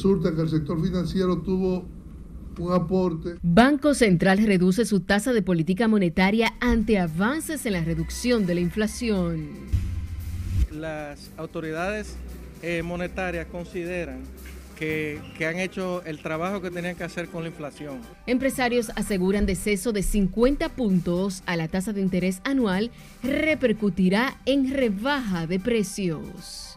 Resulta 0.00 0.34
que 0.34 0.40
el 0.40 0.48
sector 0.48 0.82
financiero 0.82 1.42
tuvo 1.42 1.84
un 2.58 2.72
aporte. 2.72 3.36
Banco 3.42 3.92
Central 3.92 4.38
reduce 4.46 4.86
su 4.86 5.00
tasa 5.00 5.34
de 5.34 5.42
política 5.42 5.88
monetaria 5.88 6.54
ante 6.58 6.98
avances 6.98 7.66
en 7.66 7.74
la 7.74 7.84
reducción 7.84 8.46
de 8.46 8.54
la 8.54 8.60
inflación. 8.62 9.50
Las 10.72 11.30
autoridades 11.36 12.16
eh, 12.62 12.82
monetarias 12.82 13.46
consideran 13.48 14.20
que, 14.78 15.20
que, 15.36 15.44
han 15.44 15.58
hecho 15.58 16.02
el 16.06 16.20
trabajo 16.22 16.62
que 16.62 16.70
tenían 16.70 16.96
que 16.96 17.04
hacer 17.04 17.28
con 17.28 17.42
la 17.42 17.50
inflación. 17.50 18.00
Empresarios 18.26 18.90
aseguran 18.96 19.44
deceso 19.44 19.92
de 19.92 20.02
50 20.02 20.70
puntos 20.70 21.42
a 21.44 21.56
la 21.56 21.68
tasa 21.68 21.92
de 21.92 22.00
interés 22.00 22.40
anual 22.44 22.90
repercutirá 23.22 24.38
en 24.46 24.70
rebaja 24.70 25.46
de 25.46 25.60
precios. 25.60 26.69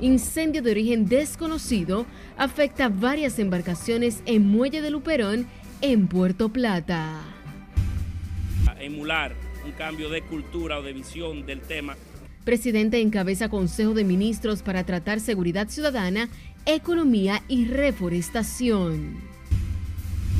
Incendio 0.00 0.62
de 0.62 0.70
origen 0.70 1.06
desconocido 1.08 2.06
afecta 2.36 2.88
varias 2.88 3.40
embarcaciones 3.40 4.22
en 4.26 4.46
Muelle 4.46 4.80
de 4.80 4.90
Luperón, 4.90 5.48
en 5.80 6.06
Puerto 6.06 6.50
Plata. 6.50 7.20
Emular 8.78 9.34
un 9.64 9.72
cambio 9.72 10.08
de 10.08 10.22
cultura 10.22 10.78
o 10.78 10.82
de 10.82 10.92
visión 10.92 11.44
del 11.46 11.60
tema. 11.60 11.96
Presidente 12.44 13.00
encabeza 13.00 13.48
Consejo 13.48 13.92
de 13.92 14.04
Ministros 14.04 14.62
para 14.62 14.84
tratar 14.84 15.18
seguridad 15.18 15.68
ciudadana, 15.68 16.28
economía 16.64 17.42
y 17.48 17.66
reforestación. 17.66 19.16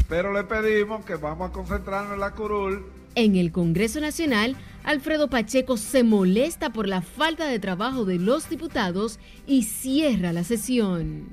Pero 0.08 0.32
le 0.32 0.44
pedimos 0.44 1.04
que 1.04 1.16
vamos 1.16 1.50
a 1.50 1.52
concentrarnos 1.52 2.14
en 2.14 2.20
la 2.20 2.30
curul. 2.30 2.86
En 3.16 3.34
el 3.34 3.50
Congreso 3.50 4.00
Nacional, 4.00 4.56
Alfredo 4.88 5.28
Pacheco 5.28 5.76
se 5.76 6.02
molesta 6.02 6.72
por 6.72 6.88
la 6.88 7.02
falta 7.02 7.46
de 7.46 7.58
trabajo 7.58 8.06
de 8.06 8.18
los 8.18 8.48
diputados 8.48 9.20
y 9.46 9.64
cierra 9.64 10.32
la 10.32 10.44
sesión. 10.44 11.28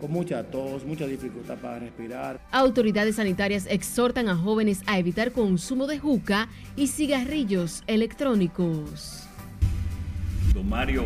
Con 0.00 0.12
mucha 0.12 0.44
tos, 0.44 0.86
mucha 0.86 1.06
dificultad 1.06 1.58
para 1.58 1.80
respirar. 1.80 2.40
Autoridades 2.52 3.16
sanitarias 3.16 3.66
exhortan 3.68 4.30
a 4.30 4.34
jóvenes 4.34 4.80
a 4.86 4.98
evitar 4.98 5.32
consumo 5.32 5.86
de 5.86 5.98
juca 5.98 6.48
y 6.74 6.86
cigarrillos 6.86 7.84
electrónicos. 7.86 9.28
Don 10.54 10.66
Mario 10.66 11.04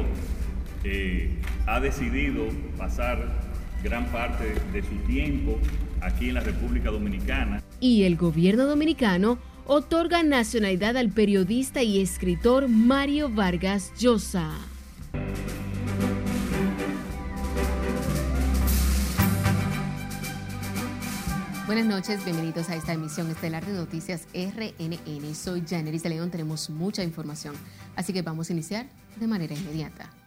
eh, 0.84 1.40
ha 1.66 1.80
decidido 1.80 2.44
pasar 2.78 3.50
gran 3.82 4.06
parte 4.12 4.54
de 4.72 4.82
su 4.82 4.94
tiempo 5.08 5.58
aquí 6.00 6.28
en 6.28 6.34
la 6.34 6.40
República 6.40 6.92
Dominicana. 6.92 7.60
Y 7.80 8.04
el 8.04 8.16
gobierno 8.16 8.66
dominicano 8.66 9.49
otorga 9.66 10.22
nacionalidad 10.22 10.96
al 10.96 11.10
periodista 11.10 11.82
y 11.82 12.00
escritor 12.00 12.68
Mario 12.68 13.28
Vargas 13.28 13.92
Llosa. 13.98 14.50
Buenas 21.66 21.86
noches, 21.86 22.24
bienvenidos 22.24 22.68
a 22.68 22.74
esta 22.74 22.94
emisión 22.94 23.30
estelar 23.30 23.64
de 23.64 23.72
Noticias 23.72 24.26
RNN. 24.34 25.34
Soy 25.36 25.62
Janeris 25.68 26.02
de 26.02 26.08
León, 26.08 26.30
tenemos 26.30 26.68
mucha 26.68 27.04
información, 27.04 27.54
así 27.94 28.12
que 28.12 28.22
vamos 28.22 28.50
a 28.50 28.54
iniciar 28.54 28.86
de 29.20 29.26
manera 29.28 29.54
inmediata. 29.54 30.19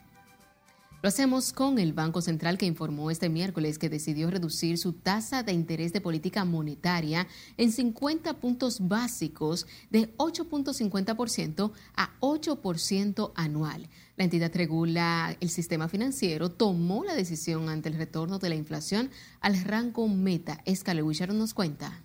Lo 1.03 1.09
hacemos 1.09 1.51
con 1.51 1.79
el 1.79 1.91
Banco 1.91 2.21
Central 2.21 2.57
que 2.57 2.65
informó 2.65 3.11
este 3.11 3.27
miércoles 3.27 3.77
que 3.77 3.89
decidió 3.89 4.29
reducir 4.29 4.77
su 4.77 4.93
tasa 4.93 5.43
de 5.43 5.51
interés 5.51 5.91
de 5.91 5.99
política 5.99 6.45
monetaria 6.45 7.27
en 7.57 7.73
50 7.73 8.39
puntos 8.39 8.87
básicos 8.87 9.67
de 9.89 10.15
8.50% 10.15 11.73
a 11.97 12.17
8% 12.21 13.33
anual. 13.35 13.89
La 14.15 14.23
entidad 14.23 14.55
regula 14.55 15.35
el 15.41 15.49
sistema 15.49 15.89
financiero, 15.89 16.51
tomó 16.51 17.03
la 17.03 17.15
decisión 17.15 17.67
ante 17.67 17.89
el 17.89 17.95
retorno 17.95 18.39
de 18.39 18.47
la 18.47 18.55
inflación 18.55 19.09
al 19.41 19.61
rango 19.61 20.07
meta. 20.07 20.61
Escale 20.63 21.03
nos 21.03 21.53
cuenta. 21.53 22.01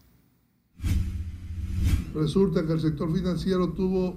Resulta 2.14 2.66
que 2.66 2.72
el 2.72 2.80
sector 2.80 3.14
financiero 3.14 3.74
tuvo 3.74 4.16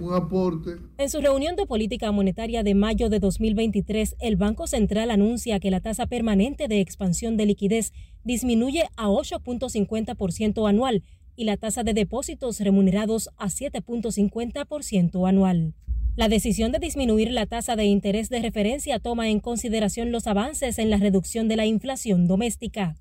un 0.00 0.14
aporte. 0.14 0.76
En 0.98 1.10
su 1.10 1.20
reunión 1.20 1.56
de 1.56 1.66
política 1.66 2.12
monetaria 2.12 2.62
de 2.62 2.74
mayo 2.74 3.08
de 3.08 3.18
2023, 3.18 4.16
el 4.20 4.36
Banco 4.36 4.66
Central 4.66 5.10
anuncia 5.10 5.60
que 5.60 5.70
la 5.70 5.80
tasa 5.80 6.06
permanente 6.06 6.68
de 6.68 6.80
expansión 6.80 7.36
de 7.36 7.46
liquidez 7.46 7.92
disminuye 8.24 8.84
a 8.96 9.08
8.50% 9.08 10.68
anual 10.68 11.02
y 11.36 11.44
la 11.44 11.56
tasa 11.56 11.84
de 11.84 11.94
depósitos 11.94 12.60
remunerados 12.60 13.30
a 13.36 13.46
7.50% 13.46 15.28
anual. 15.28 15.74
La 16.16 16.28
decisión 16.28 16.72
de 16.72 16.80
disminuir 16.80 17.30
la 17.30 17.46
tasa 17.46 17.76
de 17.76 17.84
interés 17.84 18.28
de 18.28 18.40
referencia 18.40 18.98
toma 18.98 19.28
en 19.28 19.38
consideración 19.38 20.10
los 20.10 20.26
avances 20.26 20.80
en 20.80 20.90
la 20.90 20.96
reducción 20.96 21.46
de 21.46 21.54
la 21.54 21.64
inflación 21.64 22.26
doméstica. 22.26 22.96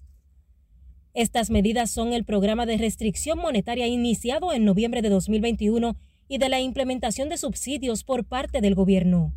Estas 1.16 1.50
medidas 1.50 1.90
son 1.90 2.14
el 2.14 2.26
programa 2.26 2.68
de 2.68 2.78
restricción 2.78 3.40
monetaria 3.40 3.88
iniciado 3.88 4.54
en 4.54 4.66
noviembre 4.66 5.02
de 5.02 5.10
2021 5.10 5.98
y 6.28 6.38
de 6.38 6.50
la 6.50 6.60
implementación 6.60 7.30
de 7.30 7.38
subsidios 7.38 8.04
por 8.04 8.26
parte 8.26 8.62
del 8.62 8.76
gobierno. 8.76 9.34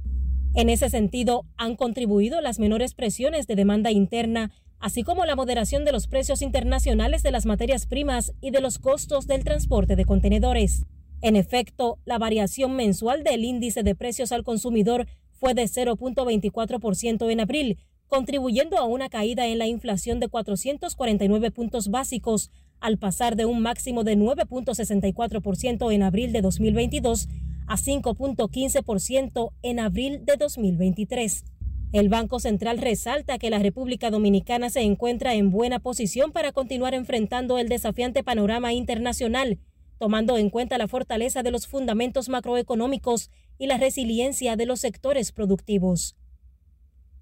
En 0.54 0.68
ese 0.68 0.90
sentido, 0.90 1.46
han 1.56 1.76
contribuido 1.76 2.40
las 2.40 2.58
menores 2.58 2.94
presiones 2.94 3.46
de 3.46 3.54
demanda 3.54 3.92
interna, 3.92 4.50
así 4.80 5.02
como 5.02 5.24
la 5.24 5.36
moderación 5.36 5.84
de 5.84 5.92
los 5.92 6.08
precios 6.08 6.42
internacionales 6.42 7.22
de 7.22 7.30
las 7.30 7.46
materias 7.46 7.86
primas 7.86 8.32
y 8.40 8.50
de 8.50 8.60
los 8.60 8.78
costos 8.78 9.26
del 9.26 9.44
transporte 9.44 9.94
de 9.94 10.04
contenedores. 10.04 10.86
En 11.22 11.36
efecto, 11.36 11.98
la 12.04 12.18
variación 12.18 12.74
mensual 12.74 13.22
del 13.22 13.44
índice 13.44 13.82
de 13.82 13.94
precios 13.94 14.32
al 14.32 14.42
consumidor 14.42 15.06
fue 15.30 15.54
de 15.54 15.64
0.24% 15.64 17.30
en 17.30 17.40
abril, 17.40 17.78
contribuyendo 18.08 18.76
a 18.76 18.84
una 18.84 19.08
caída 19.08 19.46
en 19.46 19.58
la 19.58 19.66
inflación 19.66 20.18
de 20.18 20.28
449 20.28 21.50
puntos 21.52 21.88
básicos 21.88 22.50
al 22.80 22.98
pasar 22.98 23.36
de 23.36 23.44
un 23.44 23.60
máximo 23.60 24.04
de 24.04 24.16
9.64% 24.16 25.92
en 25.92 26.02
abril 26.02 26.32
de 26.32 26.40
2022 26.40 27.28
a 27.66 27.76
5.15% 27.76 29.52
en 29.62 29.78
abril 29.78 30.24
de 30.24 30.36
2023. 30.36 31.44
El 31.92 32.08
Banco 32.08 32.38
Central 32.38 32.78
resalta 32.78 33.38
que 33.38 33.50
la 33.50 33.58
República 33.58 34.10
Dominicana 34.10 34.70
se 34.70 34.82
encuentra 34.82 35.34
en 35.34 35.50
buena 35.50 35.80
posición 35.80 36.32
para 36.32 36.52
continuar 36.52 36.94
enfrentando 36.94 37.58
el 37.58 37.68
desafiante 37.68 38.22
panorama 38.22 38.72
internacional, 38.72 39.58
tomando 39.98 40.38
en 40.38 40.50
cuenta 40.50 40.78
la 40.78 40.88
fortaleza 40.88 41.42
de 41.42 41.50
los 41.50 41.66
fundamentos 41.66 42.28
macroeconómicos 42.28 43.30
y 43.58 43.66
la 43.66 43.76
resiliencia 43.76 44.56
de 44.56 44.66
los 44.66 44.80
sectores 44.80 45.32
productivos. 45.32 46.16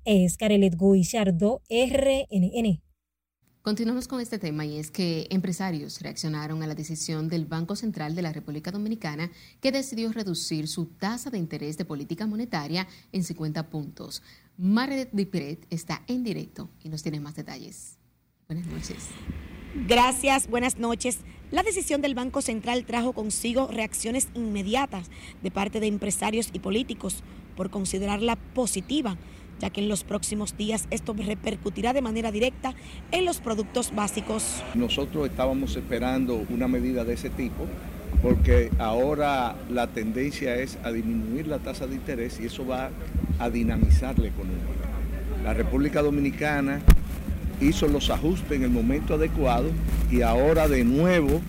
Es 0.05 0.37
Carelet 0.37 0.75
RNN. 0.75 2.88
Continuamos 3.69 4.09
con 4.09 4.23
este 4.23 4.39
tema 4.39 4.65
y 4.65 4.79
es 4.79 4.91
que 4.91 5.27
empresarios 5.29 6.01
reaccionaron 6.01 6.63
a 6.63 6.67
la 6.67 6.75
decisión 6.75 7.29
del 7.29 7.45
Banco 7.45 7.77
Central 7.77 8.15
de 8.15 8.23
la 8.23 8.33
República 8.33 8.71
Dominicana 8.71 9.31
que 9.61 9.73
decidió 9.73 10.11
reducir 10.11 10.69
su 10.69 10.87
tasa 10.87 11.29
de 11.29 11.37
interés 11.37 11.77
de 11.77 11.85
política 11.85 12.27
monetaria 12.27 12.89
en 13.13 13.23
50 13.23 13.69
puntos. 13.69 14.23
Maret 14.57 15.11
Dipret 15.13 15.67
está 15.69 16.03
en 16.07 16.25
directo 16.25 16.71
y 16.83 16.89
nos 16.89 17.03
tiene 17.03 17.21
más 17.21 17.37
detalles. 17.37 17.99
Buenas 18.49 18.67
noches. 18.69 19.09
Gracias, 19.87 20.49
buenas 20.49 20.79
noches. 20.79 21.19
La 21.51 21.63
decisión 21.63 22.01
del 22.01 22.15
Banco 22.15 22.41
Central 22.41 22.87
trajo 22.87 23.13
consigo 23.13 23.67
reacciones 23.67 24.29
inmediatas 24.33 25.11
de 25.43 25.51
parte 25.51 25.79
de 25.79 25.89
empresarios 25.89 26.49
y 26.55 26.59
políticos 26.59 27.23
por 27.55 27.69
considerarla 27.69 28.37
positiva 28.55 29.19
ya 29.59 29.71
que 29.71 29.81
en 29.81 29.89
los 29.89 30.05
próximos 30.05 30.57
días 30.57 30.87
esto 30.91 31.15
repercutirá 31.17 31.93
de 31.93 32.03
manera 32.03 32.31
directa 32.31 32.75
en 33.13 33.25
los 33.25 33.39
productos 33.39 33.95
básicos. 33.95 34.63
Nosotros 34.75 35.29
estábamos 35.29 35.77
esperando 35.77 36.45
una 36.51 36.69
medida 36.69 37.05
de 37.05 37.15
ese 37.15 37.31
tipo 37.31 37.67
porque 38.23 38.71
ahora 38.79 39.57
la 39.71 39.87
tendencia 39.89 40.57
es 40.57 40.79
a 40.83 40.91
disminuir 40.91 41.47
la 41.47 41.59
tasa 41.59 41.87
de 41.87 41.95
interés 41.95 42.41
y 42.41 42.47
eso 42.47 42.67
va 42.67 42.91
a 43.39 43.51
dinamizar 43.51 44.19
la 44.19 44.29
economía. 44.29 44.59
La 45.45 45.55
República 45.55 46.03
Dominicana 46.03 46.81
hizo 47.61 47.87
los 47.89 48.11
ajustes 48.11 48.53
en 48.53 48.65
el 48.65 48.71
momento 48.71 49.15
adecuado 49.15 49.71
y 50.11 50.23
ahora 50.23 50.69
de 50.69 50.85
nuevo 50.85 51.41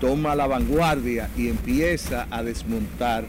toma 0.00 0.34
la 0.34 0.46
vanguardia 0.46 1.28
y 1.36 1.48
empieza 1.48 2.26
a 2.30 2.42
desmontar 2.42 3.24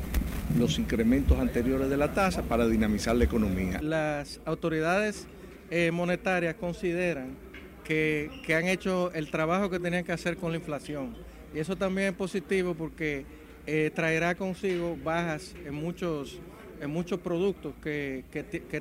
los 0.58 0.80
incrementos 0.80 1.40
anteriores 1.40 1.90
de 1.90 1.98
la 1.98 2.14
tasa 2.14 2.44
para 2.44 2.68
dinamizar 2.68 3.16
la 3.16 3.26
economía. 3.26 3.82
Las 3.82 4.40
autoridades 4.46 5.28
eh, 5.70 5.92
monetarias 5.92 6.56
consideran 6.56 7.36
que, 7.84 8.30
han 8.56 8.68
hecho 8.68 9.12
el 9.14 9.32
trabajo 9.32 9.70
que 9.70 9.80
tenían 9.80 10.04
que 10.04 10.12
hacer 10.12 10.38
con 10.38 10.52
la 10.52 10.58
inflación. 10.58 11.16
Y 11.54 11.60
eso 11.60 11.76
también 11.76 12.10
es 12.10 12.14
positivo 12.14 12.76
porque 12.76 13.26
eh, 13.66 13.92
traerá 13.94 14.36
consigo 14.36 14.98
bajas 15.04 15.56
en 15.66 15.74
muchos, 15.74 16.40
en 16.80 16.90
muchos 16.92 17.20
productos 17.20 17.74
que, 17.82 18.24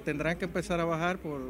tendrán 0.04 0.36
que 0.36 0.44
empezar 0.44 0.80
a 0.80 0.84
bajar 0.84 1.18
por, 1.18 1.40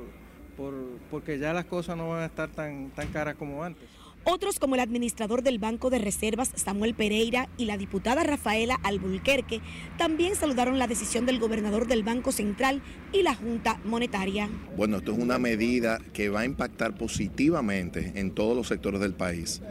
porque 1.11 1.38
ya 1.38 1.53
las 1.53 1.65
cosas 1.65 1.97
no 1.97 2.11
van 2.11 2.23
a 2.23 2.26
estar 2.26 2.49
tan, 2.49 2.91
tan 2.91 3.09
caras 3.09 3.35
como 3.37 3.62
antes. 3.62 3.88
Otros 4.25 4.59
como 4.59 4.75
el 4.75 4.81
administrador 4.81 5.43
del 5.43 5.59
Banco 5.59 5.91
de 5.91 5.99
Reservas, 5.99 6.50
Samuel 6.55 6.94
Pereira, 6.94 7.49
y 7.56 7.65
la 7.65 7.76
diputada 7.76 8.25
Rafaela 8.25 8.79
Albulquerque, 8.82 9.61
también 9.97 10.35
saludaron 10.35 10.79
la 10.79 10.87
decisión 10.87 11.26
del 11.26 11.38
gobernador 11.38 11.87
del 11.87 12.03
Banco 12.03 12.32
Central 12.32 12.82
y 13.12 13.23
la 13.23 13.35
Junta 13.35 13.81
Monetaria. 13.85 14.49
Bueno, 14.76 14.99
esto 14.99 15.12
es 15.12 15.19
una 15.19 15.38
medida 15.38 15.99
que 16.12 16.29
va 16.29 16.41
a 16.41 16.44
impactar 16.44 16.97
positivamente 16.97 18.12
en 18.17 18.32
todos 18.32 18.56
los 18.56 18.69
sectores 18.69 19.00
del 19.00 19.15
país. 19.15 19.62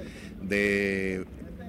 De 0.42 1.26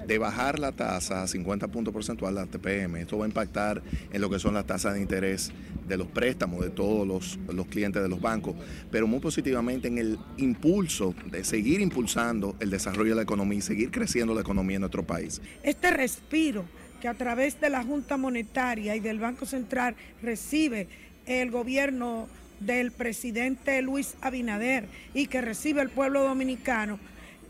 de 0.08 0.16
bajar 0.16 0.58
la 0.58 0.72
tasa 0.72 1.22
a 1.22 1.26
50 1.26 1.68
puntos 1.68 1.92
porcentuales, 1.92 2.40
la 2.40 2.46
TPM. 2.46 2.96
Esto 2.96 3.18
va 3.18 3.26
a 3.26 3.28
impactar 3.28 3.82
en 4.10 4.20
lo 4.22 4.30
que 4.30 4.38
son 4.38 4.54
las 4.54 4.64
tasas 4.64 4.94
de 4.94 5.02
interés 5.02 5.52
de 5.88 5.96
los 5.96 6.06
préstamos 6.08 6.60
de 6.60 6.70
todos 6.70 7.06
los, 7.06 7.38
los, 7.52 7.66
clientes 7.66 8.02
de 8.02 8.08
los 8.08 8.20
bancos, 8.20 8.54
pero 8.90 9.06
muy 9.06 9.20
positivamente 9.20 9.88
en 9.88 9.98
el 9.98 10.18
impulso 10.36 11.14
de 11.30 11.44
seguir 11.44 11.80
impulsando 11.80 12.56
el 12.60 12.70
desarrollo 12.70 13.10
de 13.10 13.16
la 13.16 13.22
economía 13.22 13.58
y 13.58 13.62
seguir 13.62 13.90
creciendo 13.90 14.34
la 14.34 14.42
economía 14.42 14.76
en 14.76 14.82
nuestro 14.82 15.04
país. 15.04 15.40
Este 15.62 15.90
respiro 15.90 16.64
que 17.00 17.08
a 17.08 17.14
través 17.14 17.60
de 17.60 17.70
la 17.70 17.82
Junta 17.82 18.16
Monetaria 18.16 18.96
y 18.96 19.00
del 19.00 19.18
Banco 19.18 19.46
Central 19.46 19.94
recibe 20.22 20.88
el 21.26 21.50
gobierno 21.50 22.28
del 22.60 22.90
presidente 22.90 23.80
Luis 23.82 24.14
Abinader 24.20 24.86
y 25.14 25.26
que 25.26 25.40
recibe 25.40 25.80
el 25.82 25.90
pueblo 25.90 26.24
dominicano, 26.24 26.98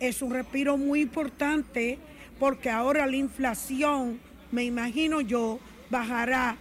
es 0.01 0.23
un 0.23 0.33
respiro 0.33 0.77
muy 0.77 1.01
importante 1.01 1.99
porque 2.39 2.71
ahora 2.71 3.07
la 3.07 3.17
inflación, 3.17 4.21
me 4.53 4.65
imagino 4.65 5.21
yo, 5.21 5.59
bajará 5.91 6.57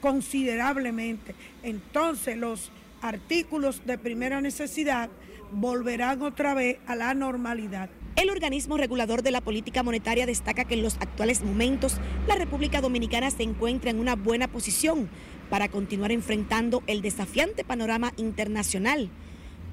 considerablemente. 0.00 1.34
Entonces 1.62 2.36
los 2.36 2.70
artículos 3.02 3.82
de 3.86 3.98
primera 3.98 4.40
necesidad 4.40 5.10
volverán 5.52 6.22
otra 6.22 6.54
vez 6.54 6.78
a 6.86 6.96
la 6.96 7.14
normalidad. 7.14 7.90
El 8.16 8.30
organismo 8.30 8.76
regulador 8.76 9.22
de 9.22 9.30
la 9.30 9.40
política 9.40 9.82
monetaria 9.82 10.26
destaca 10.26 10.64
que 10.64 10.74
en 10.74 10.82
los 10.82 10.96
actuales 10.96 11.42
momentos 11.42 11.96
la 12.26 12.34
República 12.34 12.80
Dominicana 12.80 13.30
se 13.30 13.42
encuentra 13.42 13.90
en 13.90 13.98
una 13.98 14.16
buena 14.16 14.48
posición 14.48 15.08
para 15.48 15.68
continuar 15.68 16.12
enfrentando 16.12 16.82
el 16.86 17.02
desafiante 17.02 17.64
panorama 17.64 18.12
internacional 18.16 19.10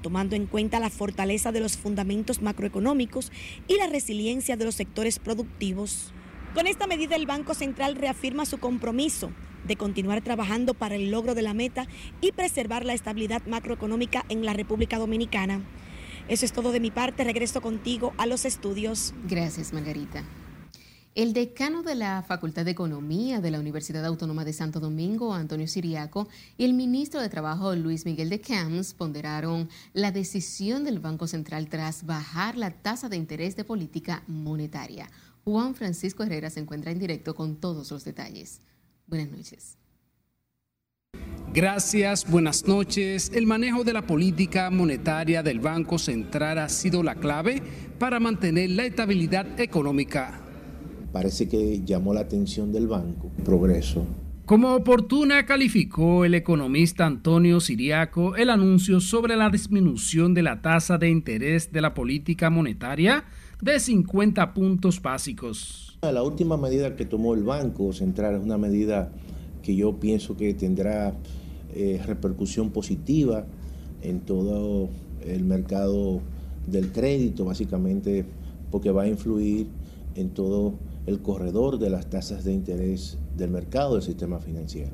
tomando 0.02 0.36
en 0.36 0.46
cuenta 0.46 0.78
la 0.78 0.90
fortaleza 0.90 1.50
de 1.52 1.60
los 1.60 1.76
fundamentos 1.76 2.40
macroeconómicos 2.40 3.32
y 3.66 3.76
la 3.76 3.88
resiliencia 3.88 4.56
de 4.56 4.64
los 4.64 4.76
sectores 4.76 5.18
productivos. 5.18 6.12
Con 6.54 6.66
esta 6.66 6.86
medida 6.86 7.16
el 7.16 7.26
Banco 7.26 7.52
Central 7.54 7.96
reafirma 7.96 8.46
su 8.46 8.58
compromiso 8.58 9.32
de 9.68 9.76
continuar 9.76 10.22
trabajando 10.22 10.74
para 10.74 10.96
el 10.96 11.12
logro 11.12 11.36
de 11.36 11.42
la 11.42 11.54
meta 11.54 11.86
y 12.20 12.32
preservar 12.32 12.84
la 12.84 12.94
estabilidad 12.94 13.46
macroeconómica 13.46 14.24
en 14.28 14.44
la 14.44 14.54
República 14.54 14.98
Dominicana. 14.98 15.62
Eso 16.26 16.44
es 16.44 16.52
todo 16.52 16.72
de 16.72 16.80
mi 16.80 16.90
parte. 16.90 17.22
Regreso 17.24 17.60
contigo 17.60 18.12
a 18.18 18.26
los 18.26 18.44
estudios. 18.44 19.14
Gracias, 19.28 19.72
Margarita. 19.72 20.24
El 21.14 21.32
decano 21.32 21.82
de 21.82 21.96
la 21.96 22.22
Facultad 22.22 22.64
de 22.64 22.70
Economía 22.70 23.40
de 23.40 23.50
la 23.50 23.58
Universidad 23.58 24.04
Autónoma 24.04 24.44
de 24.44 24.52
Santo 24.52 24.78
Domingo, 24.78 25.34
Antonio 25.34 25.66
Siriaco, 25.66 26.28
y 26.56 26.64
el 26.64 26.74
ministro 26.74 27.20
de 27.20 27.28
Trabajo, 27.28 27.74
Luis 27.74 28.04
Miguel 28.04 28.28
de 28.28 28.40
Camps, 28.40 28.94
ponderaron 28.94 29.68
la 29.94 30.12
decisión 30.12 30.84
del 30.84 31.00
Banco 31.00 31.26
Central 31.26 31.68
tras 31.68 32.06
bajar 32.06 32.56
la 32.56 32.70
tasa 32.70 33.08
de 33.08 33.16
interés 33.16 33.56
de 33.56 33.64
política 33.64 34.22
monetaria. 34.28 35.10
Juan 35.44 35.74
Francisco 35.74 36.22
Herrera 36.22 36.50
se 36.50 36.60
encuentra 36.60 36.92
en 36.92 37.00
directo 37.00 37.34
con 37.34 37.56
todos 37.56 37.90
los 37.90 38.04
detalles. 38.04 38.60
Buenas 39.08 39.30
noches. 39.30 39.76
Gracias, 41.52 42.30
buenas 42.30 42.68
noches. 42.68 43.32
El 43.34 43.46
manejo 43.46 43.82
de 43.82 43.92
la 43.92 44.06
política 44.06 44.70
monetaria 44.70 45.42
del 45.42 45.58
Banco 45.58 45.98
Central 45.98 46.58
ha 46.58 46.68
sido 46.68 47.02
la 47.02 47.16
clave 47.16 47.60
para 47.98 48.20
mantener 48.20 48.70
la 48.70 48.84
estabilidad 48.84 49.58
económica 49.58 50.44
parece 51.12 51.48
que 51.48 51.82
llamó 51.84 52.14
la 52.14 52.20
atención 52.20 52.72
del 52.72 52.86
banco. 52.86 53.30
Progreso. 53.44 54.06
Como 54.44 54.74
oportuna 54.74 55.44
calificó 55.44 56.24
el 56.24 56.34
economista 56.34 57.04
Antonio 57.04 57.60
Siriaco 57.60 58.34
el 58.36 58.48
anuncio 58.48 59.00
sobre 59.00 59.36
la 59.36 59.50
disminución 59.50 60.32
de 60.32 60.42
la 60.42 60.62
tasa 60.62 60.96
de 60.96 61.10
interés 61.10 61.70
de 61.70 61.82
la 61.82 61.92
política 61.92 62.48
monetaria 62.48 63.24
de 63.60 63.78
50 63.78 64.54
puntos 64.54 65.02
básicos. 65.02 65.87
La 66.02 66.22
última 66.22 66.56
medida 66.56 66.94
que 66.94 67.04
tomó 67.04 67.34
el 67.34 67.42
Banco 67.42 67.92
Central 67.92 68.36
es 68.36 68.42
una 68.44 68.56
medida 68.56 69.10
que 69.62 69.74
yo 69.74 69.98
pienso 69.98 70.36
que 70.36 70.54
tendrá 70.54 71.12
eh, 71.74 72.00
repercusión 72.06 72.70
positiva 72.70 73.44
en 74.02 74.20
todo 74.20 74.90
el 75.26 75.42
mercado 75.42 76.20
del 76.68 76.92
crédito, 76.92 77.44
básicamente 77.44 78.24
porque 78.70 78.92
va 78.92 79.02
a 79.02 79.08
influir 79.08 79.66
en 80.14 80.30
todo 80.30 80.74
el 81.06 81.20
corredor 81.20 81.80
de 81.80 81.90
las 81.90 82.08
tasas 82.08 82.44
de 82.44 82.52
interés 82.52 83.18
del 83.36 83.50
mercado 83.50 83.94
del 83.94 84.02
sistema 84.02 84.38
financiero. 84.38 84.92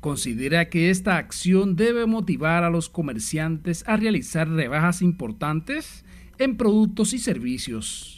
Considera 0.00 0.68
que 0.68 0.90
esta 0.90 1.16
acción 1.16 1.76
debe 1.76 2.04
motivar 2.04 2.62
a 2.62 2.68
los 2.68 2.90
comerciantes 2.90 3.84
a 3.86 3.96
realizar 3.96 4.50
rebajas 4.50 5.00
importantes 5.00 6.04
en 6.36 6.58
productos 6.58 7.14
y 7.14 7.18
servicios. 7.18 8.15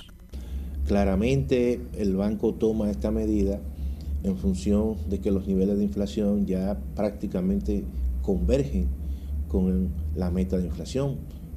Claramente 0.88 1.82
el 1.98 2.16
banco 2.16 2.54
toma 2.54 2.90
esta 2.90 3.10
medida 3.10 3.60
en 4.22 4.38
función 4.38 4.96
de 5.10 5.20
que 5.20 5.30
los 5.30 5.46
niveles 5.46 5.76
de 5.76 5.84
inflación 5.84 6.46
ya 6.46 6.80
prácticamente 6.96 7.84
convergen 8.22 8.86
con 9.48 9.90
la 10.16 10.30
meta 10.30 10.56
de 10.56 10.64
inflación, 10.64 11.16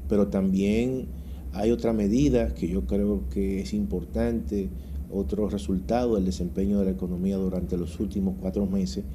pero 0.09 0.27
también 0.27 1.07
hay 1.53 1.71
otra 1.71 1.93
medida 1.93 2.53
que 2.53 2.67
yo 2.67 2.85
creo 2.85 3.29
que 3.29 3.61
es 3.61 3.73
importante 3.73 4.67
otro 5.09 5.47
resultado 5.47 6.15
del 6.15 6.25
desempeño 6.25 6.79
de 6.79 6.85
la 6.85 6.91
economía 6.91 7.37
durante 7.37 7.77
los 7.77 8.01
últimos 8.01 8.35
cuatro 8.37 8.65
meses, 8.65 9.05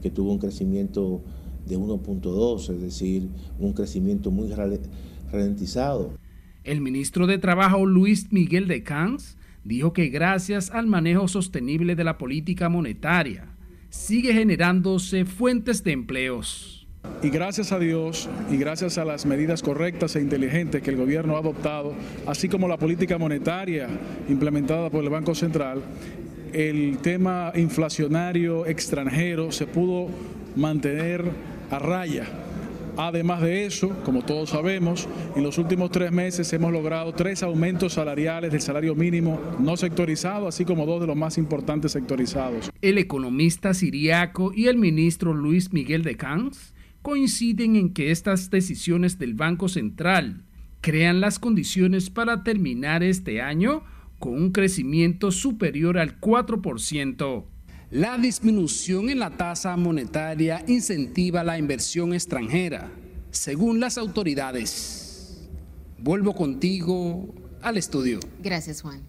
que 0.00 0.10
tuvo 0.10 0.32
un 0.32 0.38
crecimiento 0.38 1.20
de 1.66 1.78
1.2, 1.78 2.70
es 2.72 2.80
decir, 2.80 3.28
un 3.58 3.74
crecimiento 3.74 4.30
muy 4.30 4.50
ralentizado. 5.30 6.14
El 6.64 6.80
ministro 6.80 7.26
de 7.26 7.36
Trabajo 7.36 7.84
Luis 7.84 8.32
Miguel 8.32 8.68
de 8.68 8.82
Cans 8.82 9.35
dijo 9.66 9.92
que 9.92 10.08
gracias 10.08 10.70
al 10.70 10.86
manejo 10.86 11.28
sostenible 11.28 11.96
de 11.96 12.04
la 12.04 12.18
política 12.18 12.68
monetaria, 12.68 13.46
sigue 13.90 14.32
generándose 14.32 15.24
fuentes 15.24 15.82
de 15.82 15.92
empleos. 15.92 16.86
Y 17.22 17.30
gracias 17.30 17.72
a 17.72 17.78
Dios 17.78 18.28
y 18.50 18.56
gracias 18.56 18.98
a 18.98 19.04
las 19.04 19.26
medidas 19.26 19.62
correctas 19.62 20.16
e 20.16 20.20
inteligentes 20.20 20.82
que 20.82 20.90
el 20.90 20.96
gobierno 20.96 21.36
ha 21.36 21.40
adoptado, 21.40 21.94
así 22.26 22.48
como 22.48 22.68
la 22.68 22.78
política 22.78 23.18
monetaria 23.18 23.88
implementada 24.28 24.90
por 24.90 25.02
el 25.02 25.10
Banco 25.10 25.34
Central, 25.34 25.82
el 26.52 26.98
tema 26.98 27.52
inflacionario 27.54 28.66
extranjero 28.66 29.52
se 29.52 29.66
pudo 29.66 30.08
mantener 30.56 31.24
a 31.70 31.78
raya. 31.78 32.45
Además 32.96 33.42
de 33.42 33.66
eso, 33.66 33.90
como 34.04 34.22
todos 34.22 34.50
sabemos, 34.50 35.08
en 35.34 35.42
los 35.42 35.58
últimos 35.58 35.90
tres 35.90 36.12
meses 36.12 36.52
hemos 36.52 36.72
logrado 36.72 37.12
tres 37.12 37.42
aumentos 37.42 37.94
salariales 37.94 38.52
del 38.52 38.60
salario 38.60 38.94
mínimo 38.94 39.40
no 39.58 39.76
sectorizado, 39.76 40.48
así 40.48 40.64
como 40.64 40.86
dos 40.86 41.00
de 41.00 41.06
los 41.06 41.16
más 41.16 41.36
importantes 41.36 41.92
sectorizados. 41.92 42.70
El 42.80 42.98
economista 42.98 43.74
siriaco 43.74 44.52
y 44.54 44.66
el 44.66 44.78
ministro 44.78 45.34
Luis 45.34 45.72
Miguel 45.72 46.02
de 46.02 46.16
Cans 46.16 46.74
coinciden 47.02 47.76
en 47.76 47.92
que 47.92 48.10
estas 48.10 48.50
decisiones 48.50 49.18
del 49.18 49.34
Banco 49.34 49.68
Central 49.68 50.42
crean 50.80 51.20
las 51.20 51.38
condiciones 51.38 52.10
para 52.10 52.42
terminar 52.42 53.02
este 53.02 53.42
año 53.42 53.82
con 54.18 54.34
un 54.34 54.52
crecimiento 54.52 55.30
superior 55.30 55.98
al 55.98 56.20
4%. 56.20 57.44
La 57.90 58.18
disminución 58.18 59.10
en 59.10 59.20
la 59.20 59.36
tasa 59.36 59.76
monetaria 59.76 60.64
incentiva 60.66 61.44
la 61.44 61.56
inversión 61.56 62.14
extranjera, 62.14 62.90
según 63.30 63.78
las 63.78 63.96
autoridades. 63.96 65.48
Vuelvo 65.96 66.34
contigo 66.34 67.32
al 67.62 67.76
estudio. 67.76 68.18
Gracias, 68.42 68.82
Juan. 68.82 69.02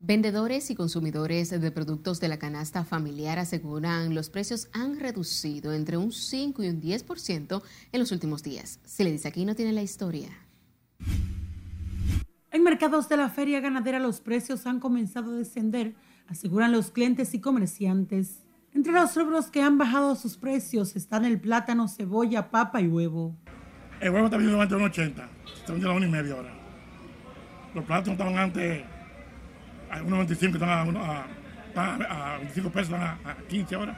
Vendedores 0.00 0.70
y 0.70 0.74
consumidores 0.74 1.50
de 1.50 1.70
productos 1.70 2.20
de 2.20 2.28
la 2.28 2.38
canasta 2.38 2.86
familiar 2.86 3.38
aseguran 3.38 4.14
los 4.14 4.30
precios 4.30 4.68
han 4.72 4.98
reducido 4.98 5.74
entre 5.74 5.98
un 5.98 6.10
5 6.10 6.62
y 6.62 6.68
un 6.68 6.80
10% 6.80 7.62
en 7.92 8.00
los 8.00 8.12
últimos 8.12 8.42
días. 8.42 8.80
Se 8.86 9.04
le 9.04 9.12
dice 9.12 9.28
aquí 9.28 9.44
no 9.44 9.54
tiene 9.54 9.72
la 9.72 9.82
historia. 9.82 10.30
En 12.50 12.62
mercados 12.62 13.10
de 13.10 13.18
la 13.18 13.28
feria 13.28 13.60
ganadera 13.60 13.98
los 13.98 14.22
precios 14.22 14.66
han 14.66 14.80
comenzado 14.80 15.32
a 15.32 15.36
descender, 15.36 15.94
aseguran 16.28 16.72
los 16.72 16.90
clientes 16.90 17.34
y 17.34 17.40
comerciantes. 17.40 18.44
Entre 18.74 18.92
los 18.92 19.14
rubros 19.16 19.50
que 19.50 19.62
han 19.62 19.78
bajado 19.78 20.16
sus 20.16 20.36
precios 20.36 20.96
están 20.96 21.24
el 21.24 21.40
plátano, 21.40 21.88
cebolla, 21.88 22.50
papa 22.50 22.80
y 22.80 22.88
huevo. 22.88 23.36
El 24.00 24.10
huevo 24.10 24.26
está 24.26 24.36
vendiendo 24.36 24.62
a 24.62 24.66
1.80, 24.66 25.08
está 25.08 25.72
vendiendo 25.72 25.90
a 25.90 25.94
1 25.94 26.06
y 26.06 26.10
media 26.10 26.34
ahora. 26.34 26.52
Los 27.74 27.84
plátanos 27.84 28.12
estaban 28.12 28.36
antes 28.36 28.84
a 29.90 30.00
1.25 30.00 30.54
están 30.54 30.96
a, 30.96 31.26
a, 31.76 32.34
a, 32.34 32.38
25 32.38 32.70
pesos, 32.70 32.92
están 32.92 33.02
a, 33.02 33.36
15 33.48 33.74
ahora. 33.74 33.96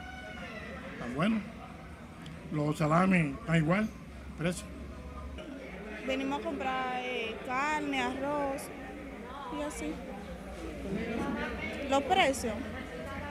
Están 0.93 1.15
buenos. 1.15 1.39
Los 2.51 2.77
salames 2.77 3.35
están 3.39 3.55
igual, 3.55 3.89
precio. 4.37 4.65
Venimos 6.05 6.39
a 6.39 6.43
comprar 6.43 7.01
eh, 7.03 7.35
carne, 7.45 8.01
arroz 8.01 8.61
y 9.57 9.61
así. 9.63 9.93
Los 11.89 12.03
precios 12.03 12.53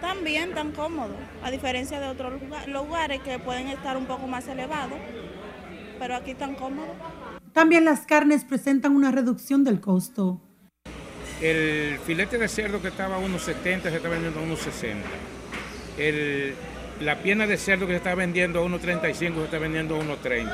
también 0.00 0.54
tan 0.54 0.72
cómodos, 0.72 1.16
a 1.42 1.50
diferencia 1.50 1.98
de 2.00 2.08
otros 2.08 2.34
lugares 2.68 3.20
que 3.22 3.38
pueden 3.38 3.68
estar 3.68 3.96
un 3.96 4.06
poco 4.06 4.26
más 4.26 4.46
elevados, 4.48 4.98
pero 5.98 6.14
aquí 6.14 6.34
tan 6.34 6.54
cómodos. 6.54 6.94
También 7.52 7.84
las 7.84 8.00
carnes 8.06 8.44
presentan 8.44 8.94
una 8.94 9.10
reducción 9.10 9.64
del 9.64 9.80
costo. 9.80 10.40
El 11.40 11.98
filete 11.98 12.38
de 12.38 12.48
cerdo 12.48 12.80
que 12.80 12.88
estaba 12.88 13.16
a 13.16 13.20
1.70 13.20 13.82
se 13.82 13.96
está 13.96 14.08
vendiendo 14.08 14.40
a 14.40 14.42
1.60. 14.44 14.94
El, 15.98 16.54
la 17.00 17.16
pierna 17.22 17.46
de 17.46 17.56
cerdo 17.56 17.86
que 17.86 17.92
se 17.92 17.98
está 17.98 18.14
vendiendo 18.14 18.60
a 18.60 18.66
1.35 18.66 19.14
se 19.14 19.44
está 19.44 19.58
vendiendo 19.58 19.96
a 19.96 20.00
1.30. 20.00 20.46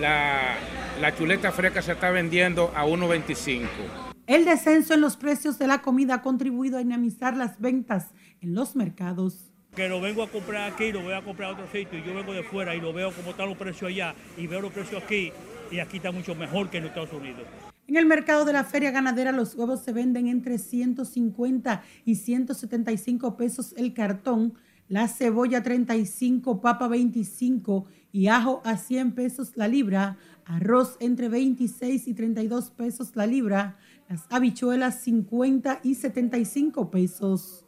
La, 0.00 0.56
la 1.00 1.14
chuleta 1.14 1.52
fresca 1.52 1.80
se 1.80 1.92
está 1.92 2.10
vendiendo 2.10 2.72
a 2.74 2.84
1.25. 2.84 4.07
El 4.28 4.44
descenso 4.44 4.92
en 4.92 5.00
los 5.00 5.16
precios 5.16 5.58
de 5.58 5.66
la 5.66 5.80
comida 5.80 6.16
ha 6.16 6.22
contribuido 6.22 6.76
a 6.76 6.80
dinamizar 6.80 7.34
las 7.34 7.58
ventas 7.58 8.10
en 8.42 8.54
los 8.54 8.76
mercados. 8.76 9.50
Que 9.74 9.88
lo 9.88 10.02
vengo 10.02 10.22
a 10.22 10.28
comprar 10.28 10.70
aquí, 10.70 10.92
lo 10.92 11.00
voy 11.00 11.14
a 11.14 11.24
comprar 11.24 11.48
a 11.48 11.52
otro 11.54 11.66
sitio, 11.72 11.98
y 11.98 12.02
yo 12.02 12.14
vengo 12.14 12.34
de 12.34 12.42
fuera 12.42 12.76
y 12.76 12.80
lo 12.82 12.92
veo 12.92 13.10
como 13.10 13.30
están 13.30 13.48
los 13.48 13.56
precios 13.56 13.90
allá, 13.90 14.14
y 14.36 14.46
veo 14.46 14.60
los 14.60 14.70
precios 14.70 15.02
aquí, 15.02 15.32
y 15.70 15.78
aquí 15.78 15.96
está 15.96 16.12
mucho 16.12 16.34
mejor 16.34 16.68
que 16.68 16.76
en 16.76 16.84
Estados 16.84 17.10
Unidos. 17.14 17.40
En 17.86 17.96
el 17.96 18.04
mercado 18.04 18.44
de 18.44 18.52
la 18.52 18.64
feria 18.64 18.90
ganadera 18.90 19.32
los 19.32 19.54
huevos 19.54 19.80
se 19.80 19.94
venden 19.94 20.28
entre 20.28 20.58
150 20.58 21.82
y 22.04 22.16
175 22.16 23.34
pesos 23.38 23.72
el 23.78 23.94
cartón, 23.94 24.52
la 24.88 25.08
cebolla 25.08 25.62
35, 25.62 26.60
papa 26.60 26.86
25 26.86 27.86
y 28.12 28.26
ajo 28.26 28.60
a 28.66 28.76
100 28.76 29.12
pesos 29.12 29.52
la 29.54 29.68
libra, 29.68 30.18
arroz 30.44 30.98
entre 31.00 31.30
26 31.30 32.08
y 32.08 32.12
32 32.12 32.70
pesos 32.72 33.16
la 33.16 33.26
libra, 33.26 33.78
las 34.08 34.26
habichuelas 34.30 35.02
50 35.02 35.80
y 35.84 35.94
75 35.94 36.90
pesos. 36.90 37.66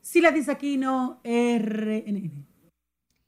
Sila 0.00 0.30
Disaquino, 0.30 1.20
RNN. 1.24 2.46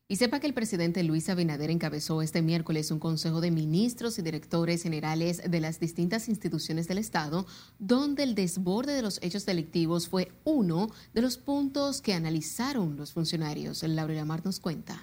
Y 0.09 0.17
sepa 0.17 0.41
que 0.41 0.49
el 0.49 0.55
presidente 0.55 1.05
Luis 1.05 1.29
Abinader 1.31 1.71
encabezó 1.71 2.21
este 2.21 2.43
miércoles 2.43 2.91
un 2.91 2.99
consejo 2.99 3.41
de 3.41 3.53
ministros 3.53 4.19
y 4.19 4.23
directores 4.23 4.83
generales 4.83 5.41
de 5.49 5.61
las 5.61 5.79
distintas 5.79 6.29
instituciones 6.29 6.89
del 6.89 6.99
Estado, 6.99 7.47
donde 7.79 8.25
el 8.25 8.35
desborde 8.35 8.93
de 8.93 9.03
los 9.03 9.23
hechos 9.23 9.47
delictivos 9.47 10.09
fue 10.09 10.33
uno 10.43 10.91
de 11.15 11.23
los 11.23 11.39
puntos 11.39 12.03
que 12.03 12.13
analizaron 12.13 12.97
los 12.97 13.13
funcionarios. 13.13 13.85
Laura 13.85 14.25
Mar 14.25 14.45
nos 14.45 14.59
cuenta. 14.59 15.01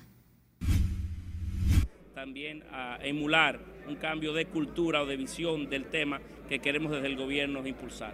También 2.14 2.64
a 2.72 2.98
emular 3.02 3.64
un 3.88 3.96
cambio 3.96 4.34
de 4.34 4.48
cultura 4.48 5.04
o 5.04 5.06
de 5.06 5.16
visión 5.16 5.70
del 5.70 5.90
tema 5.90 6.20
que 6.48 6.60
queremos 6.60 6.92
desde 6.92 7.08
el 7.08 7.18
gobierno 7.18 7.66
impulsar. 7.66 8.14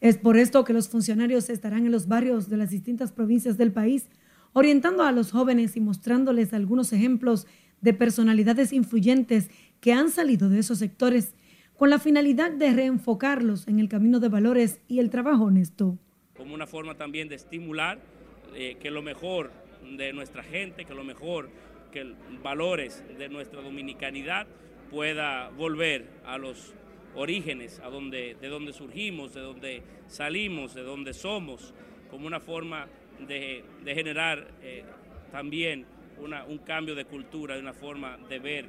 Es 0.00 0.16
por 0.16 0.38
esto 0.38 0.64
que 0.64 0.72
los 0.72 0.88
funcionarios 0.88 1.50
estarán 1.50 1.84
en 1.84 1.92
los 1.92 2.08
barrios 2.08 2.48
de 2.48 2.56
las 2.56 2.70
distintas 2.70 3.12
provincias 3.12 3.58
del 3.58 3.72
país, 3.72 4.08
orientando 4.52 5.02
a 5.04 5.12
los 5.12 5.30
jóvenes 5.30 5.76
y 5.76 5.80
mostrándoles 5.80 6.54
algunos 6.54 6.92
ejemplos 6.92 7.46
de 7.80 7.92
personalidades 7.92 8.72
influyentes 8.72 9.50
que 9.80 9.92
han 9.92 10.10
salido 10.10 10.48
de 10.48 10.58
esos 10.58 10.78
sectores 10.78 11.34
con 11.76 11.90
la 11.90 11.98
finalidad 11.98 12.50
de 12.50 12.72
reenfocarlos 12.72 13.66
en 13.68 13.80
el 13.80 13.88
camino 13.88 14.20
de 14.20 14.28
valores 14.28 14.80
y 14.86 14.98
el 14.98 15.10
trabajo 15.10 15.44
honesto. 15.44 15.98
Como 16.36 16.54
una 16.54 16.66
forma 16.66 16.96
también 16.96 17.28
de 17.28 17.36
estimular 17.36 17.98
eh, 18.54 18.76
que 18.80 18.90
lo 18.90 19.02
mejor 19.02 19.50
de 19.96 20.12
nuestra 20.12 20.42
gente, 20.42 20.84
que 20.84 20.94
lo 20.94 21.04
mejor, 21.04 21.48
que 21.90 22.14
valores 22.42 23.02
de 23.18 23.28
nuestra 23.28 23.62
dominicanidad 23.62 24.46
pueda 24.90 25.48
volver 25.50 26.06
a 26.26 26.36
los 26.36 26.74
orígenes, 27.14 27.80
a 27.80 27.88
donde, 27.88 28.36
de 28.40 28.48
donde 28.48 28.72
surgimos, 28.72 29.34
de 29.34 29.40
donde 29.40 29.82
salimos, 30.06 30.74
de 30.74 30.82
donde 30.82 31.12
somos, 31.12 31.74
como 32.10 32.26
una 32.26 32.40
forma 32.40 32.86
de, 33.26 33.64
generar 33.84 34.48
eh, 34.62 34.84
también 35.30 35.86
un 36.48 36.58
cambio 36.58 36.94
de 36.94 37.04
cultura, 37.04 37.54
de 37.54 37.60
una 37.60 37.72
forma 37.72 38.18
de 38.28 38.38
ver 38.38 38.68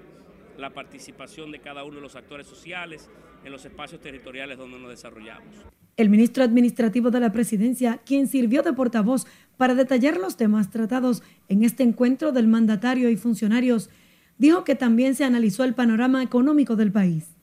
la 0.57 0.69
participación 0.69 1.51
de 1.51 1.59
cada 1.59 1.83
uno 1.83 1.95
de 1.95 2.01
los 2.01 2.15
actores 2.15 2.47
sociales 2.47 3.09
en 3.43 3.51
los 3.51 3.65
espacios 3.65 4.01
territoriales 4.01 4.57
donde 4.57 4.79
nos 4.79 4.89
desarrollamos. 4.89 5.55
El 5.97 6.09
ministro 6.09 6.43
administrativo 6.43 7.11
de 7.11 7.19
la 7.19 7.31
presidencia, 7.31 7.99
quien 8.05 8.27
sirvió 8.27 8.63
de 8.63 8.73
portavoz 8.73 9.25
para 9.57 9.75
detallar 9.75 10.17
los 10.17 10.37
temas 10.37 10.69
tratados 10.71 11.21
en 11.49 11.63
este 11.63 11.83
encuentro 11.83 12.31
del 12.31 12.47
mandatario 12.47 13.09
y 13.09 13.17
funcionarios, 13.17 13.89
dijo 14.37 14.63
que 14.63 14.75
también 14.75 15.15
se 15.15 15.25
analizó 15.25 15.63
el 15.63 15.75
panorama 15.75 16.23
económico 16.23 16.75
del 16.75 16.91
país. 16.91 17.35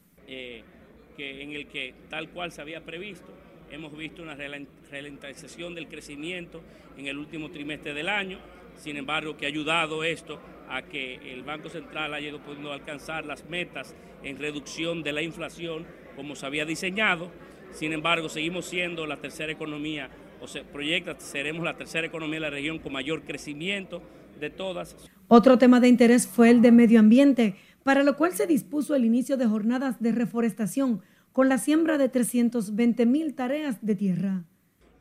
En 1.18 1.52
el 1.52 1.66
que, 1.66 1.94
tal 2.08 2.28
cual 2.28 2.52
se 2.52 2.60
había 2.60 2.84
previsto, 2.84 3.26
hemos 3.72 3.96
visto 3.96 4.22
una 4.22 4.36
ralentización 4.36 5.74
del 5.74 5.88
crecimiento 5.88 6.62
en 6.96 7.08
el 7.08 7.18
último 7.18 7.50
trimestre 7.50 7.92
del 7.92 8.08
año, 8.08 8.38
sin 8.76 8.96
embargo 8.96 9.36
que 9.36 9.44
ha 9.44 9.48
ayudado 9.48 10.04
esto 10.04 10.40
a 10.68 10.82
que 10.82 11.16
el 11.32 11.42
Banco 11.42 11.68
Central 11.68 12.14
haya 12.14 12.28
ido 12.28 12.40
pudiendo 12.40 12.72
alcanzar 12.72 13.26
las 13.26 13.48
metas 13.48 13.96
en 14.22 14.38
reducción 14.38 15.02
de 15.02 15.12
la 15.12 15.22
inflación 15.22 15.86
como 16.14 16.36
se 16.36 16.46
había 16.46 16.64
diseñado, 16.64 17.30
sin 17.72 17.92
embargo 17.92 18.28
seguimos 18.28 18.66
siendo 18.66 19.04
la 19.06 19.16
tercera 19.16 19.52
economía, 19.52 20.10
o 20.40 20.46
se 20.46 20.62
proyecta, 20.62 21.18
seremos 21.18 21.64
la 21.64 21.76
tercera 21.76 22.06
economía 22.06 22.36
de 22.36 22.40
la 22.40 22.50
región 22.50 22.78
con 22.78 22.92
mayor 22.92 23.22
crecimiento 23.22 24.02
de 24.38 24.50
todas. 24.50 24.96
Otro 25.26 25.58
tema 25.58 25.80
de 25.80 25.88
interés 25.88 26.28
fue 26.28 26.50
el 26.50 26.62
de 26.62 26.70
medio 26.70 27.00
ambiente, 27.00 27.56
para 27.88 28.02
lo 28.02 28.18
cual 28.18 28.34
se 28.34 28.46
dispuso 28.46 28.94
el 28.94 29.06
inicio 29.06 29.38
de 29.38 29.46
jornadas 29.46 29.98
de 29.98 30.12
reforestación 30.12 31.00
con 31.32 31.48
la 31.48 31.56
siembra 31.56 31.96
de 31.96 32.10
320 32.10 33.06
mil 33.06 33.32
tareas 33.32 33.78
de 33.80 33.94
tierra. 33.94 34.44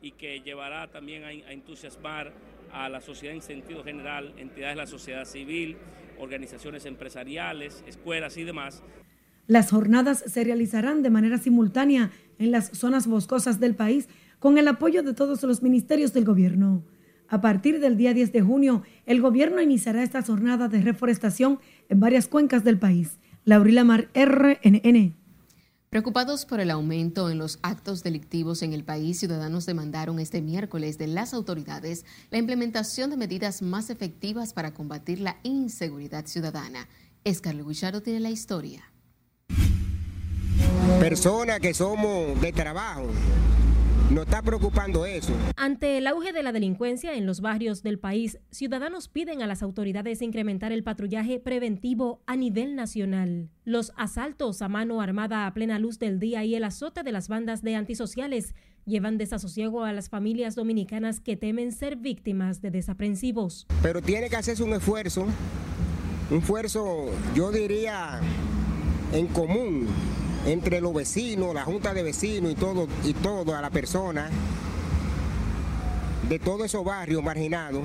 Y 0.00 0.12
que 0.12 0.40
llevará 0.40 0.90
también 0.90 1.22
a, 1.22 1.32
entusiasmar 1.52 2.32
a 2.72 2.88
la 2.88 3.02
sociedad 3.02 3.34
en 3.34 3.42
sentido 3.42 3.84
general, 3.84 4.32
entidades 4.38 4.74
de 4.74 4.80
la 4.80 4.86
sociedad 4.86 5.26
civil, 5.26 5.76
organizaciones 6.18 6.86
empresariales, 6.86 7.84
escuelas 7.86 8.38
y 8.38 8.44
demás. 8.44 8.82
Las 9.46 9.70
jornadas 9.70 10.24
se 10.26 10.42
realizarán 10.42 11.02
de 11.02 11.10
manera 11.10 11.36
simultánea 11.36 12.10
en 12.38 12.52
las 12.52 12.70
zonas 12.70 13.06
boscosas 13.06 13.60
del 13.60 13.74
país 13.74 14.08
con 14.38 14.56
el 14.56 14.66
apoyo 14.66 15.02
de 15.02 15.12
todos 15.12 15.42
los 15.42 15.62
ministerios 15.62 16.14
del 16.14 16.24
gobierno. 16.24 16.82
A 17.28 17.42
partir 17.42 17.78
del 17.78 17.98
día 17.98 18.14
10 18.14 18.32
de 18.32 18.40
junio, 18.40 18.82
el 19.04 19.20
gobierno 19.20 19.60
iniciará 19.60 20.02
esta 20.02 20.22
jornada 20.22 20.68
de 20.68 20.80
reforestación 20.80 21.60
en 21.90 22.00
varias 22.00 22.26
cuencas 22.26 22.64
del 22.64 22.78
país. 22.78 23.18
Laurila 23.44 23.84
Mar, 23.84 24.08
RNN. 24.14 25.14
Preocupados 25.90 26.44
por 26.44 26.60
el 26.60 26.70
aumento 26.70 27.30
en 27.30 27.38
los 27.38 27.58
actos 27.62 28.02
delictivos 28.02 28.62
en 28.62 28.74
el 28.74 28.84
país, 28.84 29.18
ciudadanos 29.20 29.64
demandaron 29.64 30.18
este 30.18 30.42
miércoles 30.42 30.98
de 30.98 31.06
las 31.06 31.32
autoridades 31.32 32.04
la 32.30 32.38
implementación 32.38 33.08
de 33.08 33.16
medidas 33.16 33.62
más 33.62 33.88
efectivas 33.88 34.52
para 34.52 34.74
combatir 34.74 35.20
la 35.20 35.38
inseguridad 35.42 36.26
ciudadana. 36.26 36.88
Escarlo 37.24 37.66
Guichardo 37.66 38.02
tiene 38.02 38.20
la 38.20 38.30
historia. 38.30 38.90
Personas 41.00 41.60
que 41.60 41.72
somos 41.72 42.40
de 42.40 42.52
trabajo, 42.52 43.06
no 44.10 44.22
está 44.22 44.42
preocupando 44.42 45.04
eso. 45.04 45.32
Ante 45.56 45.98
el 45.98 46.06
auge 46.06 46.32
de 46.32 46.42
la 46.42 46.52
delincuencia 46.52 47.14
en 47.14 47.26
los 47.26 47.40
barrios 47.40 47.82
del 47.82 47.98
país, 47.98 48.38
ciudadanos 48.50 49.08
piden 49.08 49.42
a 49.42 49.46
las 49.46 49.62
autoridades 49.62 50.22
incrementar 50.22 50.72
el 50.72 50.82
patrullaje 50.82 51.38
preventivo 51.38 52.22
a 52.26 52.36
nivel 52.36 52.74
nacional. 52.74 53.50
Los 53.64 53.92
asaltos 53.96 54.62
a 54.62 54.68
mano 54.68 55.02
armada 55.02 55.46
a 55.46 55.52
plena 55.52 55.78
luz 55.78 55.98
del 55.98 56.18
día 56.18 56.44
y 56.44 56.54
el 56.54 56.64
azote 56.64 57.02
de 57.02 57.12
las 57.12 57.28
bandas 57.28 57.62
de 57.62 57.76
antisociales 57.76 58.54
llevan 58.86 59.18
desasosiego 59.18 59.84
a 59.84 59.92
las 59.92 60.08
familias 60.08 60.54
dominicanas 60.54 61.20
que 61.20 61.36
temen 61.36 61.72
ser 61.72 61.96
víctimas 61.96 62.62
de 62.62 62.70
desaprensivos. 62.70 63.66
Pero 63.82 64.00
tiene 64.00 64.30
que 64.30 64.36
hacerse 64.36 64.62
un 64.62 64.72
esfuerzo, 64.72 65.26
un 66.30 66.38
esfuerzo, 66.38 67.10
yo 67.34 67.52
diría, 67.52 68.20
en 69.12 69.26
común 69.26 69.86
entre 70.46 70.80
los 70.80 70.94
vecinos, 70.94 71.54
la 71.54 71.64
junta 71.64 71.94
de 71.94 72.02
vecinos 72.02 72.52
y 72.52 72.54
todo, 72.54 72.88
y 73.04 73.14
todo 73.14 73.56
a 73.56 73.60
la 73.60 73.70
persona 73.70 74.30
de 76.28 76.38
todos 76.38 76.66
esos 76.66 76.84
barrios 76.84 77.22
marginados 77.22 77.82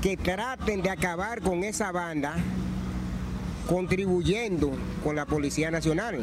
que 0.00 0.16
traten 0.16 0.82
de 0.82 0.90
acabar 0.90 1.42
con 1.42 1.62
esa 1.62 1.92
banda 1.92 2.34
contribuyendo 3.68 4.72
con 5.04 5.14
la 5.14 5.26
Policía 5.26 5.70
Nacional. 5.70 6.22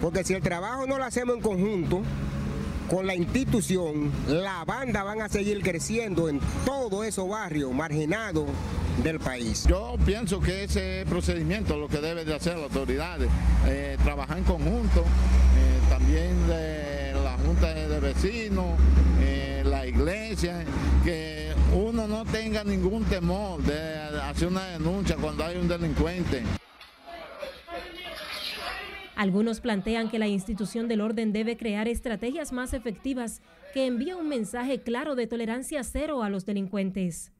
Porque 0.00 0.24
si 0.24 0.34
el 0.34 0.42
trabajo 0.42 0.86
no 0.86 0.96
lo 0.96 1.04
hacemos 1.04 1.36
en 1.36 1.42
conjunto 1.42 2.02
con 2.90 3.06
la 3.06 3.14
institución, 3.14 4.10
la 4.26 4.64
banda 4.64 5.04
van 5.04 5.22
a 5.22 5.28
seguir 5.28 5.62
creciendo 5.62 6.28
en 6.28 6.40
todos 6.64 7.06
esos 7.06 7.28
barrios 7.28 7.72
marginados 7.72 8.46
del 9.04 9.20
país. 9.20 9.64
Yo 9.68 9.94
pienso 10.04 10.40
que 10.40 10.64
ese 10.64 11.04
procedimiento 11.08 11.76
lo 11.76 11.86
que 11.86 11.98
debe 11.98 12.24
de 12.24 12.34
hacer 12.34 12.56
las 12.56 12.64
autoridades, 12.64 13.30
eh, 13.66 13.96
trabajar 14.02 14.38
en 14.38 14.44
conjunto, 14.44 15.02
eh, 15.02 15.80
también 15.88 16.48
de 16.48 17.12
la 17.22 17.38
Junta 17.38 17.72
de 17.72 18.00
Vecinos, 18.00 18.76
eh, 19.20 19.62
la 19.64 19.86
iglesia, 19.86 20.64
que 21.04 21.52
uno 21.72 22.08
no 22.08 22.24
tenga 22.24 22.64
ningún 22.64 23.04
temor 23.04 23.62
de 23.62 24.20
hacer 24.20 24.48
una 24.48 24.66
denuncia 24.66 25.14
cuando 25.14 25.44
hay 25.44 25.58
un 25.58 25.68
delincuente. 25.68 26.42
Algunos 29.20 29.60
plantean 29.60 30.08
que 30.08 30.18
la 30.18 30.28
institución 30.28 30.88
del 30.88 31.02
orden 31.02 31.30
debe 31.30 31.58
crear 31.58 31.86
estrategias 31.88 32.54
más 32.54 32.72
efectivas 32.72 33.42
que 33.74 33.84
envíen 33.84 34.16
un 34.16 34.30
mensaje 34.30 34.80
claro 34.80 35.14
de 35.14 35.26
tolerancia 35.26 35.84
cero 35.84 36.22
a 36.22 36.30
los 36.30 36.46
delincuentes. 36.46 37.30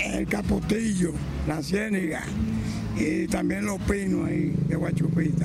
el 0.00 0.26
Capotillo, 0.28 1.12
la 1.46 1.62
Ciéniga 1.62 2.22
y 2.96 3.26
también 3.26 3.66
los 3.66 3.78
pinos 3.82 4.30
de 4.30 4.76
Guachupita. 4.76 5.44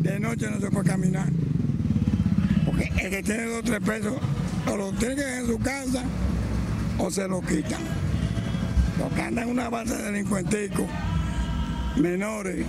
De 0.00 0.18
noche 0.18 0.50
no 0.50 0.58
se 0.58 0.70
puede 0.70 0.88
caminar, 0.88 1.28
porque 2.64 2.90
el 3.02 3.10
que 3.10 3.22
tiene 3.22 3.44
dos 3.44 3.58
o 3.58 3.62
tres 3.64 3.80
pesos 3.80 4.14
o 4.66 4.76
lo 4.78 4.92
tiene 4.92 5.40
en 5.40 5.46
su 5.46 5.58
casa 5.58 6.02
o 6.98 7.10
se 7.10 7.28
lo 7.28 7.42
quitan. 7.42 7.82
Los 8.98 9.12
que 9.12 9.20
andan 9.20 9.50
una 9.50 9.68
base 9.68 9.94
de 9.94 10.04
delincuenticos 10.04 10.86
menores 11.96 12.64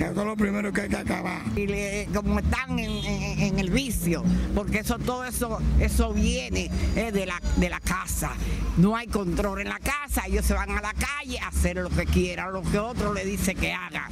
que 0.00 0.06
eso 0.06 0.20
es 0.22 0.26
lo 0.26 0.36
primero 0.36 0.72
que 0.72 0.80
hay 0.80 0.88
que 0.88 0.96
acabar. 0.96 1.42
Y 1.56 2.06
como 2.06 2.38
están 2.38 2.78
en, 2.78 3.58
el 3.58 3.68
vicio, 3.68 4.24
porque 4.54 4.78
eso 4.78 4.98
todo 4.98 5.26
eso 5.26 5.58
eso 5.78 6.14
viene 6.14 6.70
eh, 6.96 7.12
de, 7.12 7.26
la, 7.26 7.38
de 7.58 7.68
la 7.68 7.80
casa. 7.80 8.32
No 8.78 8.96
hay 8.96 9.08
control 9.08 9.60
en 9.60 9.68
la 9.68 9.78
casa, 9.78 10.22
ellos 10.26 10.46
se 10.46 10.54
van 10.54 10.70
a 10.70 10.80
la 10.80 10.94
calle 10.94 11.38
a 11.38 11.48
hacer 11.48 11.76
lo 11.76 11.90
que 11.90 12.06
quieran, 12.06 12.54
lo 12.54 12.62
que 12.62 12.78
otro 12.78 13.12
le 13.12 13.26
dice 13.26 13.54
que 13.54 13.74
haga. 13.74 14.08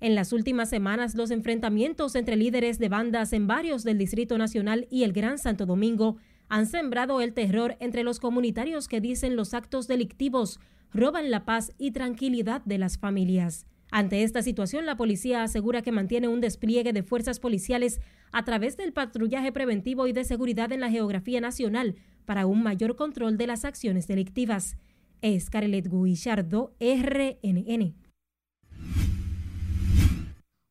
En 0.00 0.14
las 0.14 0.34
últimas 0.34 0.68
semanas, 0.68 1.14
los 1.14 1.30
enfrentamientos 1.30 2.14
entre 2.14 2.36
líderes 2.36 2.78
de 2.78 2.90
bandas 2.90 3.32
en 3.32 3.46
varios 3.46 3.84
del 3.84 3.96
Distrito 3.96 4.36
Nacional 4.36 4.86
y 4.90 5.04
el 5.04 5.14
Gran 5.14 5.38
Santo 5.38 5.64
Domingo 5.64 6.18
han 6.50 6.66
sembrado 6.66 7.22
el 7.22 7.32
terror 7.32 7.78
entre 7.80 8.02
los 8.02 8.20
comunitarios 8.20 8.86
que 8.86 9.00
dicen 9.00 9.34
los 9.34 9.54
actos 9.54 9.88
delictivos 9.88 10.60
roban 10.94 11.30
la 11.30 11.44
paz 11.44 11.72
y 11.78 11.92
tranquilidad 11.92 12.62
de 12.64 12.78
las 12.78 12.98
familias. 12.98 13.66
Ante 13.90 14.22
esta 14.22 14.42
situación, 14.42 14.86
la 14.86 14.96
policía 14.96 15.42
asegura 15.42 15.82
que 15.82 15.92
mantiene 15.92 16.26
un 16.26 16.40
despliegue 16.40 16.92
de 16.92 17.02
fuerzas 17.02 17.40
policiales 17.40 18.00
a 18.32 18.44
través 18.44 18.78
del 18.78 18.92
patrullaje 18.92 19.52
preventivo 19.52 20.06
y 20.06 20.12
de 20.12 20.24
seguridad 20.24 20.72
en 20.72 20.80
la 20.80 20.90
geografía 20.90 21.40
nacional 21.40 21.96
para 22.24 22.46
un 22.46 22.62
mayor 22.62 22.96
control 22.96 23.36
de 23.36 23.46
las 23.46 23.64
acciones 23.66 24.06
delictivas. 24.06 24.76
Es 25.20 25.50
Carelet 25.50 25.88
Guillardo, 25.90 26.74
RNN. 26.80 27.94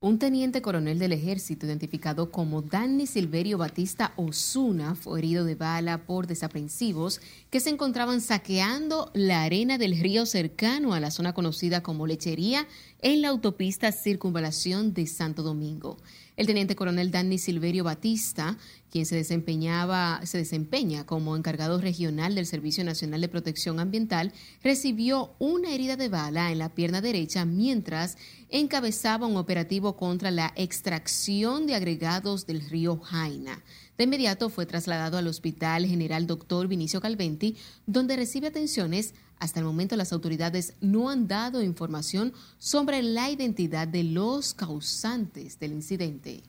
Un 0.04 0.18
teniente 0.18 0.64
coronel 0.64 0.98
del 0.98 1.12
ejército 1.12 1.68
identificado 1.68 2.32
como 2.32 2.64
Danny 2.64 3.06
Silverio 3.06 3.60
Batista 3.60 4.14
Osuna 4.16 4.96
fue 4.96 5.20
herido 5.20 5.46
de 5.46 5.54
bala 5.54 6.08
por 6.08 6.26
desaprensivos 6.26 7.22
que 7.52 7.60
se 7.60 7.70
encontraban 7.70 8.20
saqueando 8.20 9.12
la 9.14 9.44
arena 9.44 9.78
del 9.78 10.00
río 10.00 10.26
cercano 10.26 10.96
a 10.96 11.00
la 11.00 11.12
zona 11.12 11.36
conocida 11.36 11.84
como 11.84 12.08
Lechería 12.08 12.68
en 13.04 13.22
la 13.22 13.28
autopista 13.28 13.92
Circunvalación 13.92 14.96
de 14.96 15.06
Santo 15.06 15.44
Domingo. 15.44 15.98
El 16.38 16.48
teniente 16.48 16.76
coronel 16.76 17.12
Danny 17.12 17.38
Silverio 17.38 17.84
Batista, 17.84 18.58
quien 18.90 19.06
se 19.06 19.16
desempeñaba, 19.16 20.22
se 20.26 20.38
desempeña 20.38 21.06
como 21.06 21.36
encargado 21.36 21.80
regional 21.80 22.36
del 22.36 22.46
Servicio 22.46 22.84
Nacional 22.84 23.20
de 23.22 23.28
Protección 23.28 23.80
Ambiental, 23.80 24.32
recibió 24.64 25.36
una 25.40 25.74
herida 25.74 25.98
de 25.98 26.10
bala 26.10 26.52
en 26.52 26.60
la 26.60 26.74
pierna 26.74 27.02
derecha 27.02 27.44
mientras 27.44 28.18
encabezaba 28.50 29.28
un 29.28 29.36
operativo 29.36 29.98
contra 29.98 30.32
la 30.32 30.54
extracción 30.56 31.68
de 31.68 31.76
agregados 31.76 32.46
del 32.46 32.62
río 32.62 32.98
Jaina. 32.98 33.62
De 33.98 34.06
inmediato 34.06 34.50
fue 34.50 34.66
trasladado 34.66 35.18
al 35.18 35.28
Hospital 35.28 35.86
General 35.86 36.26
Dr. 36.28 36.68
Vinicio 36.68 37.02
Calventi, 37.02 37.58
donde 37.86 38.16
recibe 38.16 38.48
atenciones. 38.48 39.14
Hasta 39.42 39.60
el 39.60 39.66
momento 39.66 39.96
las 39.96 40.14
autoridades 40.14 40.76
no 40.82 41.10
han 41.10 41.28
dado 41.28 41.64
información 41.64 42.32
sobre 42.60 43.02
la 43.02 43.32
identidad 43.32 43.88
de 43.88 44.04
los 44.04 44.54
causantes 44.54 45.58
del 45.58 45.72
incidente. 45.72 46.44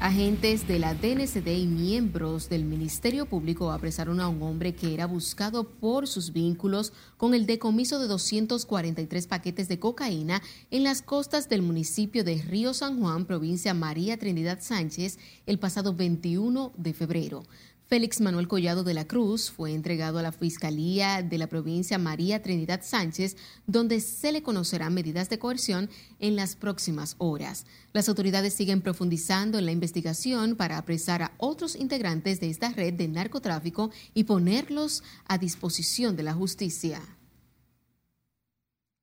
Agentes 0.00 0.66
de 0.66 0.78
la 0.78 0.94
DNCD 0.94 1.48
y 1.48 1.66
miembros 1.66 2.48
del 2.48 2.64
Ministerio 2.64 3.26
Público 3.26 3.70
apresaron 3.70 4.20
a 4.20 4.28
un 4.28 4.40
hombre 4.42 4.74
que 4.74 4.94
era 4.94 5.06
buscado 5.06 5.64
por 5.64 6.06
sus 6.06 6.32
vínculos 6.32 6.92
con 7.16 7.34
el 7.34 7.44
decomiso 7.44 7.98
de 7.98 8.06
243 8.06 9.26
paquetes 9.26 9.68
de 9.68 9.78
cocaína 9.78 10.40
en 10.70 10.84
las 10.84 11.02
costas 11.02 11.48
del 11.50 11.62
municipio 11.62 12.24
de 12.24 12.40
Río 12.40 12.72
San 12.72 13.00
Juan, 13.00 13.26
provincia 13.26 13.74
María 13.74 14.16
Trinidad 14.16 14.60
Sánchez, 14.62 15.18
el 15.46 15.58
pasado 15.58 15.92
21 15.92 16.72
de 16.76 16.94
febrero. 16.94 17.42
Félix 17.88 18.20
Manuel 18.20 18.48
Collado 18.48 18.84
de 18.84 18.92
la 18.92 19.06
Cruz 19.06 19.50
fue 19.50 19.72
entregado 19.72 20.18
a 20.18 20.22
la 20.22 20.30
Fiscalía 20.30 21.22
de 21.22 21.38
la 21.38 21.46
provincia 21.46 21.96
María 21.96 22.42
Trinidad 22.42 22.82
Sánchez, 22.84 23.38
donde 23.66 24.00
se 24.00 24.30
le 24.30 24.42
conocerán 24.42 24.92
medidas 24.92 25.30
de 25.30 25.38
coerción 25.38 25.88
en 26.20 26.36
las 26.36 26.54
próximas 26.54 27.14
horas. 27.16 27.64
Las 27.94 28.10
autoridades 28.10 28.52
siguen 28.52 28.82
profundizando 28.82 29.58
en 29.58 29.64
la 29.64 29.72
investigación 29.72 30.54
para 30.54 30.76
apresar 30.76 31.22
a 31.22 31.32
otros 31.38 31.76
integrantes 31.76 32.40
de 32.40 32.50
esta 32.50 32.68
red 32.74 32.92
de 32.92 33.08
narcotráfico 33.08 33.90
y 34.12 34.24
ponerlos 34.24 35.02
a 35.26 35.38
disposición 35.38 36.14
de 36.14 36.24
la 36.24 36.34
justicia. 36.34 37.00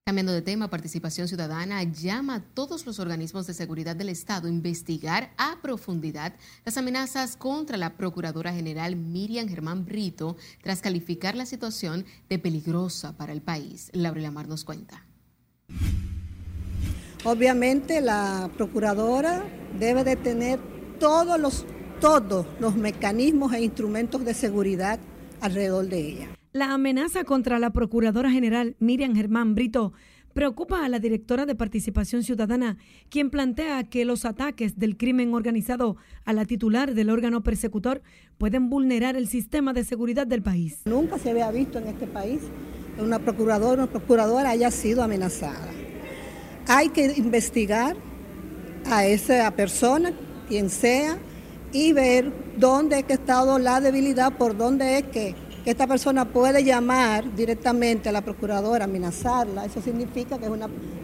Cambiando 0.07 0.33
de 0.33 0.43
tema, 0.43 0.69
Participación 0.69 1.27
Ciudadana 1.27 1.81
llama 1.81 2.35
a 2.35 2.39
todos 2.39 2.85
los 2.85 2.99
organismos 2.99 3.47
de 3.47 3.55
seguridad 3.55 3.95
del 3.95 4.09
Estado 4.09 4.45
a 4.45 4.51
investigar 4.51 5.31
a 5.35 5.57
profundidad 5.63 6.35
las 6.63 6.77
amenazas 6.77 7.35
contra 7.35 7.75
la 7.75 7.97
Procuradora 7.97 8.53
General 8.53 8.95
Miriam 8.95 9.47
Germán 9.47 9.83
Brito 9.83 10.37
tras 10.61 10.81
calificar 10.81 11.35
la 11.35 11.47
situación 11.47 12.05
de 12.29 12.37
peligrosa 12.37 13.17
para 13.17 13.33
el 13.33 13.41
país. 13.41 13.89
Laura 13.93 14.29
Mar 14.29 14.47
nos 14.47 14.63
cuenta. 14.63 15.03
Obviamente 17.23 17.99
la 17.99 18.51
Procuradora 18.55 19.43
debe 19.79 20.03
de 20.03 20.17
tener 20.17 20.59
todos 20.99 21.39
los, 21.39 21.65
todos 21.99 22.45
los 22.59 22.75
mecanismos 22.75 23.53
e 23.53 23.63
instrumentos 23.63 24.23
de 24.23 24.35
seguridad 24.35 24.99
alrededor 25.41 25.87
de 25.87 25.99
ella. 25.99 26.29
La 26.55 26.71
amenaza 26.71 27.25
contra 27.25 27.59
la 27.59 27.71
Procuradora 27.71 28.31
General 28.31 28.77
Miriam 28.79 29.13
Germán 29.13 29.55
Brito 29.55 29.91
preocupa 30.33 30.85
a 30.85 30.87
la 30.87 30.99
directora 30.99 31.45
de 31.45 31.53
Participación 31.53 32.23
Ciudadana, 32.23 32.77
quien 33.09 33.29
plantea 33.29 33.83
que 33.83 34.05
los 34.05 34.23
ataques 34.23 34.79
del 34.79 34.95
crimen 34.95 35.33
organizado 35.33 35.97
a 36.23 36.31
la 36.31 36.45
titular 36.45 36.93
del 36.93 37.09
órgano 37.09 37.43
persecutor 37.43 38.01
pueden 38.37 38.69
vulnerar 38.69 39.17
el 39.17 39.27
sistema 39.27 39.73
de 39.73 39.83
seguridad 39.83 40.27
del 40.27 40.43
país. 40.43 40.79
Nunca 40.85 41.17
se 41.17 41.31
había 41.31 41.51
visto 41.51 41.77
en 41.77 41.87
este 41.87 42.07
país 42.07 42.39
que 42.95 43.01
una 43.01 43.19
procuradora 43.19 43.83
una 43.83 43.91
procuradora 43.91 44.51
haya 44.51 44.71
sido 44.71 45.03
amenazada. 45.03 45.73
Hay 46.69 46.87
que 46.87 47.15
investigar 47.17 47.97
a 48.85 49.05
esa 49.05 49.51
persona, 49.51 50.13
quien 50.47 50.69
sea, 50.69 51.17
y 51.73 51.91
ver 51.91 52.31
dónde 52.55 52.99
es 52.99 53.03
que 53.03 53.11
ha 53.11 53.17
estado 53.17 53.59
la 53.59 53.81
debilidad, 53.81 54.37
por 54.37 54.55
dónde 54.55 54.99
es 54.99 55.03
que 55.03 55.35
que 55.65 55.71
esta 55.71 55.87
persona 55.87 56.25
puede 56.25 56.63
llamar 56.63 57.35
directamente 57.35 58.07
a 58.07 58.11
la 58.11 58.21
procuradora, 58.21 58.85
amenazarla. 58.85 59.65
Eso 59.65 59.81
significa 59.81 60.37
que 60.37 60.45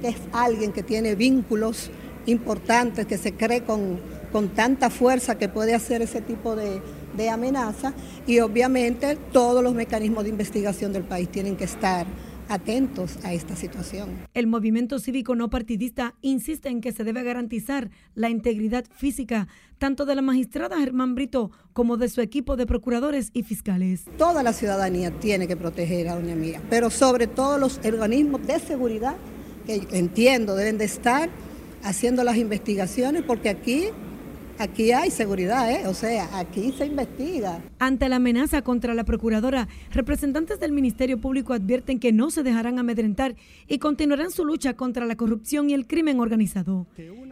es, 0.04 0.15
alguien 0.32 0.71
que 0.71 0.84
tiene 0.84 1.15
vínculos 1.15 1.89
importantes, 2.28 3.08
que 3.08 3.17
se 3.17 3.34
cree 3.34 3.63
con, 3.63 4.00
con 4.32 4.50
tanta 4.50 4.91
fuerza 4.91 5.39
que 5.39 5.50
puede 5.50 5.74
hacer 5.74 6.04
ese 6.04 6.21
tipo 6.21 6.56
de, 6.56 6.80
de 7.17 7.30
amenaza. 7.32 7.93
Y 8.28 8.39
obviamente 8.39 9.17
todos 9.32 9.63
los 9.63 9.74
mecanismos 9.74 10.26
de 10.26 10.30
investigación 10.30 10.93
del 10.93 11.06
país 11.06 11.28
tienen 11.30 11.56
que 11.56 11.63
estar 11.63 12.06
atentos 12.51 13.17
a 13.23 13.33
esta 13.33 13.55
situación. 13.55 14.09
El 14.33 14.47
movimiento 14.47 14.99
cívico 14.99 15.35
no 15.35 15.49
partidista 15.49 16.15
insiste 16.21 16.69
en 16.69 16.81
que 16.81 16.91
se 16.91 17.03
debe 17.03 17.23
garantizar 17.23 17.89
la 18.13 18.29
integridad 18.29 18.85
física 18.93 19.47
tanto 19.77 20.05
de 20.05 20.15
la 20.15 20.21
magistrada 20.21 20.77
Germán 20.77 21.15
Brito 21.15 21.51
como 21.73 21.97
de 21.97 22.09
su 22.09 22.21
equipo 22.21 22.55
de 22.57 22.65
procuradores 22.65 23.31
y 23.33 23.43
fiscales. 23.43 24.05
Toda 24.17 24.43
la 24.43 24.53
ciudadanía 24.53 25.11
tiene 25.11 25.47
que 25.47 25.57
proteger 25.57 26.09
a 26.09 26.15
doña 26.15 26.35
Mía, 26.35 26.61
pero 26.69 26.89
sobre 26.89 27.27
todo 27.27 27.57
los 27.57 27.79
organismos 27.83 28.45
de 28.45 28.59
seguridad 28.59 29.15
que 29.65 29.87
entiendo 29.91 30.55
deben 30.55 30.77
de 30.77 30.85
estar 30.85 31.29
haciendo 31.83 32.23
las 32.23 32.37
investigaciones 32.37 33.23
porque 33.23 33.49
aquí 33.49 33.85
Aquí 34.62 34.91
hay 34.91 35.10
seguridad, 35.10 35.71
¿eh? 35.71 35.88
o 35.88 35.93
sea, 35.95 36.38
aquí 36.38 36.71
se 36.71 36.86
investiga. 36.86 37.63
Ante 37.80 38.08
la 38.08 38.17
amenaza 38.17 38.62
contra 38.62 38.93
la 38.93 39.04
procuradora, 39.04 39.67
representantes 39.89 40.60
del 40.60 40.71
Ministerio 40.71 41.19
Público 41.19 41.54
advierten 41.54 41.97
que 41.97 42.12
no 42.12 42.30
se 42.30 42.43
dejarán 42.43 42.78
amedrentar 42.78 43.36
y 43.67 43.80
continuarán 43.80 44.30
su 44.30 44.45
lucha 44.45 44.76
contra 44.76 45.08
la 45.08 45.15
corrupción 45.15 45.71
y 45.71 45.74
el 45.74 45.88
crimen 45.88 46.19
organizado. 46.19 46.86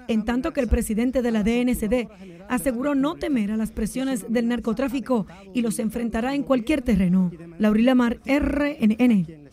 En 0.08 0.26
tanto 0.26 0.54
que 0.54 0.62
el 0.62 0.68
presidente 0.70 1.22
de 1.22 1.30
la 1.30 1.44
DNCD 1.44 2.08
aseguró 2.50 2.96
no 2.96 3.14
temer 3.14 3.52
a 3.52 3.58
las 3.58 3.70
presiones 3.70 4.26
del 4.28 4.48
narcotráfico 4.48 5.28
y 5.54 5.62
los 5.62 5.78
enfrentará 5.78 6.34
en 6.34 6.42
cualquier 6.42 6.82
terreno. 6.82 7.30
Laurila 7.60 7.94
Mar, 7.94 8.20
RNN. 8.26 9.49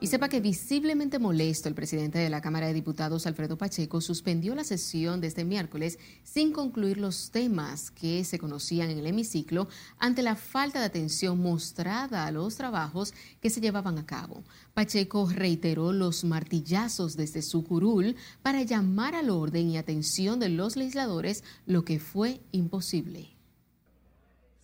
Y 0.00 0.06
sepa 0.06 0.28
que 0.28 0.40
visiblemente 0.40 1.18
molesto, 1.18 1.68
el 1.68 1.74
presidente 1.74 2.18
de 2.18 2.30
la 2.30 2.40
Cámara 2.40 2.66
de 2.66 2.72
Diputados, 2.72 3.26
Alfredo 3.26 3.58
Pacheco, 3.58 4.00
suspendió 4.00 4.54
la 4.54 4.64
sesión 4.64 5.20
de 5.20 5.28
este 5.28 5.44
miércoles 5.44 5.98
sin 6.22 6.52
concluir 6.52 6.98
los 6.98 7.30
temas 7.30 7.90
que 7.90 8.24
se 8.24 8.38
conocían 8.38 8.90
en 8.90 8.98
el 8.98 9.06
hemiciclo 9.06 9.68
ante 9.98 10.22
la 10.22 10.36
falta 10.36 10.80
de 10.80 10.86
atención 10.86 11.38
mostrada 11.38 12.26
a 12.26 12.30
los 12.30 12.56
trabajos 12.56 13.14
que 13.40 13.50
se 13.50 13.60
llevaban 13.60 13.98
a 13.98 14.06
cabo. 14.06 14.42
Pacheco 14.74 15.28
reiteró 15.30 15.92
los 15.92 16.24
martillazos 16.24 17.16
desde 17.16 17.42
su 17.42 17.64
curul 17.64 18.16
para 18.42 18.62
llamar 18.62 19.14
al 19.14 19.30
orden 19.30 19.68
y 19.68 19.78
atención 19.78 20.40
de 20.40 20.48
los 20.48 20.76
legisladores, 20.76 21.44
lo 21.66 21.84
que 21.84 21.98
fue 21.98 22.40
imposible. 22.52 23.36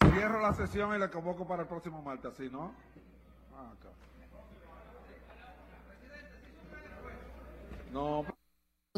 Cierro 0.00 0.40
la 0.40 0.54
sesión 0.54 0.94
y 0.94 0.98
la 0.98 1.10
convoco 1.10 1.46
para 1.46 1.62
el 1.62 1.68
próximo 1.68 2.00
martes, 2.02 2.32
¿sí, 2.36 2.48
no? 2.50 2.72
Ah, 3.54 3.72
no. 7.96 8.24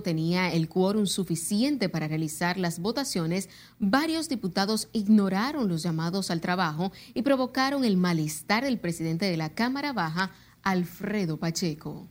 Tenía 0.02 0.52
el 0.52 0.68
quórum 0.68 1.06
suficiente 1.06 1.88
para 1.88 2.06
realizar 2.06 2.56
las 2.56 2.78
votaciones, 2.78 3.48
varios 3.78 4.28
diputados 4.28 4.88
ignoraron 4.92 5.68
los 5.68 5.82
llamados 5.82 6.30
al 6.30 6.40
trabajo 6.40 6.92
y 7.14 7.22
provocaron 7.22 7.84
el 7.84 7.96
malestar 7.96 8.62
del 8.62 8.78
presidente 8.78 9.26
de 9.26 9.36
la 9.36 9.50
Cámara 9.50 9.92
Baja, 9.92 10.30
Alfredo 10.62 11.36
Pacheco. 11.38 12.08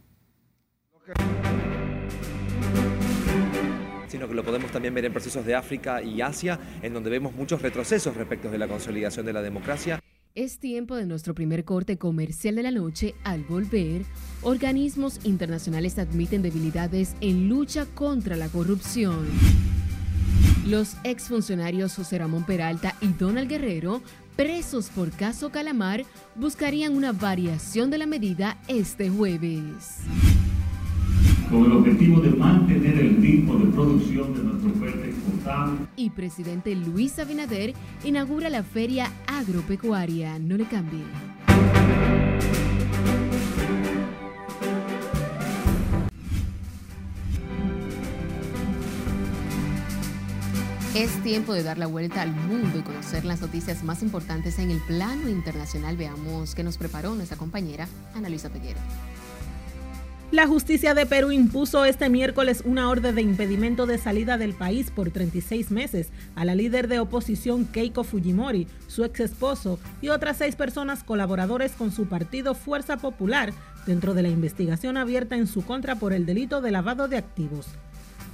sino 4.07 4.25
que 4.25 4.33
lo 4.33 4.43
podemos 4.43 4.71
también 4.71 4.93
ver 4.93 5.03
en 5.03 5.11
procesos 5.11 5.45
de 5.45 5.53
África 5.53 6.01
y 6.01 6.21
Asia, 6.21 6.57
en 6.81 6.93
donde 6.93 7.09
vemos 7.09 7.35
muchos 7.35 7.61
retrocesos 7.61 8.15
respecto 8.15 8.49
de 8.49 8.57
la 8.57 8.67
consolidación 8.67 9.25
de 9.25 9.33
la 9.33 9.41
democracia. 9.41 10.01
Es 10.37 10.59
tiempo 10.59 10.95
de 10.95 11.07
nuestro 11.07 11.33
primer 11.33 11.65
corte 11.65 11.97
comercial 11.97 12.57
de 12.57 12.61
la 12.61 12.69
noche. 12.69 13.15
Al 13.23 13.43
volver, 13.45 14.03
organismos 14.43 15.19
internacionales 15.23 15.97
admiten 15.97 16.43
debilidades 16.43 17.15
en 17.21 17.49
lucha 17.49 17.87
contra 17.95 18.35
la 18.35 18.47
corrupción. 18.47 19.25
Los 20.67 20.95
exfuncionarios 21.03 21.95
José 21.95 22.19
Ramón 22.19 22.45
Peralta 22.45 22.93
y 23.01 23.07
Donald 23.13 23.49
Guerrero, 23.49 24.03
presos 24.35 24.89
por 24.89 25.09
caso 25.09 25.49
Calamar, 25.49 26.05
buscarían 26.35 26.95
una 26.95 27.13
variación 27.13 27.89
de 27.89 27.97
la 27.97 28.05
medida 28.05 28.61
este 28.67 29.09
jueves 29.09 30.03
con 31.49 31.65
el 31.65 31.71
objetivo 31.71 32.19
de 32.19 32.29
mantener 32.31 32.97
el 32.99 33.17
ritmo 33.21 33.55
de 33.57 33.71
producción 33.71 34.33
de 34.33 34.43
nuestra 34.43 34.71
oferta 34.71 35.05
exportable. 35.07 35.79
Y 35.95 36.09
presidente 36.09 36.75
Luis 36.75 37.17
Abinader 37.19 37.73
inaugura 38.03 38.49
la 38.49 38.63
feria 38.63 39.09
agropecuaria. 39.27 40.39
No 40.39 40.57
le 40.57 40.65
cambie. 40.65 41.03
Es 50.95 51.11
tiempo 51.21 51.53
de 51.53 51.61
dar 51.61 51.77
la 51.77 51.85
vuelta 51.85 52.23
al 52.23 52.31
mundo 52.31 52.79
y 52.79 52.81
conocer 52.81 53.23
las 53.23 53.39
noticias 53.39 53.83
más 53.83 54.01
importantes 54.01 54.57
en 54.57 54.71
el 54.71 54.79
plano 54.79 55.29
internacional. 55.29 55.95
Veamos 55.95 56.55
qué 56.55 56.63
nos 56.63 56.79
preparó 56.79 57.13
nuestra 57.13 57.37
compañera 57.37 57.87
Ana 58.15 58.29
Luisa 58.29 58.49
Peguero. 58.49 58.79
La 60.29 60.45
justicia 60.45 60.93
de 60.93 61.05
Perú 61.05 61.31
impuso 61.31 61.85
este 61.85 62.09
miércoles 62.09 62.61
una 62.65 62.89
orden 62.89 63.15
de 63.15 63.21
impedimento 63.21 63.85
de 63.85 63.97
salida 63.97 64.37
del 64.37 64.53
país 64.53 64.91
por 64.91 65.09
36 65.09 65.71
meses 65.71 66.09
a 66.35 66.43
la 66.43 66.53
líder 66.53 66.89
de 66.89 66.99
oposición 66.99 67.63
Keiko 67.63 68.03
Fujimori, 68.03 68.67
su 68.87 69.05
ex 69.05 69.21
esposo 69.21 69.79
y 70.01 70.09
otras 70.09 70.35
seis 70.35 70.57
personas 70.57 71.05
colaboradores 71.05 71.71
con 71.71 71.93
su 71.93 72.07
partido 72.07 72.55
Fuerza 72.55 72.97
Popular 72.97 73.53
dentro 73.85 74.13
de 74.13 74.23
la 74.23 74.27
investigación 74.27 74.97
abierta 74.97 75.37
en 75.37 75.47
su 75.47 75.63
contra 75.63 75.95
por 75.95 76.11
el 76.11 76.25
delito 76.25 76.59
de 76.59 76.71
lavado 76.71 77.07
de 77.07 77.15
activos. 77.15 77.67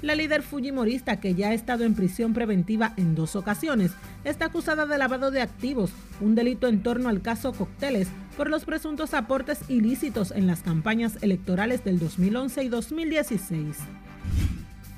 La 0.03 0.15
líder 0.15 0.43
fujimorista, 0.43 1.21
que 1.21 1.33
ya 1.33 1.47
ha 1.47 1.53
estado 1.53 1.85
en 1.85 1.95
prisión 1.95 2.33
preventiva 2.33 2.93
en 2.97 3.15
dos 3.15 3.37
ocasiones, 3.37 3.93
está 4.25 4.47
acusada 4.47 4.85
de 4.85 4.97
lavado 4.97 5.31
de 5.31 5.41
activos, 5.41 5.91
un 6.19 6.35
delito 6.35 6.67
en 6.67 6.83
torno 6.83 7.07
al 7.07 7.21
caso 7.21 7.53
Cocteles, 7.53 8.09
por 8.35 8.49
los 8.49 8.65
presuntos 8.65 9.13
aportes 9.13 9.61
ilícitos 9.69 10.31
en 10.31 10.45
las 10.45 10.61
campañas 10.61 11.17
electorales 11.21 11.85
del 11.85 11.99
2011 11.99 12.63
y 12.65 12.67
2016. 12.67 13.77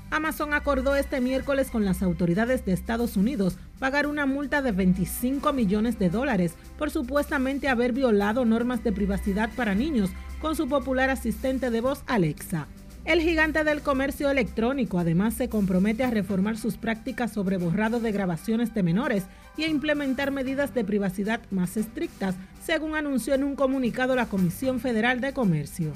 Amazon 0.09 0.55
acordó 0.55 0.95
este 0.95 1.21
miércoles 1.21 1.69
con 1.69 1.85
las 1.85 2.01
autoridades 2.01 2.65
de 2.65 2.73
Estados 2.73 3.15
Unidos 3.15 3.57
pagar 3.77 4.07
una 4.07 4.25
multa 4.25 4.63
de 4.63 4.71
25 4.71 5.53
millones 5.53 5.99
de 5.99 6.09
dólares 6.09 6.55
por 6.79 6.89
supuestamente 6.89 7.67
haber 7.67 7.93
violado 7.93 8.43
normas 8.43 8.83
de 8.83 8.91
privacidad 8.91 9.51
para 9.55 9.75
niños 9.75 10.09
con 10.41 10.55
su 10.55 10.67
popular 10.67 11.11
asistente 11.11 11.69
de 11.69 11.81
voz 11.81 12.01
Alexa. 12.07 12.67
El 13.05 13.21
gigante 13.21 13.63
del 13.63 13.81
comercio 13.81 14.31
electrónico 14.31 14.97
además 14.97 15.35
se 15.35 15.47
compromete 15.47 16.03
a 16.03 16.09
reformar 16.09 16.57
sus 16.57 16.77
prácticas 16.77 17.31
sobre 17.31 17.57
borrado 17.57 17.99
de 17.99 18.11
grabaciones 18.11 18.73
de 18.73 18.81
menores 18.81 19.25
y 19.55 19.63
a 19.63 19.67
implementar 19.67 20.31
medidas 20.31 20.73
de 20.73 20.83
privacidad 20.83 21.39
más 21.51 21.77
estrictas, 21.77 22.33
según 22.63 22.95
anunció 22.95 23.35
en 23.35 23.43
un 23.43 23.55
comunicado 23.55 24.15
la 24.15 24.25
Comisión 24.25 24.79
Federal 24.79 25.21
de 25.21 25.33
Comercio. 25.33 25.93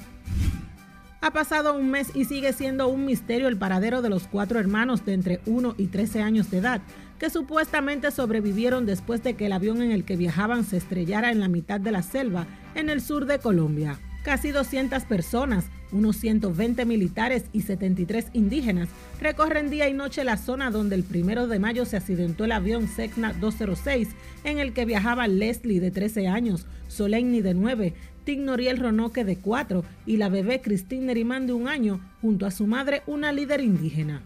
Ha 1.20 1.32
pasado 1.32 1.74
un 1.74 1.90
mes 1.90 2.12
y 2.14 2.26
sigue 2.26 2.52
siendo 2.52 2.86
un 2.86 3.04
misterio 3.04 3.48
el 3.48 3.58
paradero 3.58 4.02
de 4.02 4.08
los 4.08 4.28
cuatro 4.28 4.60
hermanos 4.60 5.04
de 5.04 5.14
entre 5.14 5.40
1 5.46 5.74
y 5.78 5.88
13 5.88 6.22
años 6.22 6.48
de 6.52 6.58
edad, 6.58 6.80
que 7.18 7.28
supuestamente 7.28 8.12
sobrevivieron 8.12 8.86
después 8.86 9.20
de 9.24 9.34
que 9.34 9.46
el 9.46 9.52
avión 9.52 9.82
en 9.82 9.90
el 9.90 10.04
que 10.04 10.16
viajaban 10.16 10.62
se 10.62 10.76
estrellara 10.76 11.32
en 11.32 11.40
la 11.40 11.48
mitad 11.48 11.80
de 11.80 11.90
la 11.90 12.02
selva, 12.02 12.46
en 12.76 12.88
el 12.88 13.00
sur 13.00 13.26
de 13.26 13.40
Colombia. 13.40 13.98
Casi 14.22 14.50
200 14.50 15.04
personas, 15.04 15.64
unos 15.92 16.16
120 16.16 16.84
militares 16.84 17.44
y 17.52 17.62
73 17.62 18.26
indígenas 18.34 18.90
recorren 19.18 19.70
día 19.70 19.88
y 19.88 19.94
noche 19.94 20.24
la 20.24 20.36
zona 20.36 20.70
donde 20.70 20.94
el 20.94 21.04
primero 21.04 21.46
de 21.46 21.58
mayo 21.58 21.86
se 21.86 21.96
accidentó 21.96 22.44
el 22.44 22.52
avión 22.52 22.86
Cessna 22.86 23.32
206 23.32 24.08
en 24.44 24.58
el 24.58 24.74
que 24.74 24.84
viajaban 24.84 25.38
Leslie 25.38 25.80
de 25.80 25.90
13 25.90 26.28
años, 26.28 26.66
Solenni 26.88 27.40
de 27.40 27.54
9, 27.54 27.94
Tignoriel 28.24 28.76
Ronoque 28.76 29.24
de 29.24 29.36
4 29.36 29.84
y 30.04 30.18
la 30.18 30.28
bebé 30.28 30.60
Christine 30.60 31.06
Nerimán 31.06 31.46
de 31.46 31.54
un 31.54 31.66
año, 31.66 32.00
junto 32.20 32.44
a 32.44 32.50
su 32.50 32.66
madre, 32.66 33.02
una 33.06 33.32
líder 33.32 33.62
indígena. 33.62 34.20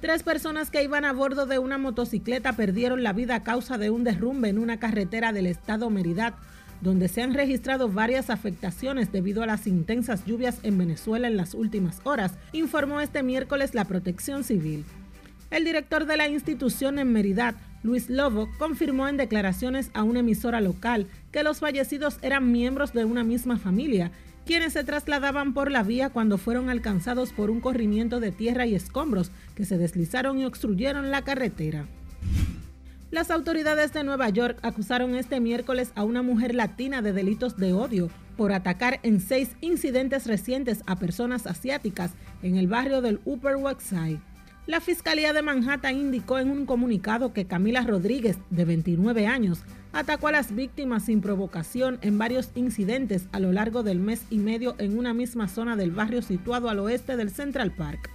Tres 0.00 0.22
personas 0.22 0.70
que 0.70 0.84
iban 0.84 1.04
a 1.04 1.12
bordo 1.12 1.46
de 1.46 1.58
una 1.58 1.76
motocicleta 1.76 2.52
perdieron 2.52 3.02
la 3.02 3.12
vida 3.12 3.34
a 3.34 3.42
causa 3.42 3.76
de 3.76 3.90
un 3.90 4.04
derrumbe 4.04 4.48
en 4.48 4.58
una 4.58 4.78
carretera 4.78 5.32
del 5.32 5.48
estado 5.48 5.90
Meridad 5.90 6.34
donde 6.80 7.08
se 7.08 7.22
han 7.22 7.34
registrado 7.34 7.88
varias 7.88 8.30
afectaciones 8.30 9.12
debido 9.12 9.42
a 9.42 9.46
las 9.46 9.66
intensas 9.66 10.24
lluvias 10.24 10.58
en 10.62 10.78
Venezuela 10.78 11.26
en 11.26 11.36
las 11.36 11.54
últimas 11.54 12.00
horas, 12.04 12.34
informó 12.52 13.00
este 13.00 13.22
miércoles 13.22 13.74
la 13.74 13.84
Protección 13.84 14.44
Civil. 14.44 14.84
El 15.50 15.64
director 15.64 16.06
de 16.06 16.16
la 16.16 16.28
institución 16.28 16.98
en 16.98 17.12
Meridad, 17.12 17.54
Luis 17.82 18.10
Lobo, 18.10 18.48
confirmó 18.58 19.08
en 19.08 19.16
declaraciones 19.16 19.90
a 19.94 20.02
una 20.02 20.20
emisora 20.20 20.60
local 20.60 21.06
que 21.32 21.42
los 21.42 21.60
fallecidos 21.60 22.18
eran 22.22 22.52
miembros 22.52 22.92
de 22.92 23.04
una 23.04 23.24
misma 23.24 23.56
familia, 23.56 24.10
quienes 24.44 24.72
se 24.72 24.84
trasladaban 24.84 25.54
por 25.54 25.70
la 25.70 25.82
vía 25.82 26.10
cuando 26.10 26.38
fueron 26.38 26.70
alcanzados 26.70 27.32
por 27.32 27.50
un 27.50 27.60
corrimiento 27.60 28.20
de 28.20 28.32
tierra 28.32 28.66
y 28.66 28.74
escombros 28.74 29.30
que 29.54 29.64
se 29.64 29.78
deslizaron 29.78 30.38
y 30.38 30.44
obstruyeron 30.44 31.10
la 31.10 31.22
carretera. 31.22 31.86
Las 33.10 33.30
autoridades 33.30 33.94
de 33.94 34.04
Nueva 34.04 34.28
York 34.28 34.58
acusaron 34.60 35.14
este 35.14 35.40
miércoles 35.40 35.92
a 35.94 36.04
una 36.04 36.20
mujer 36.20 36.54
latina 36.54 37.00
de 37.00 37.14
delitos 37.14 37.56
de 37.56 37.72
odio 37.72 38.10
por 38.36 38.52
atacar 38.52 39.00
en 39.02 39.20
seis 39.20 39.56
incidentes 39.62 40.26
recientes 40.26 40.82
a 40.86 40.96
personas 40.96 41.46
asiáticas 41.46 42.10
en 42.42 42.56
el 42.56 42.66
barrio 42.66 43.00
del 43.00 43.20
Upper 43.24 43.56
West 43.56 43.80
Side. 43.80 44.20
La 44.66 44.82
Fiscalía 44.82 45.32
de 45.32 45.40
Manhattan 45.40 45.96
indicó 45.96 46.38
en 46.38 46.50
un 46.50 46.66
comunicado 46.66 47.32
que 47.32 47.46
Camila 47.46 47.80
Rodríguez, 47.80 48.36
de 48.50 48.66
29 48.66 49.26
años, 49.26 49.62
atacó 49.94 50.28
a 50.28 50.32
las 50.32 50.54
víctimas 50.54 51.06
sin 51.06 51.22
provocación 51.22 51.98
en 52.02 52.18
varios 52.18 52.50
incidentes 52.56 53.26
a 53.32 53.40
lo 53.40 53.52
largo 53.52 53.82
del 53.82 54.00
mes 54.00 54.26
y 54.28 54.36
medio 54.36 54.74
en 54.76 54.98
una 54.98 55.14
misma 55.14 55.48
zona 55.48 55.76
del 55.76 55.92
barrio 55.92 56.20
situado 56.20 56.68
al 56.68 56.80
oeste 56.80 57.16
del 57.16 57.30
Central 57.30 57.72
Park. 57.74 58.10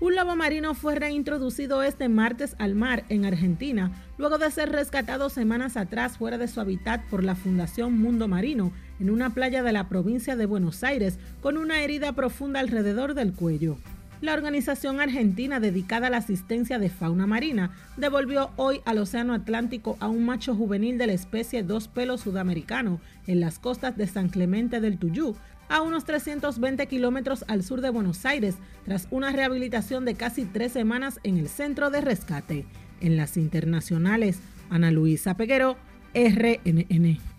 Un 0.00 0.14
lobo 0.14 0.36
marino 0.36 0.74
fue 0.74 0.94
reintroducido 0.94 1.82
este 1.82 2.08
martes 2.08 2.54
al 2.60 2.76
mar 2.76 3.02
en 3.08 3.24
Argentina, 3.24 3.90
luego 4.16 4.38
de 4.38 4.48
ser 4.52 4.70
rescatado 4.70 5.28
semanas 5.28 5.76
atrás 5.76 6.18
fuera 6.18 6.38
de 6.38 6.46
su 6.46 6.60
hábitat 6.60 7.04
por 7.06 7.24
la 7.24 7.34
Fundación 7.34 7.98
Mundo 7.98 8.28
Marino 8.28 8.70
en 9.00 9.10
una 9.10 9.30
playa 9.30 9.64
de 9.64 9.72
la 9.72 9.88
provincia 9.88 10.36
de 10.36 10.46
Buenos 10.46 10.84
Aires 10.84 11.18
con 11.40 11.56
una 11.56 11.80
herida 11.82 12.12
profunda 12.12 12.60
alrededor 12.60 13.14
del 13.14 13.32
cuello. 13.32 13.76
La 14.20 14.34
organización 14.34 15.00
argentina 15.00 15.58
dedicada 15.58 16.06
a 16.06 16.10
la 16.10 16.18
asistencia 16.18 16.78
de 16.78 16.90
fauna 16.90 17.26
marina 17.26 17.72
devolvió 17.96 18.50
hoy 18.54 18.80
al 18.84 18.98
Océano 18.98 19.34
Atlántico 19.34 19.96
a 19.98 20.06
un 20.06 20.24
macho 20.24 20.54
juvenil 20.54 20.96
de 20.98 21.08
la 21.08 21.12
especie 21.12 21.64
dos 21.64 21.88
pelos 21.88 22.20
sudamericano 22.20 23.00
en 23.26 23.40
las 23.40 23.58
costas 23.58 23.96
de 23.96 24.06
San 24.06 24.28
Clemente 24.28 24.80
del 24.80 24.98
Tuyú, 24.98 25.34
a 25.68 25.82
unos 25.82 26.04
320 26.04 26.86
kilómetros 26.86 27.44
al 27.48 27.62
sur 27.62 27.80
de 27.80 27.90
Buenos 27.90 28.24
Aires, 28.24 28.56
tras 28.84 29.08
una 29.10 29.32
rehabilitación 29.32 30.04
de 30.04 30.14
casi 30.14 30.44
tres 30.44 30.72
semanas 30.72 31.20
en 31.22 31.38
el 31.38 31.48
centro 31.48 31.90
de 31.90 32.00
rescate. 32.00 32.66
En 33.00 33.16
las 33.16 33.36
internacionales, 33.36 34.40
Ana 34.70 34.90
Luisa 34.90 35.36
Peguero, 35.36 35.76
RNN. 36.14 37.37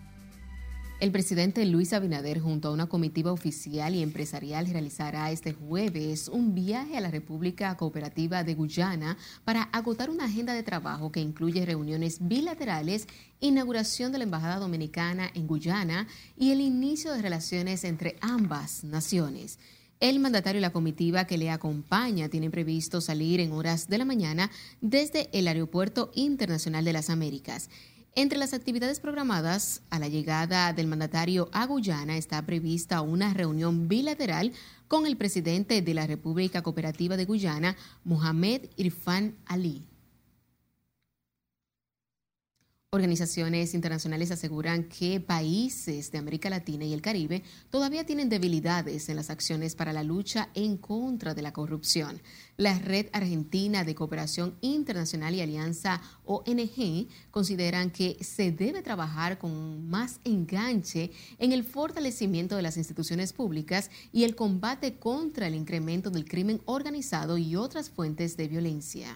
El 1.00 1.14
presidente 1.14 1.66
Luis 1.66 1.94
Abinader 1.94 2.42
junto 2.42 2.68
a 2.68 2.72
una 2.72 2.88
comitiva 2.88 3.32
oficial 3.32 3.96
y 3.96 4.04
empresarial 4.04 4.68
realizará 4.68 5.32
este 5.32 5.54
jueves 5.54 6.28
un 6.28 6.54
viaje 6.54 6.98
a 6.98 7.00
la 7.00 7.10
República 7.10 7.78
Cooperativa 7.78 8.44
de 8.44 8.54
Guyana 8.54 9.18
para 9.46 9.64
agotar 9.72 10.10
una 10.10 10.26
agenda 10.26 10.54
de 10.54 10.62
trabajo 10.62 11.10
que 11.10 11.22
incluye 11.22 11.66
reuniones 11.66 12.18
bilaterales, 12.20 13.08
inauguración 13.40 14.12
de 14.12 14.18
la 14.18 14.26
Embajada 14.26 14.58
Dominicana 14.58 15.32
en 15.34 15.48
Guyana 15.48 16.06
y 16.36 16.52
el 16.52 16.60
inicio 16.60 17.14
de 17.14 17.22
relaciones 17.22 17.86
entre 17.86 18.18
ambas 18.20 18.84
naciones. 18.84 19.58
El 20.02 20.20
mandatario 20.20 20.60
y 20.60 20.62
la 20.62 20.72
comitiva 20.72 21.26
que 21.26 21.38
le 21.38 21.50
acompaña 21.50 22.30
tienen 22.30 22.52
previsto 22.52 23.02
salir 23.02 23.42
en 23.42 23.52
horas 23.52 23.90
de 23.90 23.98
la 23.98 24.06
mañana 24.06 24.50
desde 24.80 25.30
el 25.38 25.48
Aeropuerto 25.48 26.10
Internacional 26.14 26.86
de 26.86 26.94
las 26.94 27.10
Américas. 27.10 27.70
Entre 28.20 28.38
las 28.38 28.54
actividades 28.54 29.00
programadas 29.00 29.82
a 29.90 29.98
la 29.98 30.10
llegada 30.10 30.74
del 30.74 30.88
mandatario 30.88 31.48
a 31.54 31.66
Guyana 31.66 32.18
está 32.18 32.42
prevista 32.42 33.00
una 33.00 33.34
reunión 33.34 33.88
bilateral 33.88 34.52
con 34.90 35.06
el 35.06 35.16
presidente 35.16 35.82
de 35.82 35.94
la 35.94 36.06
República 36.06 36.62
Cooperativa 36.62 37.16
de 37.16 37.24
Guyana, 37.24 37.78
Mohamed 38.04 38.64
Irfan 38.76 39.36
Ali. 39.46 39.86
Organizaciones 42.92 43.76
internacionales 43.76 44.32
aseguran 44.32 44.86
que 44.86 45.20
países 45.20 46.12
de 46.12 46.18
América 46.18 46.50
Latina 46.50 46.86
y 46.86 46.94
el 46.94 47.04
Caribe 47.04 47.44
todavía 47.70 48.04
tienen 48.04 48.30
debilidades 48.30 49.10
en 49.10 49.16
las 49.16 49.30
acciones 49.30 49.76
para 49.76 49.94
la 49.94 50.02
lucha 50.02 50.50
en 50.56 50.76
contra 50.76 51.36
de 51.36 51.44
la 51.44 51.54
corrupción. 51.54 52.20
La 52.58 52.80
Red 52.80 53.10
Argentina 53.14 53.84
de 53.84 53.94
Cooperación 53.94 54.56
Internacional 54.62 55.36
y 55.36 55.42
Alianza 55.42 56.02
ONG 56.26 57.08
consideran 57.30 57.92
que 57.92 58.18
se 58.22 58.52
debe 58.52 58.82
trabajar 58.82 59.38
con 59.38 59.88
más 59.88 60.20
enganche 60.24 61.12
en 61.38 61.52
el 61.52 61.64
fortalecimiento 61.64 62.56
de 62.56 62.64
las 62.64 62.78
instituciones 62.78 63.34
públicas 63.34 63.92
y 64.12 64.24
el 64.24 64.36
combate 64.36 64.98
contra 64.98 65.46
el 65.46 65.54
incremento 65.54 66.10
del 66.10 66.26
crimen 66.26 66.60
organizado 66.66 67.38
y 67.38 67.56
otras 67.56 67.92
fuentes 67.92 68.36
de 68.36 68.48
violencia. 68.48 69.16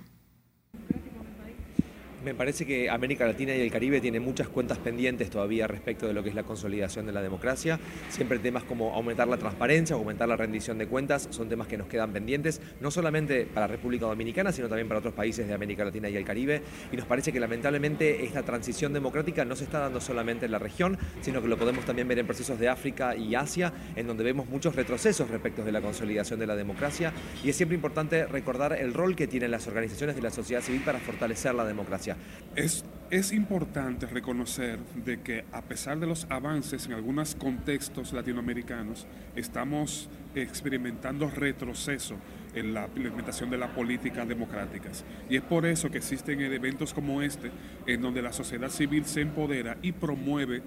Me 2.23 2.33
parece 2.33 2.65
que 2.65 2.89
América 2.89 3.25
Latina 3.25 3.53
y 3.53 3.59
el 3.59 3.69
Caribe 3.69 3.99
tienen 3.99 4.23
muchas 4.23 4.47
cuentas 4.47 4.77
pendientes 4.77 5.29
todavía 5.29 5.67
respecto 5.67 6.07
de 6.07 6.13
lo 6.13 6.23
que 6.23 6.29
es 6.29 6.35
la 6.35 6.43
consolidación 6.43 7.05
de 7.05 7.11
la 7.11 7.21
democracia. 7.21 7.81
Siempre 8.07 8.39
temas 8.39 8.63
como 8.63 8.93
aumentar 8.93 9.27
la 9.27 9.35
transparencia, 9.35 9.97
aumentar 9.97 10.29
la 10.29 10.37
rendición 10.37 10.77
de 10.77 10.87
cuentas, 10.87 11.27
son 11.31 11.49
temas 11.49 11.67
que 11.67 11.77
nos 11.77 11.87
quedan 11.87 12.13
pendientes, 12.13 12.61
no 12.79 12.91
solamente 12.91 13.45
para 13.45 13.67
República 13.67 14.05
Dominicana, 14.05 14.53
sino 14.53 14.69
también 14.69 14.87
para 14.87 14.99
otros 14.99 15.13
países 15.13 15.49
de 15.49 15.53
América 15.53 15.83
Latina 15.83 16.07
y 16.07 16.15
el 16.15 16.23
Caribe. 16.23 16.61
Y 16.93 16.95
nos 16.95 17.05
parece 17.05 17.33
que 17.33 17.41
lamentablemente 17.41 18.23
esta 18.23 18.41
transición 18.43 18.93
democrática 18.93 19.43
no 19.43 19.57
se 19.57 19.65
está 19.65 19.79
dando 19.79 19.99
solamente 19.99 20.45
en 20.45 20.53
la 20.53 20.59
región, 20.59 20.97
sino 21.19 21.41
que 21.41 21.49
lo 21.49 21.57
podemos 21.57 21.83
también 21.83 22.07
ver 22.07 22.19
en 22.19 22.25
procesos 22.25 22.57
de 22.57 22.69
África 22.69 23.17
y 23.17 23.35
Asia, 23.35 23.73
en 23.97 24.07
donde 24.07 24.23
vemos 24.23 24.47
muchos 24.47 24.77
retrocesos 24.77 25.29
respecto 25.29 25.65
de 25.65 25.73
la 25.73 25.81
consolidación 25.81 26.39
de 26.39 26.47
la 26.47 26.55
democracia. 26.55 27.11
Y 27.43 27.49
es 27.49 27.57
siempre 27.57 27.75
importante 27.75 28.25
recordar 28.27 28.71
el 28.71 28.93
rol 28.93 29.13
que 29.13 29.27
tienen 29.27 29.51
las 29.51 29.67
organizaciones 29.67 30.15
de 30.15 30.21
la 30.21 30.29
sociedad 30.29 30.61
civil 30.61 30.83
para 30.85 30.99
fortalecer 30.99 31.53
la 31.53 31.65
democracia. 31.65 32.12
Es, 32.55 33.31
importante 33.31 34.07
reconocer 34.07 34.79
de 35.05 35.21
que 35.21 35.45
a 35.51 35.61
pesar 35.61 35.99
de 35.99 36.07
los 36.07 36.25
avances 36.29 36.87
en 36.87 36.93
algunos 36.93 37.35
contextos 37.35 38.11
latinoamericanos, 38.11 39.05
estamos 39.35 40.09
experimentando 40.33 41.29
retroceso 41.29 42.15
en 42.55 42.73
la 42.73 42.85
implementación 42.87 43.51
de 43.51 43.57
las 43.59 43.69
políticas 43.69 44.27
democráticas. 44.27 45.03
Y 45.29 45.35
es 45.35 45.43
por 45.43 45.65
eso 45.67 45.91
que 45.91 45.99
existen 45.99 46.41
eventos 46.41 46.93
como 46.93 47.21
este, 47.21 47.51
en 47.85 48.01
donde 48.01 48.21
la 48.21 48.33
sociedad 48.33 48.69
civil 48.69 49.05
se 49.05 49.21
empodera 49.21 49.77
y 49.83 49.91
promueve 49.91 50.63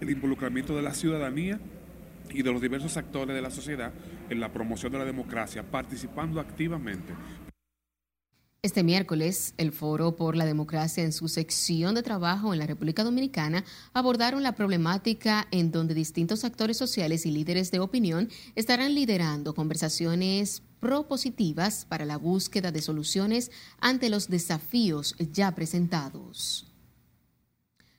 el 0.00 0.10
involucramiento 0.10 0.76
de 0.76 0.82
la 0.82 0.94
ciudadanía 0.94 1.58
y 2.30 2.42
de 2.42 2.52
los 2.52 2.60
diversos 2.60 2.96
actores 2.96 3.34
de 3.34 3.42
la 3.42 3.50
sociedad 3.50 3.92
en 4.30 4.40
la 4.40 4.52
promoción 4.52 4.92
de 4.92 4.98
la 4.98 5.04
democracia, 5.04 5.62
participando 5.62 6.40
activamente. 6.40 7.12
Este 8.66 8.82
miércoles, 8.82 9.54
el 9.58 9.70
Foro 9.70 10.16
por 10.16 10.34
la 10.34 10.44
Democracia 10.44 11.04
en 11.04 11.12
su 11.12 11.28
sección 11.28 11.94
de 11.94 12.02
trabajo 12.02 12.52
en 12.52 12.58
la 12.58 12.66
República 12.66 13.04
Dominicana 13.04 13.64
abordaron 13.92 14.42
la 14.42 14.56
problemática 14.56 15.46
en 15.52 15.70
donde 15.70 15.94
distintos 15.94 16.42
actores 16.44 16.76
sociales 16.76 17.26
y 17.26 17.30
líderes 17.30 17.70
de 17.70 17.78
opinión 17.78 18.28
estarán 18.56 18.96
liderando 18.96 19.54
conversaciones 19.54 20.64
propositivas 20.80 21.84
para 21.84 22.04
la 22.04 22.16
búsqueda 22.16 22.72
de 22.72 22.82
soluciones 22.82 23.52
ante 23.78 24.10
los 24.10 24.26
desafíos 24.26 25.14
ya 25.32 25.54
presentados. 25.54 26.65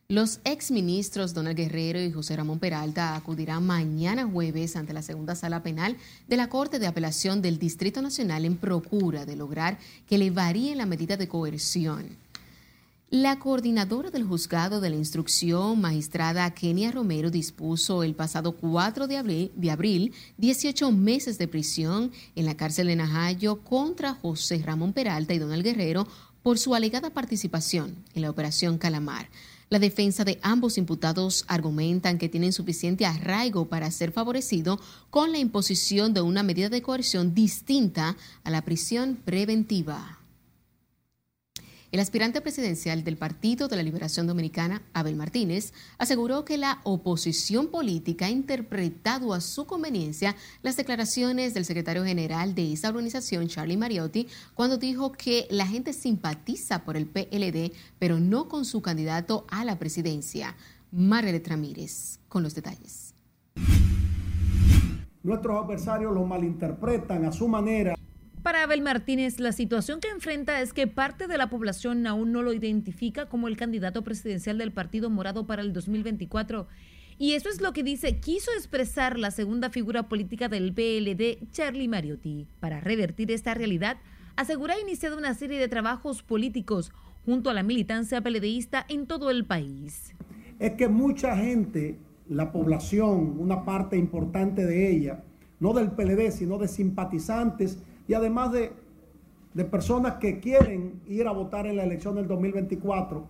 Los 0.09 0.39
exministros 0.45 1.33
Donald 1.33 1.57
Guerrero 1.57 2.01
y 2.01 2.13
José 2.13 2.37
Ramón 2.37 2.59
Peralta 2.59 3.17
acudirán 3.17 3.65
mañana 3.65 4.25
jueves 4.25 4.77
ante 4.77 4.93
la 4.93 5.01
segunda 5.01 5.35
sala 5.35 5.63
penal 5.63 5.97
de 6.29 6.37
la 6.37 6.47
Corte 6.47 6.79
de 6.79 6.87
Apelación 6.87 7.41
del 7.41 7.59
Distrito 7.59 8.01
Nacional 8.01 8.45
en 8.45 8.55
procura 8.55 9.25
de 9.25 9.35
lograr 9.35 9.77
que 10.07 10.17
le 10.17 10.31
varíen 10.31 10.77
la 10.77 10.85
medida 10.85 11.17
de 11.17 11.27
coerción. 11.27 12.07
La 13.09 13.37
coordinadora 13.37 14.09
del 14.09 14.23
juzgado 14.23 14.79
de 14.79 14.91
la 14.91 14.95
instrucción, 14.95 15.81
magistrada 15.81 16.49
Kenia 16.51 16.93
Romero, 16.93 17.29
dispuso 17.29 18.01
el 18.01 18.15
pasado 18.15 18.53
4 18.53 19.07
de 19.07 19.17
abril, 19.17 19.51
de 19.57 19.71
abril 19.71 20.13
18 20.37 20.89
meses 20.93 21.37
de 21.37 21.49
prisión 21.49 22.13
en 22.33 22.45
la 22.45 22.55
cárcel 22.55 22.87
de 22.87 22.95
Najayo 22.95 23.61
contra 23.61 24.13
José 24.13 24.63
Ramón 24.65 24.93
Peralta 24.93 25.33
y 25.33 25.39
Donald 25.39 25.65
Guerrero 25.65 26.07
por 26.43 26.57
su 26.59 26.75
alegada 26.75 27.09
participación 27.09 28.05
en 28.13 28.21
la 28.21 28.29
operación 28.29 28.77
Calamar. 28.77 29.27
La 29.69 29.79
defensa 29.79 30.23
de 30.23 30.39
ambos 30.43 30.77
imputados 30.77 31.43
argumentan 31.47 32.17
que 32.17 32.29
tienen 32.29 32.53
suficiente 32.53 33.05
arraigo 33.05 33.65
para 33.65 33.91
ser 33.91 34.13
favorecido 34.13 34.79
con 35.09 35.33
la 35.33 35.39
imposición 35.39 36.13
de 36.13 36.21
una 36.21 36.41
medida 36.41 36.69
de 36.69 36.81
coerción 36.81 37.33
distinta 37.33 38.15
a 38.45 38.49
la 38.49 38.63
prisión 38.63 39.17
preventiva. 39.25 40.19
El 41.97 42.01
aspirante 42.01 42.41
presidencial 42.41 43.03
del 43.03 43.17
Partido 43.17 43.67
de 43.67 43.75
la 43.75 43.81
Liberación 43.81 44.27
Dominicana, 44.27 44.83
Abel 44.93 45.15
Martínez, 45.15 45.73
aseguró 45.97 46.45
que 46.45 46.59
la 46.59 46.79
oposición 46.83 47.69
política 47.69 48.27
ha 48.27 48.29
interpretado 48.29 49.33
a 49.33 49.41
su 49.41 49.65
conveniencia 49.65 50.35
las 50.61 50.77
declaraciones 50.77 51.55
del 51.55 51.65
secretario 51.65 52.05
general 52.05 52.53
de 52.53 52.71
esa 52.71 52.89
organización, 52.89 53.47
Charlie 53.47 53.77
Mariotti, 53.77 54.27
cuando 54.53 54.77
dijo 54.77 55.11
que 55.11 55.47
la 55.49 55.65
gente 55.65 55.91
simpatiza 55.91 56.85
por 56.85 56.97
el 56.97 57.07
PLD, 57.07 57.71
pero 57.97 58.19
no 58.19 58.47
con 58.47 58.63
su 58.63 58.83
candidato 58.83 59.47
a 59.49 59.65
la 59.65 59.79
presidencia. 59.79 60.55
Margaret 60.91 61.47
Ramírez, 61.47 62.19
con 62.29 62.43
los 62.43 62.53
detalles. 62.53 63.15
Nuestros 65.23 65.63
adversarios 65.63 66.13
lo 66.13 66.23
malinterpretan 66.27 67.25
a 67.25 67.31
su 67.31 67.47
manera. 67.47 67.95
Para 68.43 68.63
Abel 68.63 68.81
Martínez, 68.81 69.39
la 69.39 69.51
situación 69.51 69.99
que 69.99 70.09
enfrenta 70.09 70.61
es 70.61 70.71
que 70.71 70.87
parte 70.87 71.27
de 71.27 71.37
la 71.37 71.49
población 71.49 72.07
aún 72.07 72.31
no 72.31 72.43
lo 72.43 72.53
identifica 72.53 73.27
como 73.27 73.47
el 73.47 73.57
candidato 73.57 74.03
presidencial 74.03 74.57
del 74.57 74.71
Partido 74.71 75.09
Morado 75.09 75.45
para 75.45 75.61
el 75.61 75.73
2024. 75.73 76.67
Y 77.17 77.33
eso 77.33 77.49
es 77.49 77.61
lo 77.61 77.73
que 77.73 77.83
dice, 77.83 78.19
quiso 78.19 78.51
expresar 78.51 79.17
la 79.17 79.31
segunda 79.31 79.69
figura 79.69 80.07
política 80.07 80.49
del 80.49 80.73
PLD, 80.73 81.51
Charlie 81.51 81.87
Mariotti. 81.87 82.47
Para 82.59 82.79
revertir 82.79 83.31
esta 83.31 83.53
realidad, 83.53 83.97
asegura 84.35 84.75
ha 84.75 84.79
iniciado 84.79 85.17
una 85.17 85.33
serie 85.33 85.59
de 85.59 85.67
trabajos 85.67 86.21
políticos 86.21 86.91
junto 87.25 87.49
a 87.49 87.53
la 87.53 87.63
militancia 87.63 88.21
PLDista 88.21 88.85
en 88.87 89.07
todo 89.07 89.31
el 89.31 89.45
país. 89.45 90.13
Es 90.59 90.73
que 90.73 90.87
mucha 90.87 91.35
gente, 91.35 91.97
la 92.29 92.51
población, 92.51 93.35
una 93.39 93.65
parte 93.65 93.97
importante 93.97 94.65
de 94.65 94.91
ella, 94.91 95.23
no 95.59 95.73
del 95.73 95.91
PLD, 95.91 96.31
sino 96.31 96.59
de 96.59 96.67
simpatizantes, 96.67 97.79
y 98.07 98.13
además 98.13 98.51
de, 98.51 98.71
de 99.53 99.65
personas 99.65 100.15
que 100.15 100.39
quieren 100.39 101.01
ir 101.07 101.27
a 101.27 101.31
votar 101.31 101.67
en 101.67 101.77
la 101.77 101.83
elección 101.83 102.15
del 102.15 102.27
2024, 102.27 103.25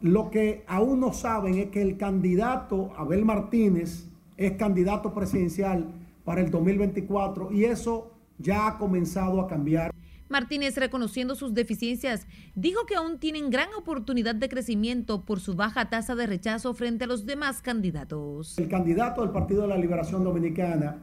lo 0.00 0.30
que 0.30 0.64
aún 0.66 1.00
no 1.00 1.12
saben 1.12 1.54
es 1.54 1.70
que 1.70 1.82
el 1.82 1.96
candidato 1.96 2.92
Abel 2.96 3.24
Martínez 3.24 4.08
es 4.36 4.52
candidato 4.52 5.12
presidencial 5.12 5.86
para 6.24 6.40
el 6.40 6.50
2024 6.50 7.52
y 7.52 7.64
eso 7.64 8.12
ya 8.38 8.68
ha 8.68 8.78
comenzado 8.78 9.40
a 9.40 9.48
cambiar. 9.48 9.92
Martínez, 10.28 10.76
reconociendo 10.76 11.34
sus 11.34 11.54
deficiencias, 11.54 12.26
dijo 12.54 12.84
que 12.86 12.96
aún 12.96 13.18
tienen 13.18 13.50
gran 13.50 13.68
oportunidad 13.78 14.34
de 14.34 14.48
crecimiento 14.48 15.24
por 15.24 15.40
su 15.40 15.54
baja 15.54 15.88
tasa 15.88 16.14
de 16.14 16.26
rechazo 16.26 16.74
frente 16.74 17.04
a 17.04 17.06
los 17.06 17.24
demás 17.24 17.62
candidatos. 17.62 18.58
El 18.58 18.68
candidato 18.68 19.22
del 19.22 19.30
Partido 19.30 19.62
de 19.62 19.68
la 19.68 19.78
Liberación 19.78 20.22
Dominicana 20.22 20.98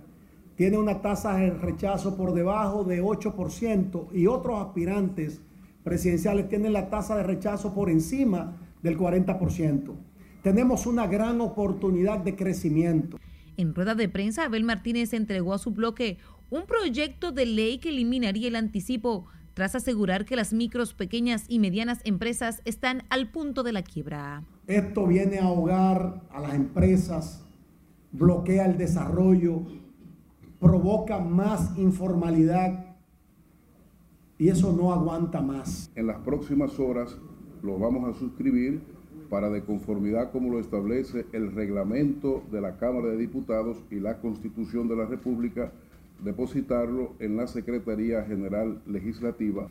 tiene 0.55 0.77
una 0.77 1.01
tasa 1.01 1.35
de 1.37 1.51
rechazo 1.51 2.15
por 2.15 2.33
debajo 2.33 2.83
de 2.83 3.01
8% 3.03 4.07
y 4.13 4.27
otros 4.27 4.65
aspirantes 4.65 5.41
presidenciales 5.83 6.49
tienen 6.49 6.73
la 6.73 6.89
tasa 6.89 7.15
de 7.15 7.23
rechazo 7.23 7.73
por 7.73 7.89
encima 7.89 8.55
del 8.81 8.97
40%. 8.97 9.93
Tenemos 10.41 10.85
una 10.85 11.07
gran 11.07 11.41
oportunidad 11.41 12.19
de 12.19 12.35
crecimiento. 12.35 13.17
En 13.57 13.73
rueda 13.73 13.95
de 13.95 14.09
prensa, 14.09 14.45
Abel 14.45 14.63
Martínez 14.63 15.13
entregó 15.13 15.53
a 15.53 15.57
su 15.57 15.71
bloque 15.71 16.17
un 16.49 16.65
proyecto 16.65 17.31
de 17.31 17.45
ley 17.45 17.79
que 17.79 17.89
eliminaría 17.89 18.47
el 18.47 18.55
anticipo 18.55 19.25
tras 19.53 19.73
asegurar 19.73 20.25
que 20.25 20.35
las 20.35 20.53
micros, 20.53 20.93
pequeñas 20.93 21.45
y 21.47 21.59
medianas 21.59 22.01
empresas 22.03 22.61
están 22.65 23.03
al 23.09 23.31
punto 23.31 23.63
de 23.63 23.71
la 23.71 23.83
quiebra. 23.83 24.43
Esto 24.67 25.07
viene 25.07 25.39
a 25.39 25.45
ahogar 25.45 26.21
a 26.29 26.41
las 26.41 26.53
empresas, 26.53 27.45
bloquea 28.11 28.65
el 28.65 28.77
desarrollo, 28.77 29.63
provoca 30.59 31.19
más 31.19 31.77
informalidad 31.77 32.95
y 34.37 34.49
eso 34.49 34.73
no 34.73 34.93
aguanta 34.93 35.41
más. 35.41 35.91
En 35.95 36.07
las 36.07 36.17
próximas 36.19 36.79
horas 36.79 37.17
lo 37.63 37.79
vamos 37.79 38.15
a 38.15 38.19
suscribir 38.19 38.81
para 39.29 39.49
de 39.49 39.63
conformidad 39.63 40.31
como 40.31 40.51
lo 40.51 40.59
establece 40.59 41.25
el 41.31 41.51
reglamento 41.51 42.43
de 42.51 42.61
la 42.61 42.77
Cámara 42.77 43.09
de 43.09 43.17
Diputados 43.17 43.77
y 43.89 43.99
la 43.99 44.19
Constitución 44.19 44.87
de 44.87 44.95
la 44.95 45.05
República, 45.05 45.71
depositarlo 46.23 47.13
en 47.19 47.37
la 47.37 47.47
Secretaría 47.47 48.23
General 48.23 48.81
Legislativa. 48.85 49.67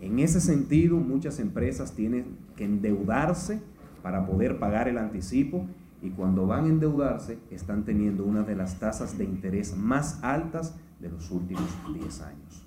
En 0.00 0.18
ese 0.18 0.40
sentido, 0.40 0.96
muchas 0.96 1.40
empresas 1.40 1.94
tienen 1.94 2.24
que 2.56 2.64
endeudarse 2.64 3.60
para 4.02 4.26
poder 4.26 4.58
pagar 4.58 4.88
el 4.88 4.98
anticipo 4.98 5.66
y 6.02 6.10
cuando 6.10 6.46
van 6.46 6.64
a 6.64 6.68
endeudarse 6.68 7.38
están 7.50 7.84
teniendo 7.84 8.24
una 8.24 8.42
de 8.42 8.56
las 8.56 8.78
tasas 8.78 9.18
de 9.18 9.24
interés 9.24 9.76
más 9.76 10.22
altas 10.22 10.74
de 11.00 11.08
los 11.08 11.30
últimos 11.30 11.68
10 11.92 12.20
años. 12.22 12.62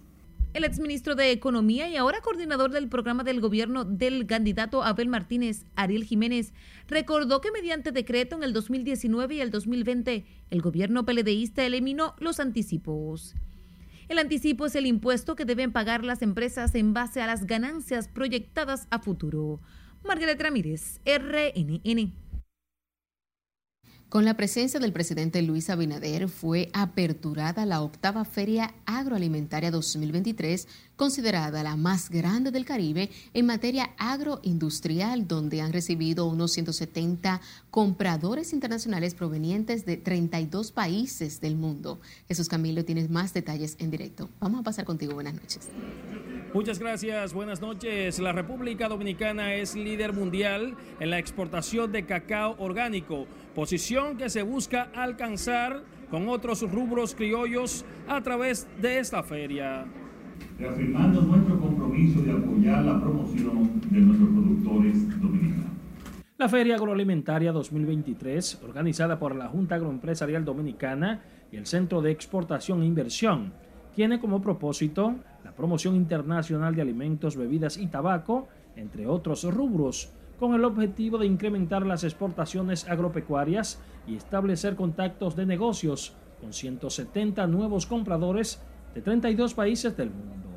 El 0.53 0.65
exministro 0.65 1.15
de 1.15 1.31
Economía 1.31 1.87
y 1.87 1.95
ahora 1.95 2.19
coordinador 2.19 2.71
del 2.71 2.89
programa 2.89 3.23
del 3.23 3.39
gobierno 3.39 3.85
del 3.85 4.27
candidato 4.27 4.83
Abel 4.83 5.07
Martínez, 5.07 5.65
Ariel 5.75 6.03
Jiménez, 6.03 6.53
recordó 6.87 7.39
que 7.39 7.53
mediante 7.53 7.93
decreto 7.93 8.35
en 8.35 8.43
el 8.43 8.51
2019 8.51 9.35
y 9.35 9.39
el 9.39 9.49
2020, 9.49 10.25
el 10.49 10.61
gobierno 10.61 11.05
peledeísta 11.05 11.63
eliminó 11.63 12.15
los 12.19 12.41
anticipos. 12.41 13.33
El 14.09 14.19
anticipo 14.19 14.65
es 14.65 14.75
el 14.75 14.87
impuesto 14.87 15.37
que 15.37 15.45
deben 15.45 15.71
pagar 15.71 16.03
las 16.03 16.21
empresas 16.21 16.75
en 16.75 16.93
base 16.93 17.21
a 17.21 17.27
las 17.27 17.47
ganancias 17.47 18.09
proyectadas 18.09 18.87
a 18.89 18.99
futuro. 18.99 19.61
Margaret 20.03 20.41
Ramírez, 20.41 20.99
RNN. 21.05 22.11
Con 24.11 24.25
la 24.25 24.33
presencia 24.33 24.77
del 24.81 24.91
presidente 24.91 25.41
Luis 25.41 25.69
Abinader 25.69 26.27
fue 26.27 26.69
aperturada 26.73 27.65
la 27.65 27.81
octava 27.81 28.25
Feria 28.25 28.73
Agroalimentaria 28.85 29.71
2023, 29.71 30.67
considerada 30.97 31.63
la 31.63 31.77
más 31.77 32.09
grande 32.09 32.51
del 32.51 32.65
Caribe 32.65 33.09
en 33.33 33.45
materia 33.45 33.91
agroindustrial, 33.97 35.29
donde 35.29 35.61
han 35.61 35.71
recibido 35.71 36.25
unos 36.25 36.51
170 36.51 37.39
compradores 37.69 38.51
internacionales 38.51 39.15
provenientes 39.15 39.85
de 39.85 39.95
32 39.95 40.73
países 40.73 41.39
del 41.39 41.55
mundo. 41.55 42.01
Jesús 42.27 42.49
Camilo, 42.49 42.83
tienes 42.83 43.09
más 43.09 43.33
detalles 43.33 43.77
en 43.79 43.91
directo. 43.91 44.29
Vamos 44.41 44.59
a 44.59 44.63
pasar 44.63 44.83
contigo. 44.83 45.13
Buenas 45.13 45.35
noches. 45.35 45.69
Muchas 46.53 46.79
gracias, 46.79 47.33
buenas 47.33 47.61
noches. 47.61 48.19
La 48.19 48.33
República 48.33 48.89
Dominicana 48.89 49.53
es 49.55 49.73
líder 49.73 50.11
mundial 50.11 50.75
en 50.99 51.09
la 51.09 51.17
exportación 51.17 51.93
de 51.93 52.05
cacao 52.05 52.57
orgánico, 52.59 53.25
posición 53.55 54.17
que 54.17 54.29
se 54.29 54.41
busca 54.41 54.89
alcanzar 54.93 55.81
con 56.09 56.27
otros 56.27 56.69
rubros 56.69 57.15
criollos 57.15 57.85
a 58.05 58.19
través 58.19 58.67
de 58.81 58.99
esta 58.99 59.23
feria. 59.23 59.85
Reafirmando 60.59 61.21
nuestro 61.21 61.57
compromiso 61.57 62.21
de 62.21 62.31
apoyar 62.33 62.83
la 62.83 62.99
promoción 62.99 63.79
de 63.89 63.99
nuestros 64.01 64.29
productores 64.31 65.21
dominicanos. 65.21 65.71
La 66.37 66.49
Feria 66.49 66.75
Agroalimentaria 66.75 67.53
2023, 67.53 68.61
organizada 68.65 69.17
por 69.17 69.37
la 69.37 69.47
Junta 69.47 69.75
Agroempresarial 69.75 70.43
Dominicana 70.43 71.21
y 71.49 71.55
el 71.55 71.65
Centro 71.65 72.01
de 72.01 72.11
Exportación 72.11 72.81
e 72.81 72.87
Inversión, 72.87 73.53
tiene 73.95 74.19
como 74.19 74.41
propósito 74.41 75.15
la 75.51 75.57
promoción 75.57 75.97
internacional 75.97 76.73
de 76.73 76.81
alimentos, 76.81 77.35
bebidas 77.35 77.75
y 77.75 77.87
tabaco, 77.87 78.47
entre 78.77 79.05
otros 79.05 79.43
rubros, 79.43 80.09
con 80.39 80.53
el 80.53 80.63
objetivo 80.63 81.17
de 81.17 81.25
incrementar 81.25 81.85
las 81.85 82.05
exportaciones 82.05 82.87
agropecuarias 82.87 83.81
y 84.07 84.15
establecer 84.15 84.77
contactos 84.77 85.35
de 85.35 85.45
negocios 85.45 86.13
con 86.39 86.53
170 86.53 87.45
nuevos 87.47 87.85
compradores 87.85 88.61
de 88.95 89.01
32 89.01 89.53
países 89.53 89.97
del 89.97 90.09
mundo. 90.11 90.47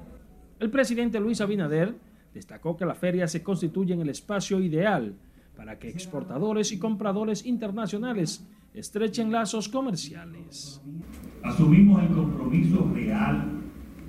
El 0.61 0.71
presidente 0.71 1.19
Luis 1.19 1.41
Abinader 1.41 1.97
destacó 2.33 2.77
que 2.77 2.87
la 2.87 2.95
feria 2.95 3.27
se 3.27 3.43
constituye 3.43 3.95
en 3.95 4.01
el 4.01 4.11
espacio 4.11 4.61
ideal 4.61 5.17
para 5.57 5.77
que 5.77 5.89
exportadores 5.89 6.71
y 6.71 6.79
compradores 6.79 7.45
internacionales 7.45 8.47
estrechen 8.73 9.33
lazos 9.33 9.69
comerciales. 9.69 10.81
Asumimos 11.43 12.01
el 12.01 12.15
compromiso 12.15 12.89
real 12.95 13.63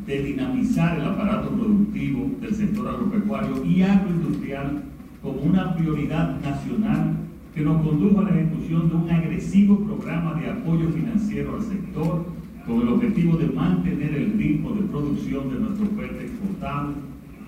de 0.05 0.21
dinamizar 0.21 0.99
el 0.99 1.05
aparato 1.05 1.49
productivo 1.49 2.29
del 2.39 2.53
sector 2.53 2.87
agropecuario 2.87 3.65
y 3.65 3.81
agroindustrial 3.81 4.83
como 5.21 5.41
una 5.41 5.75
prioridad 5.75 6.39
nacional 6.41 7.15
que 7.55 7.61
nos 7.61 7.81
condujo 7.81 8.19
a 8.19 8.23
la 8.23 8.29
ejecución 8.29 8.89
de 8.89 8.95
un 8.95 9.09
agresivo 9.09 9.79
programa 9.79 10.39
de 10.39 10.49
apoyo 10.49 10.89
financiero 10.89 11.55
al 11.55 11.63
sector 11.63 12.25
con 12.67 12.81
el 12.81 12.89
objetivo 12.89 13.37
de 13.37 13.47
mantener 13.47 14.13
el 14.13 14.33
ritmo 14.37 14.71
de 14.71 14.81
producción 14.83 15.49
de 15.49 15.59
nuestro 15.59 15.85
oferta 15.87 16.21
exportable 16.21 16.95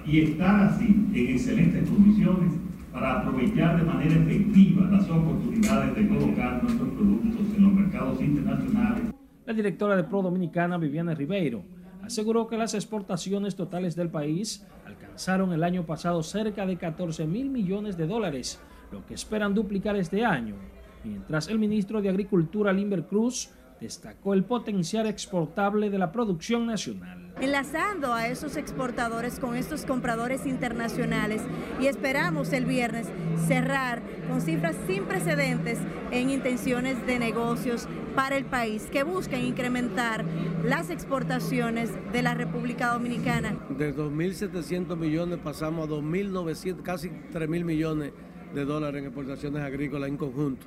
y 0.06 0.20
estar 0.22 0.64
así 0.66 0.86
en 1.14 1.28
excelentes 1.28 1.90
condiciones 1.90 2.54
para 2.92 3.20
aprovechar 3.20 3.78
de 3.78 3.84
manera 3.84 4.16
efectiva 4.16 4.90
las 4.90 5.08
oportunidades 5.10 5.96
de 5.96 6.08
colocar 6.08 6.64
nuestros 6.64 6.90
productos 6.90 7.42
en 7.56 7.64
los 7.64 7.74
mercados 7.74 8.22
internacionales. 8.22 9.04
La 9.46 9.54
directora 9.54 9.96
de 9.96 10.04
Pro 10.04 10.22
Dominicana, 10.22 10.78
Viviana 10.78 11.14
Ribeiro, 11.14 11.64
aseguró 12.08 12.48
que 12.48 12.58
las 12.58 12.74
exportaciones 12.74 13.56
totales 13.56 13.96
del 13.96 14.10
país 14.10 14.66
alcanzaron 14.86 15.52
el 15.52 15.64
año 15.64 15.86
pasado 15.86 16.24
cerca 16.24 16.66
de 16.66 16.78
14 16.78 17.28
mil 17.28 17.50
millones 17.50 17.98
de 17.98 18.08
dólares, 18.08 18.60
lo 18.92 19.06
que 19.06 19.14
esperan 19.14 19.54
duplicar 19.54 19.98
este 19.98 20.24
año, 20.24 20.56
mientras 21.04 21.50
el 21.50 21.60
ministro 21.60 22.02
de 22.02 22.10
Agricultura, 22.10 22.72
Limber 22.72 23.04
Cruz, 23.04 23.50
destacó 23.80 24.34
el 24.34 24.44
potencial 24.44 25.08
exportable 25.08 25.90
de 25.90 25.98
la 25.98 26.12
producción 26.12 26.66
nacional. 26.66 27.34
Enlazando 27.40 28.14
a 28.14 28.28
esos 28.28 28.58
exportadores 28.58 29.40
con 29.40 29.56
estos 29.56 29.86
compradores 29.86 30.48
internacionales 30.48 31.42
y 31.80 31.86
esperamos 31.86 32.52
el 32.54 32.66
viernes 32.66 33.08
cerrar 33.48 34.02
con 34.28 34.42
cifras 34.42 34.76
sin 34.88 35.06
precedentes 35.06 35.78
en 36.12 36.32
intenciones 36.32 37.06
de 37.06 37.20
negocios 37.20 37.88
para 38.16 38.38
el 38.38 38.46
país 38.46 38.88
que 38.92 39.04
buscan 39.04 39.42
incrementar 39.42 40.26
las 40.64 40.90
exportaciones 40.90 41.92
de 42.12 42.24
la 42.24 42.34
República 42.34 42.94
Dominicana. 42.94 43.56
De 43.70 43.96
2.700 43.96 44.98
millones 44.98 45.38
pasamos 45.44 45.88
a 45.88 45.92
2.900, 45.92 46.82
casi 46.82 47.10
3.000 47.10 47.64
millones 47.64 48.14
de 48.56 48.66
dólares 48.66 49.00
en 49.00 49.06
exportaciones 49.06 49.62
agrícolas 49.62 50.10
en 50.10 50.18
conjunto. 50.18 50.66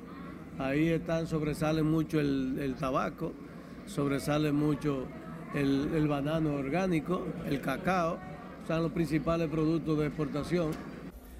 Ahí 0.59 0.89
están, 0.89 1.27
sobresale 1.27 1.83
mucho 1.83 2.19
el, 2.19 2.57
el 2.59 2.75
tabaco, 2.75 3.33
sobresale 3.85 4.51
mucho 4.51 5.07
el, 5.53 5.89
el, 5.93 6.07
banano 6.07 6.53
orgánico, 6.53 7.25
el 7.47 7.61
cacao, 7.61 8.19
son 8.67 8.83
los 8.83 8.91
principales 8.91 9.49
productos 9.49 9.97
de 9.97 10.07
exportación. 10.07 10.71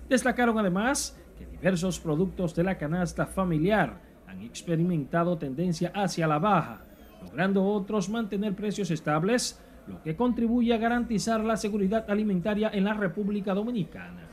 Destacaron 0.10 0.58
además 0.58 1.18
que 1.38 1.46
diversos 1.46 2.00
productos 2.00 2.56
de 2.56 2.64
la 2.64 2.78
canasta 2.78 3.26
familiar 3.26 4.02
han 4.28 4.42
experimentado 4.42 5.38
tendencia 5.38 5.92
hacia 5.94 6.28
la 6.28 6.40
baja, 6.40 6.82
logrando 7.22 7.64
otros 7.64 8.10
mantener 8.10 8.56
precios 8.56 8.92
estables, 8.92 9.60
lo 9.88 10.02
que 10.02 10.16
contribuye 10.16 10.74
a 10.74 10.78
garantizar 10.78 11.44
la 11.44 11.58
seguridad 11.58 12.10
alimentaria 12.10 12.70
en 12.74 12.86
la 12.86 12.94
República 12.94 13.54
Dominicana. 13.54 14.28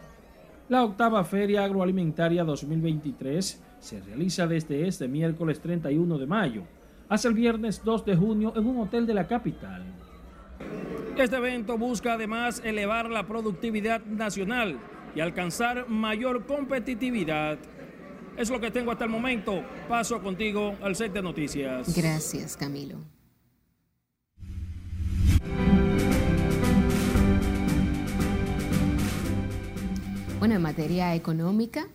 La 0.68 0.84
octava 0.84 1.24
Feria 1.24 1.64
Agroalimentaria 1.64 2.44
2023 2.44 3.62
se 3.80 4.00
realiza 4.00 4.46
desde 4.46 4.86
este 4.86 5.08
miércoles 5.08 5.60
31 5.60 6.18
de 6.18 6.26
mayo 6.26 6.62
hasta 7.08 7.28
el 7.28 7.34
viernes 7.34 7.82
2 7.84 8.04
de 8.04 8.16
junio 8.16 8.52
en 8.56 8.66
un 8.66 8.80
hotel 8.80 9.06
de 9.06 9.14
la 9.14 9.26
capital. 9.26 9.82
Este 11.16 11.36
evento 11.36 11.78
busca 11.78 12.14
además 12.14 12.60
elevar 12.64 13.08
la 13.10 13.26
productividad 13.26 14.04
nacional 14.04 14.78
y 15.14 15.20
alcanzar 15.20 15.88
mayor 15.88 16.46
competitividad. 16.46 17.58
Es 18.36 18.50
lo 18.50 18.60
que 18.60 18.70
tengo 18.70 18.92
hasta 18.92 19.04
el 19.04 19.10
momento. 19.10 19.64
Paso 19.88 20.22
contigo 20.22 20.76
al 20.82 20.94
set 20.94 21.12
de 21.12 21.22
noticias. 21.22 21.96
Gracias, 21.96 22.56
Camilo. 22.56 22.98
Bueno, 30.38 30.54
en 30.54 30.62
materia 30.62 31.16
económica, 31.16 31.88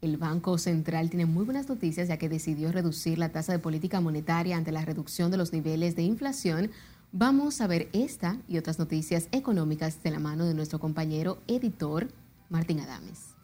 el 0.00 0.16
Banco 0.16 0.58
Central 0.58 1.10
tiene 1.10 1.26
muy 1.26 1.44
buenas 1.44 1.68
noticias 1.68 2.08
ya 2.08 2.18
que 2.18 2.28
decidió 2.28 2.70
reducir 2.70 3.18
la 3.18 3.30
tasa 3.30 3.52
de 3.52 3.58
política 3.58 4.00
monetaria 4.00 4.56
ante 4.56 4.72
la 4.72 4.84
reducción 4.84 5.30
de 5.30 5.36
los 5.36 5.52
niveles 5.52 5.96
de 5.96 6.02
inflación. 6.02 6.70
Vamos 7.10 7.60
a 7.60 7.66
ver 7.66 7.88
esta 7.92 8.36
y 8.46 8.58
otras 8.58 8.78
noticias 8.78 9.28
económicas 9.32 10.02
de 10.02 10.10
la 10.10 10.20
mano 10.20 10.46
de 10.46 10.54
nuestro 10.54 10.78
compañero 10.78 11.38
editor 11.48 12.08
Martín 12.48 12.80
Adames. 12.80 13.34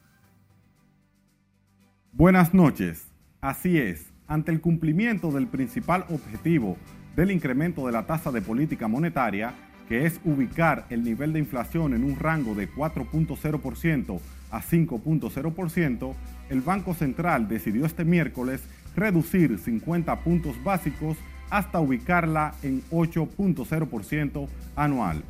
Buenas 2.12 2.55
noches. 2.55 3.09
Así 3.41 3.79
es, 3.79 4.12
ante 4.29 4.53
el 4.53 4.61
cumplimiento 4.61 5.33
del 5.33 5.49
principal 5.49 6.07
objetivo 6.09 6.76
del 7.16 7.31
incremento 7.31 7.87
de 7.87 7.93
la 7.93 8.07
tasa 8.07 8.31
de 8.31 8.43
política 8.43 8.89
monetaria, 8.89 9.55
que 9.89 10.07
es 10.07 10.20
ubicar 10.24 10.87
el 10.91 11.03
nivel 11.03 11.33
de 11.33 11.41
inflación 11.41 11.95
en 11.95 12.05
un 12.05 12.16
rango 12.18 12.55
de 12.55 12.70
4.0% 12.70 14.20
a 14.55 14.63
5.0%, 14.63 16.15
el 16.49 16.61
Banco 16.61 16.95
Central 16.95 17.49
decidió 17.49 17.87
este 17.87 18.05
miércoles 18.05 18.63
reducir 18.95 19.59
50 19.59 20.21
puntos 20.21 20.63
básicos 20.63 21.17
hasta 21.51 21.81
ubicarla 21.81 22.55
en 22.63 22.83
8.0% 22.91 24.49
anual. 24.77 25.23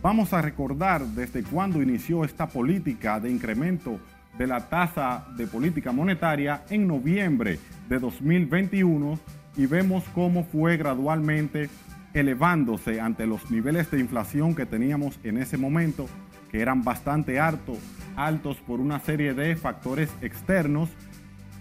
Vamos 0.00 0.32
a 0.32 0.40
recordar 0.40 1.04
desde 1.06 1.42
cuándo 1.42 1.82
inició 1.82 2.24
esta 2.24 2.46
política 2.46 3.18
de 3.18 3.30
incremento 3.30 3.98
de 4.38 4.46
la 4.46 4.68
tasa 4.68 5.26
de 5.36 5.48
política 5.48 5.90
monetaria 5.90 6.62
en 6.70 6.86
noviembre 6.86 7.58
de 7.88 7.98
2021 7.98 9.18
y 9.56 9.66
vemos 9.66 10.04
cómo 10.14 10.44
fue 10.44 10.76
gradualmente 10.76 11.68
elevándose 12.14 13.00
ante 13.00 13.26
los 13.26 13.50
niveles 13.50 13.90
de 13.90 13.98
inflación 13.98 14.54
que 14.54 14.66
teníamos 14.66 15.18
en 15.24 15.38
ese 15.38 15.58
momento, 15.58 16.06
que 16.50 16.60
eran 16.60 16.84
bastante 16.84 17.40
altos, 17.40 17.78
altos 18.18 18.58
por 18.58 18.80
una 18.80 19.00
serie 19.00 19.32
de 19.34 19.56
factores 19.56 20.10
externos, 20.20 20.90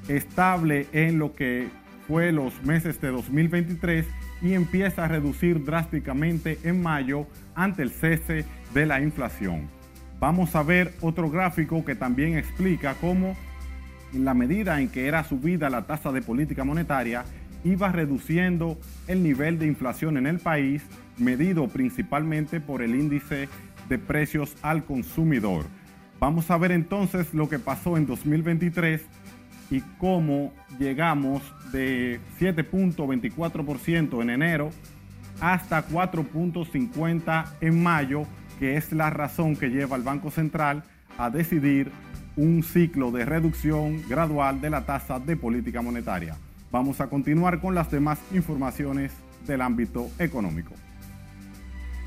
estable 0.07 0.87
en 0.91 1.19
lo 1.19 1.33
que 1.33 1.67
fue 2.07 2.31
los 2.31 2.63
meses 2.63 2.99
de 3.01 3.09
2023 3.09 4.05
y 4.41 4.53
empieza 4.53 5.05
a 5.05 5.07
reducir 5.07 5.63
drásticamente 5.63 6.59
en 6.63 6.81
mayo 6.81 7.27
ante 7.55 7.83
el 7.83 7.91
cese 7.91 8.45
de 8.73 8.85
la 8.85 9.01
inflación. 9.01 9.69
Vamos 10.19 10.55
a 10.55 10.63
ver 10.63 10.93
otro 11.01 11.29
gráfico 11.29 11.85
que 11.85 11.95
también 11.95 12.37
explica 12.37 12.95
cómo 12.95 13.35
en 14.13 14.25
la 14.25 14.33
medida 14.33 14.79
en 14.79 14.89
que 14.89 15.07
era 15.07 15.23
subida 15.23 15.69
la 15.69 15.85
tasa 15.85 16.11
de 16.11 16.21
política 16.21 16.63
monetaria, 16.63 17.25
iba 17.63 17.91
reduciendo 17.91 18.77
el 19.07 19.23
nivel 19.23 19.59
de 19.59 19.67
inflación 19.67 20.17
en 20.17 20.27
el 20.27 20.39
país, 20.39 20.83
medido 21.17 21.67
principalmente 21.67 22.59
por 22.61 22.81
el 22.81 22.95
índice 22.95 23.49
de 23.89 23.97
precios 23.97 24.55
al 24.61 24.85
consumidor. 24.85 25.65
Vamos 26.19 26.49
a 26.49 26.57
ver 26.57 26.71
entonces 26.71 27.33
lo 27.33 27.47
que 27.47 27.59
pasó 27.59 27.95
en 27.95 28.07
2023 28.07 29.01
y 29.69 29.81
cómo 29.99 30.51
llegamos 30.79 31.41
de 31.71 32.19
7.24% 32.39 34.21
en 34.21 34.29
enero 34.29 34.71
hasta 35.39 35.87
4.50 35.87 37.45
en 37.61 37.83
mayo, 37.83 38.23
que 38.59 38.77
es 38.77 38.91
la 38.91 39.11
razón 39.11 39.55
que 39.55 39.69
lleva 39.69 39.95
al 39.95 40.01
Banco 40.01 40.31
Central 40.31 40.83
a 41.17 41.29
decidir 41.29 41.91
un 42.35 42.63
ciclo 42.63 43.11
de 43.11 43.25
reducción 43.25 44.01
gradual 44.07 44.61
de 44.61 44.69
la 44.69 44.85
tasa 44.85 45.19
de 45.19 45.35
política 45.35 45.81
monetaria. 45.81 46.35
Vamos 46.71 46.99
a 46.99 47.07
continuar 47.07 47.59
con 47.59 47.75
las 47.75 47.91
demás 47.91 48.19
informaciones 48.33 49.11
del 49.45 49.61
ámbito 49.61 50.09
económico. 50.19 50.73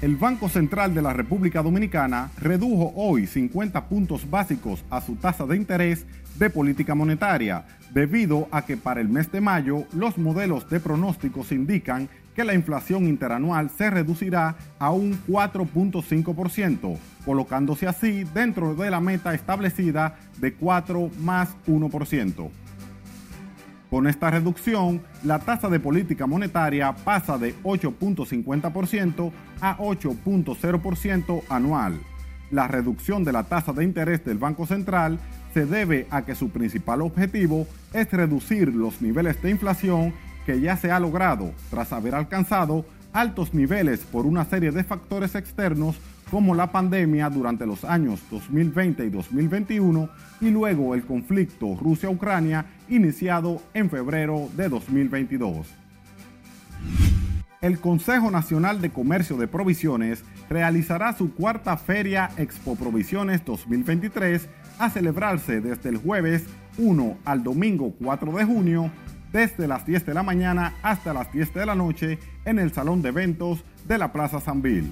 El 0.02 0.16
Banco 0.16 0.48
Central 0.48 0.94
de 0.94 1.02
la 1.02 1.12
República 1.12 1.62
Dominicana 1.62 2.30
redujo 2.38 2.90
hoy 2.96 3.26
50 3.26 3.86
puntos 3.86 4.30
básicos 4.30 4.82
a 4.88 5.02
su 5.02 5.16
tasa 5.16 5.44
de 5.44 5.58
interés 5.58 6.06
de 6.38 6.48
política 6.48 6.94
monetaria, 6.94 7.66
debido 7.92 8.48
a 8.50 8.64
que 8.64 8.78
para 8.78 9.02
el 9.02 9.10
mes 9.10 9.30
de 9.30 9.42
mayo 9.42 9.84
los 9.92 10.16
modelos 10.16 10.70
de 10.70 10.80
pronósticos 10.80 11.52
indican 11.52 12.08
que 12.34 12.44
la 12.44 12.54
inflación 12.54 13.08
interanual 13.08 13.68
se 13.68 13.90
reducirá 13.90 14.56
a 14.78 14.90
un 14.90 15.20
4.5%, 15.28 16.96
colocándose 17.26 17.86
así 17.86 18.24
dentro 18.32 18.74
de 18.74 18.90
la 18.90 19.00
meta 19.00 19.34
establecida 19.34 20.16
de 20.38 20.54
4 20.54 21.10
más 21.20 21.54
1%. 21.66 22.50
Con 23.90 24.06
esta 24.06 24.30
reducción, 24.30 25.02
la 25.24 25.40
tasa 25.40 25.68
de 25.68 25.80
política 25.80 26.28
monetaria 26.28 26.94
pasa 26.94 27.38
de 27.38 27.56
8.50% 27.64 29.32
a 29.60 29.76
8.0% 29.78 31.42
anual. 31.48 31.98
La 32.52 32.68
reducción 32.68 33.24
de 33.24 33.32
la 33.32 33.44
tasa 33.44 33.72
de 33.72 33.82
interés 33.82 34.24
del 34.24 34.38
Banco 34.38 34.64
Central 34.64 35.18
se 35.52 35.66
debe 35.66 36.06
a 36.10 36.24
que 36.24 36.36
su 36.36 36.50
principal 36.50 37.02
objetivo 37.02 37.66
es 37.92 38.08
reducir 38.12 38.72
los 38.72 39.02
niveles 39.02 39.42
de 39.42 39.50
inflación 39.50 40.14
que 40.46 40.60
ya 40.60 40.76
se 40.76 40.92
ha 40.92 41.00
logrado 41.00 41.52
tras 41.68 41.92
haber 41.92 42.14
alcanzado 42.14 42.84
altos 43.12 43.54
niveles 43.54 44.00
por 44.00 44.24
una 44.24 44.44
serie 44.44 44.70
de 44.70 44.84
factores 44.84 45.34
externos 45.34 45.96
como 46.30 46.54
la 46.54 46.70
pandemia 46.70 47.28
durante 47.28 47.66
los 47.66 47.84
años 47.84 48.20
2020 48.30 49.04
y 49.04 49.10
2021 49.10 50.08
y 50.40 50.50
luego 50.50 50.94
el 50.94 51.04
conflicto 51.04 51.76
Rusia-Ucrania 51.80 52.66
iniciado 52.88 53.60
en 53.74 53.90
febrero 53.90 54.48
de 54.56 54.68
2022. 54.68 55.66
El 57.60 57.78
Consejo 57.78 58.30
Nacional 58.30 58.80
de 58.80 58.90
Comercio 58.90 59.36
de 59.36 59.46
Provisiones 59.46 60.24
realizará 60.48 61.12
su 61.12 61.34
cuarta 61.34 61.76
feria 61.76 62.30
Expo 62.38 62.74
Provisiones 62.74 63.44
2023 63.44 64.48
a 64.78 64.88
celebrarse 64.88 65.60
desde 65.60 65.90
el 65.90 65.98
jueves 65.98 66.46
1 66.78 67.18
al 67.24 67.42
domingo 67.42 67.92
4 68.00 68.32
de 68.32 68.44
junio 68.44 68.90
desde 69.30 69.68
las 69.68 69.84
10 69.84 70.06
de 70.06 70.14
la 70.14 70.22
mañana 70.22 70.74
hasta 70.82 71.12
las 71.12 71.30
10 71.32 71.52
de 71.52 71.66
la 71.66 71.74
noche 71.74 72.18
en 72.44 72.58
el 72.58 72.72
Salón 72.72 73.02
de 73.02 73.10
Eventos 73.10 73.62
de 73.86 73.98
la 73.98 74.12
Plaza 74.12 74.40
San 74.40 74.62
Bill. 74.62 74.90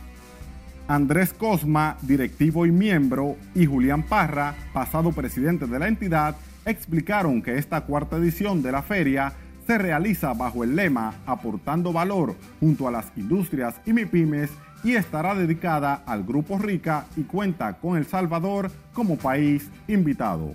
Andrés 0.88 1.34
Cosma, 1.34 1.98
directivo 2.00 2.64
y 2.64 2.72
miembro, 2.72 3.36
y 3.54 3.66
Julián 3.66 4.02
Parra, 4.02 4.54
pasado 4.72 5.12
presidente 5.12 5.66
de 5.66 5.78
la 5.78 5.86
entidad, 5.86 6.34
explicaron 6.64 7.42
que 7.42 7.58
esta 7.58 7.82
cuarta 7.82 8.16
edición 8.16 8.62
de 8.62 8.72
la 8.72 8.80
feria 8.80 9.34
se 9.66 9.76
realiza 9.76 10.32
bajo 10.32 10.64
el 10.64 10.74
lema 10.74 11.12
Aportando 11.26 11.92
Valor 11.92 12.36
junto 12.58 12.88
a 12.88 12.90
las 12.90 13.12
industrias 13.16 13.74
y 13.84 13.92
MIPIMES 13.92 14.50
y 14.82 14.94
estará 14.94 15.34
dedicada 15.34 16.04
al 16.06 16.24
Grupo 16.24 16.56
Rica 16.56 17.04
y 17.16 17.24
cuenta 17.24 17.74
con 17.74 17.98
El 17.98 18.06
Salvador 18.06 18.70
como 18.94 19.18
país 19.18 19.68
invitado. 19.88 20.54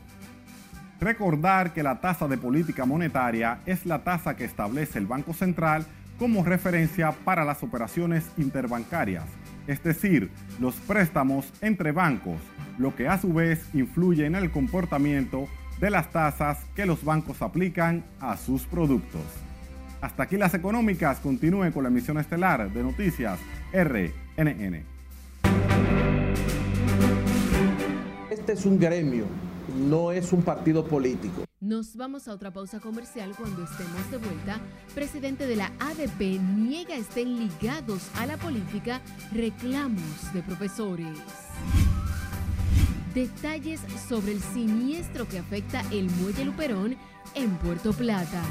Recordar 1.00 1.74
que 1.74 1.84
la 1.84 2.02
tasa 2.02 2.28
de 2.28 2.40
política 2.40 2.86
monetaria 2.86 3.60
es 3.68 3.86
la 3.86 4.04
tasa 4.04 4.36
que 4.36 4.46
establece 4.46 4.98
el 4.98 5.06
Banco 5.06 5.34
Central 5.34 5.86
como 6.18 6.44
referencia 6.44 7.12
para 7.12 7.46
las 7.46 7.62
operaciones 7.62 8.26
interbancarias, 8.38 9.26
es 9.68 9.84
decir, 9.84 10.30
los 10.60 10.76
préstamos 10.76 11.52
entre 11.62 11.92
bancos, 11.92 12.40
lo 12.78 12.96
que 12.96 13.08
a 13.08 13.20
su 13.20 13.34
vez 13.34 13.68
influye 13.74 14.26
en 14.26 14.36
el 14.36 14.52
comportamiento 14.52 15.48
de 15.80 15.90
las 15.90 16.12
tasas 16.12 16.60
que 16.76 16.86
los 16.86 17.04
bancos 17.04 17.42
aplican 17.42 18.04
a 18.20 18.38
sus 18.38 18.64
productos. 18.64 19.22
Hasta 20.02 20.24
aquí 20.24 20.38
las 20.38 20.54
económicas, 20.54 21.20
continúe 21.20 21.72
con 21.72 21.84
la 21.84 21.90
emisión 21.90 22.18
estelar 22.18 22.72
de 22.72 22.84
noticias 22.84 23.40
RNN. 23.72 24.84
Este 28.30 28.54
es 28.54 28.66
un 28.66 28.80
gremio 28.80 29.26
no 29.76 30.12
es 30.12 30.32
un 30.34 30.42
partido 30.42 30.86
político. 30.86 31.46
Nos 31.60 31.96
vamos 31.96 32.28
a 32.28 32.34
otra 32.34 32.52
pausa 32.52 32.80
comercial 32.80 33.34
cuando 33.38 33.64
estemos 33.64 34.12
de 34.12 34.18
vuelta. 34.18 34.60
Presidente 34.94 35.48
de 35.48 35.56
la 35.56 35.72
ADP 35.80 36.40
niega 36.42 36.96
estén 36.96 37.40
ligados 37.40 38.10
a 38.16 38.26
la 38.26 38.38
política 38.38 39.02
reclamos 39.32 40.34
de 40.34 40.44
profesores. 40.44 41.18
Detalles 43.14 43.80
sobre 44.10 44.34
el 44.34 44.42
siniestro 44.42 45.28
que 45.28 45.40
afecta 45.40 45.82
el 45.92 46.10
muelle 46.12 46.46
Luperón 46.46 46.98
en 47.36 47.52
Puerto 47.58 47.94
Plata. 47.94 48.44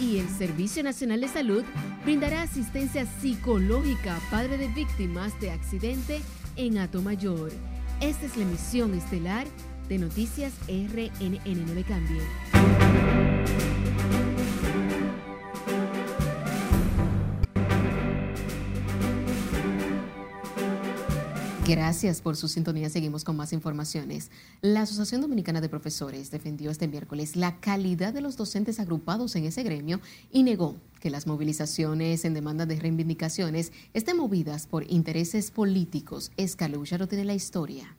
Y 0.00 0.18
el 0.18 0.28
Servicio 0.28 0.82
Nacional 0.82 1.20
de 1.20 1.28
Salud 1.28 1.62
brindará 2.04 2.42
asistencia 2.42 3.04
psicológica 3.20 4.16
a 4.16 4.30
padre 4.30 4.56
de 4.56 4.68
víctimas 4.68 5.38
de 5.40 5.50
accidente 5.50 6.20
en 6.56 6.74
Mayor. 7.04 7.52
Esta 8.00 8.24
es 8.24 8.36
la 8.36 8.44
emisión 8.44 8.94
estelar 8.94 9.46
de 9.88 9.98
Noticias 9.98 10.54
RNN. 10.68 11.66
No 11.66 11.74
le. 11.74 12.22
Gracias 21.70 22.20
por 22.20 22.34
su 22.34 22.48
sintonía. 22.48 22.90
Seguimos 22.90 23.22
con 23.22 23.36
más 23.36 23.52
informaciones. 23.52 24.32
La 24.60 24.82
Asociación 24.82 25.20
Dominicana 25.20 25.60
de 25.60 25.68
Profesores 25.68 26.32
defendió 26.32 26.68
este 26.68 26.88
miércoles 26.88 27.36
la 27.36 27.60
calidad 27.60 28.12
de 28.12 28.20
los 28.20 28.36
docentes 28.36 28.80
agrupados 28.80 29.36
en 29.36 29.44
ese 29.44 29.62
gremio 29.62 30.00
y 30.32 30.42
negó 30.42 30.74
que 30.98 31.10
las 31.10 31.28
movilizaciones 31.28 32.24
en 32.24 32.34
demanda 32.34 32.66
de 32.66 32.74
reivindicaciones 32.74 33.70
estén 33.94 34.16
movidas 34.16 34.66
por 34.66 34.82
intereses 34.90 35.52
políticos. 35.52 36.32
no 36.36 37.06
tiene 37.06 37.24
la 37.24 37.34
historia. 37.34 37.96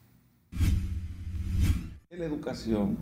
La 2.09 2.25
educación 2.25 2.97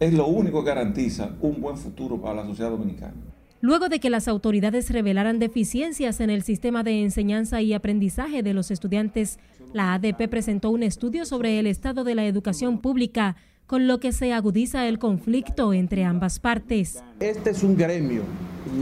es 0.00 0.12
lo 0.12 0.26
único 0.26 0.62
que 0.62 0.68
garantiza 0.68 1.30
un 1.40 1.62
buen 1.62 1.78
futuro 1.78 2.20
para 2.20 2.42
la 2.42 2.46
sociedad 2.46 2.68
dominicana. 2.68 3.14
Luego 3.62 3.90
de 3.90 4.00
que 4.00 4.08
las 4.08 4.26
autoridades 4.26 4.88
revelaran 4.88 5.38
deficiencias 5.38 6.20
en 6.20 6.30
el 6.30 6.42
sistema 6.42 6.82
de 6.82 7.02
enseñanza 7.02 7.60
y 7.60 7.74
aprendizaje 7.74 8.42
de 8.42 8.54
los 8.54 8.70
estudiantes, 8.70 9.38
la 9.72 9.94
ADP 9.94 10.28
presentó 10.28 10.70
un 10.70 10.82
estudio 10.82 11.24
sobre 11.24 11.58
el 11.58 11.66
estado 11.66 12.04
de 12.04 12.14
la 12.14 12.26
educación 12.26 12.80
pública, 12.80 13.36
con 13.66 13.86
lo 13.86 14.00
que 14.00 14.10
se 14.10 14.32
agudiza 14.32 14.88
el 14.88 14.98
conflicto 14.98 15.72
entre 15.72 16.04
ambas 16.04 16.40
partes. 16.40 17.02
Este 17.20 17.50
es 17.50 17.62
un 17.62 17.76
gremio, 17.76 18.22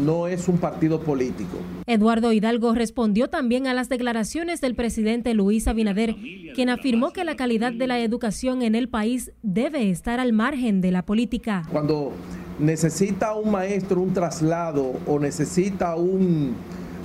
no 0.05 0.26
es 0.28 0.49
un 0.49 0.57
partido 0.57 1.01
político. 1.01 1.59
Eduardo 1.86 2.32
Hidalgo 2.32 2.74
respondió 2.74 3.28
también 3.28 3.66
a 3.66 3.74
las 3.74 3.91
declaraciones 3.91 4.62
del 4.62 4.74
presidente 4.74 5.34
Luis 5.34 5.68
Abinader, 5.68 6.16
quien 6.55 6.70
afirmó 6.70 7.12
que 7.12 7.24
la 7.24 7.36
calidad 7.36 7.72
de 7.72 7.86
la 7.86 7.99
educación 8.01 8.62
en 8.62 8.74
el 8.74 8.89
país 8.89 9.32
debe 9.43 9.91
estar 9.91 10.20
al 10.20 10.32
margen 10.32 10.80
de 10.80 10.91
la 10.91 11.05
política. 11.05 11.64
Cuando 11.70 12.12
necesita 12.59 13.34
un 13.34 13.51
maestro 13.51 14.01
un 14.01 14.14
traslado 14.14 14.95
o 15.07 15.18
necesita 15.18 15.97
un, 15.97 16.55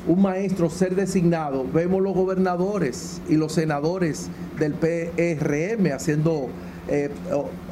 un 0.08 0.22
maestro 0.22 0.70
ser 0.70 0.95
designado, 0.95 1.66
vemos 1.72 2.01
los 2.01 2.14
gobernadores 2.14 3.22
y 3.30 3.36
los 3.36 3.54
senadores 3.54 4.30
del 4.60 4.74
PRM 4.74 5.93
haciendo 5.93 6.49
eh, 6.88 7.10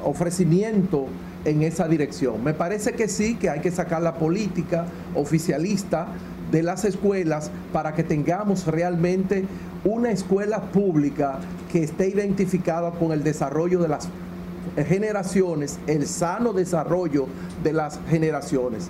ofrecimiento 0.04 1.08
en 1.44 1.64
esa 1.64 1.88
dirección. 1.88 2.44
Me 2.44 2.54
parece 2.54 2.94
que 2.94 3.08
sí, 3.08 3.36
que 3.36 3.50
hay 3.50 3.60
que 3.60 3.72
sacar 3.72 4.02
la 4.02 4.16
política 4.16 4.86
oficialista 5.16 6.08
de 6.52 6.64
las 6.64 6.86
escuelas 6.86 7.52
para 7.74 7.94
que 7.94 8.04
tengamos 8.04 8.68
realmente 8.68 9.46
una 9.84 10.12
escuela 10.12 10.62
pública 10.72 11.40
que 11.72 11.84
esté 11.84 12.10
identificada 12.10 12.92
con 12.92 13.12
el 13.12 13.24
desarrollo 13.24 13.82
de 13.82 13.88
las 13.88 14.08
generaciones, 14.88 15.80
el 15.88 16.06
sano 16.08 16.54
desarrollo 16.54 17.28
de 17.64 17.74
las 17.74 18.00
generaciones. 18.10 18.90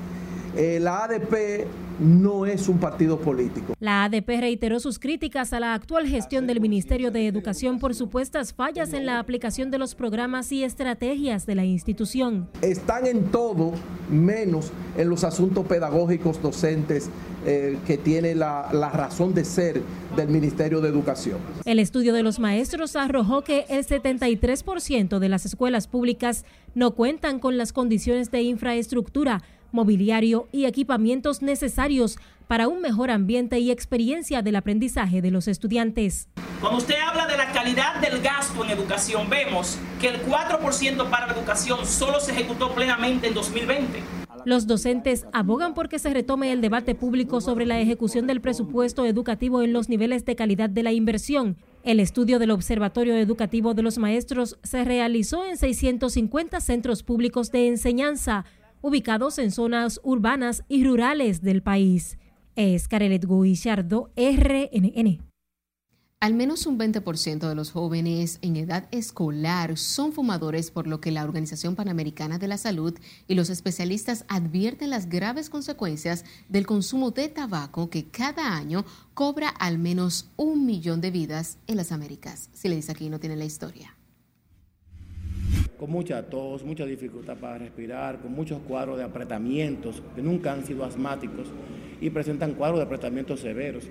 Eh, 0.56 0.80
la 0.82 1.04
ADP 1.06 1.66
no 2.00 2.46
es 2.46 2.68
un 2.68 2.80
partido 2.80 3.20
político. 3.20 3.74
La 3.80 4.04
ADP 4.04 4.28
reiteró 4.40 4.80
sus 4.80 5.00
críticas 5.00 5.54
a 5.54 5.60
la 5.60 5.74
actual 5.74 6.08
gestión 6.08 6.48
del 6.48 6.60
Ministerio 6.60 7.12
de 7.12 7.28
Educación 7.28 7.80
por 7.80 7.94
supuestas 7.96 8.54
fallas 8.54 8.94
en 8.94 9.06
la 9.06 9.20
aplicación 9.20 9.72
de 9.72 9.78
los 9.78 9.96
programas 9.96 10.52
y 10.52 10.64
estrategias 10.64 11.46
de 11.46 11.56
la 11.56 11.64
institución. 11.64 12.50
Están 12.62 13.06
en 13.06 13.26
todo 13.26 13.74
menos 14.10 14.72
en 14.98 15.10
los 15.10 15.24
asuntos 15.24 15.66
pedagógicos 15.68 16.42
docentes 16.42 17.10
eh, 17.46 17.78
que 17.88 17.98
tiene 17.98 18.36
la, 18.36 18.70
la 18.74 18.90
razón 18.90 19.34
de 19.34 19.46
ser 19.46 19.82
del 20.16 20.28
Ministerio 20.28 20.82
de 20.82 20.90
Educación. 20.90 21.38
El 21.66 21.80
estudio 21.80 22.14
de 22.14 22.24
los 22.24 22.40
maestros 22.40 22.96
arrojó 22.96 23.44
que 23.44 23.66
el 23.70 23.86
73% 23.86 25.20
de 25.20 25.30
las 25.30 25.46
escuelas 25.46 25.88
públicas 25.88 26.46
no 26.74 26.92
cuentan 26.92 27.40
con 27.40 27.58
las 27.58 27.74
condiciones 27.74 28.32
de 28.32 28.42
infraestructura 28.42 29.42
mobiliario 29.72 30.48
y 30.52 30.66
equipamientos 30.66 31.42
necesarios 31.42 32.18
para 32.48 32.68
un 32.68 32.82
mejor 32.82 33.12
ambiente 33.12 33.60
y 33.60 33.72
experiencia 33.72 34.42
del 34.42 34.58
aprendizaje 34.58 35.22
de 35.22 35.32
los 35.32 35.48
estudiantes. 35.48 36.28
Cuando 36.60 36.80
usted 36.80 36.96
habla 37.00 37.26
de 37.26 37.38
la 37.38 37.52
calidad 37.54 38.02
del 38.02 38.22
gasto 38.22 38.64
en 38.64 38.72
educación, 38.72 39.30
vemos 39.30 39.80
que 40.00 40.10
el 40.10 40.22
4% 40.24 41.10
para 41.10 41.28
la 41.28 41.34
educación 41.34 41.86
solo 41.86 42.20
se 42.20 42.34
ejecutó 42.34 42.74
plenamente 42.74 43.28
en 43.28 43.34
2020. 43.34 44.22
Los 44.44 44.66
docentes 44.66 45.26
abogan 45.34 45.74
porque 45.74 46.00
se 46.00 46.14
retome 46.14 46.52
el 46.52 46.62
debate 46.62 46.96
público 46.96 47.42
sobre 47.42 47.66
la 47.66 47.80
ejecución 47.80 48.28
del 48.28 48.42
presupuesto 48.42 49.06
educativo 49.06 49.62
en 49.62 49.72
los 49.72 49.88
niveles 49.88 50.26
de 50.26 50.36
calidad 50.36 50.70
de 50.70 50.84
la 50.84 50.92
inversión. 50.92 51.58
El 51.84 52.00
estudio 52.00 52.40
del 52.40 52.52
Observatorio 52.52 53.16
Educativo 53.16 53.74
de 53.74 53.84
los 53.84 53.98
Maestros 53.98 54.58
se 54.64 54.84
realizó 54.84 55.46
en 55.46 55.58
650 55.58 56.60
centros 56.60 57.04
públicos 57.04 57.52
de 57.52 57.68
enseñanza 57.68 58.46
ubicados 58.82 59.38
en 59.40 59.52
zonas 59.52 60.00
urbanas 60.04 60.64
y 60.68 60.84
rurales 60.84 61.42
del 61.42 61.64
país. 61.64 62.18
Es 62.56 62.88
Carelet 62.88 63.26
Guillardo, 63.26 64.12
RNN. 64.16 65.32
Al 66.22 66.36
menos 66.36 66.68
un 66.68 66.78
20% 66.78 67.50
de 67.50 67.56
los 67.56 67.72
jóvenes 67.72 68.38
en 68.44 68.56
edad 68.56 68.88
escolar 68.92 69.76
son 69.76 70.14
fumadores, 70.14 70.70
por 70.70 70.86
lo 70.86 71.02
que 71.02 71.10
la 71.10 71.24
Organización 71.24 71.76
Panamericana 71.76 72.38
de 72.38 72.48
la 72.48 72.60
Salud 72.60 72.94
y 73.28 73.34
los 73.34 73.50
especialistas 73.50 74.26
advierten 74.28 74.92
las 74.92 75.10
graves 75.10 75.50
consecuencias 75.50 76.24
del 76.48 76.68
consumo 76.68 77.10
de 77.10 77.28
tabaco 77.28 77.90
que 77.90 78.06
cada 78.06 78.56
año 78.56 78.86
cobra 79.16 79.50
al 79.50 79.80
menos 79.80 80.30
un 80.38 80.68
millón 80.68 81.02
de 81.02 81.10
vidas 81.10 81.58
en 81.66 81.78
las 81.78 81.92
Américas. 81.92 82.52
Si 82.54 82.70
le 82.70 82.76
dice 82.76 82.92
aquí, 82.92 83.10
no 83.10 83.20
tiene 83.20 83.36
la 83.36 83.46
historia 83.46 83.96
con 85.82 85.90
mucha 85.90 86.22
tos, 86.30 86.64
mucha 86.64 86.86
dificultad 86.86 87.38
para 87.38 87.58
respirar, 87.58 88.20
con 88.20 88.34
muchos 88.34 88.60
cuadros 88.60 89.00
de 89.00 89.04
apretamientos 89.04 90.04
que 90.14 90.22
nunca 90.22 90.54
han 90.54 90.64
sido 90.64 90.86
asmáticos 90.86 91.52
y 92.00 92.12
presentan 92.12 92.54
cuadros 92.54 92.78
de 92.78 92.86
apretamientos 92.86 93.40
severos. 93.40 93.90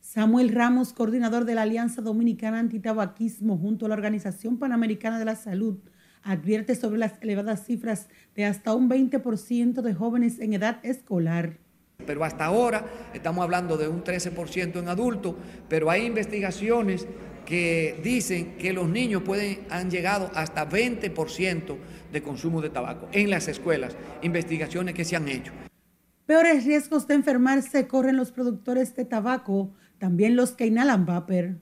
Samuel 0.00 0.48
Ramos, 0.48 0.94
coordinador 0.94 1.44
de 1.44 1.54
la 1.54 1.62
Alianza 1.62 2.00
Dominicana 2.00 2.60
Antitabaquismo 2.60 3.58
junto 3.58 3.84
a 3.84 3.88
la 3.90 3.94
Organización 3.94 4.58
Panamericana 4.58 5.18
de 5.18 5.26
la 5.26 5.36
Salud, 5.36 5.80
advierte 6.22 6.74
sobre 6.74 6.98
las 6.98 7.20
elevadas 7.20 7.66
cifras 7.66 8.08
de 8.34 8.46
hasta 8.46 8.74
un 8.74 8.88
20% 8.88 9.82
de 9.82 9.92
jóvenes 9.92 10.38
en 10.38 10.54
edad 10.54 10.78
escolar. 10.82 11.58
Pero 12.06 12.24
hasta 12.24 12.46
ahora 12.46 12.86
estamos 13.12 13.44
hablando 13.44 13.76
de 13.76 13.86
un 13.86 14.02
13% 14.02 14.78
en 14.78 14.88
adultos, 14.88 15.34
pero 15.68 15.90
hay 15.90 16.06
investigaciones 16.06 17.06
que 17.44 18.00
dicen 18.02 18.56
que 18.56 18.72
los 18.72 18.88
niños 18.88 19.22
pueden, 19.22 19.60
han 19.70 19.90
llegado 19.90 20.30
hasta 20.34 20.68
20% 20.68 21.76
de 22.12 22.22
consumo 22.22 22.60
de 22.60 22.70
tabaco 22.70 23.08
en 23.12 23.30
las 23.30 23.48
escuelas, 23.48 23.96
investigaciones 24.22 24.94
que 24.94 25.04
se 25.04 25.16
han 25.16 25.28
hecho. 25.28 25.52
Peores 26.26 26.64
riesgos 26.64 27.06
de 27.08 27.14
enfermarse 27.14 27.86
corren 27.88 28.16
los 28.16 28.32
productores 28.32 28.94
de 28.94 29.04
tabaco, 29.04 29.72
también 29.98 30.36
los 30.36 30.52
que 30.52 30.66
inhalan 30.66 31.04
vapor. 31.04 31.56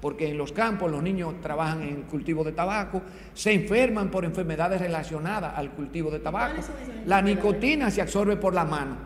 Porque 0.00 0.30
en 0.30 0.38
los 0.38 0.52
campos 0.52 0.90
los 0.90 1.02
niños 1.02 1.40
trabajan 1.40 1.82
en 1.82 2.02
cultivo 2.02 2.44
de 2.44 2.52
tabaco, 2.52 3.02
se 3.34 3.52
enferman 3.52 4.10
por 4.10 4.24
enfermedades 4.24 4.80
relacionadas 4.80 5.52
al 5.56 5.72
cultivo 5.72 6.10
de 6.10 6.20
tabaco. 6.20 6.62
La 7.04 7.20
nicotina 7.20 7.90
se 7.90 8.00
absorbe 8.00 8.36
por 8.36 8.54
la 8.54 8.64
mano. 8.64 8.96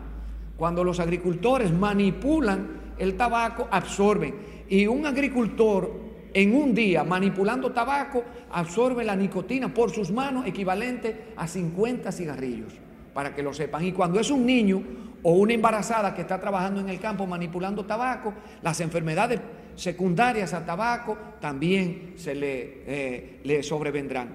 Cuando 0.55 0.83
los 0.83 0.99
agricultores 0.99 1.71
manipulan 1.73 2.93
el 2.97 3.17
tabaco, 3.17 3.67
absorben 3.71 4.35
y 4.69 4.87
un 4.87 5.05
agricultor 5.05 6.13
en 6.33 6.55
un 6.55 6.73
día 6.73 7.03
manipulando 7.03 7.71
tabaco 7.71 8.23
absorbe 8.51 9.03
la 9.03 9.15
nicotina 9.15 9.73
por 9.73 9.91
sus 9.91 10.11
manos 10.11 10.45
equivalente 10.45 11.33
a 11.35 11.47
50 11.47 12.11
cigarrillos, 12.11 12.73
para 13.13 13.35
que 13.35 13.43
lo 13.43 13.53
sepan. 13.53 13.85
Y 13.85 13.91
cuando 13.91 14.19
es 14.19 14.31
un 14.31 14.45
niño 14.45 14.81
o 15.21 15.33
una 15.33 15.53
embarazada 15.53 16.13
que 16.13 16.21
está 16.21 16.39
trabajando 16.39 16.81
en 16.81 16.89
el 16.89 16.99
campo 16.99 17.25
manipulando 17.25 17.85
tabaco, 17.85 18.33
las 18.61 18.79
enfermedades 18.81 19.39
secundarias 19.75 20.53
a 20.53 20.65
tabaco 20.65 21.17
también 21.39 22.13
se 22.15 22.35
le, 22.35 22.83
eh, 22.85 23.39
le 23.43 23.63
sobrevendrán. 23.63 24.29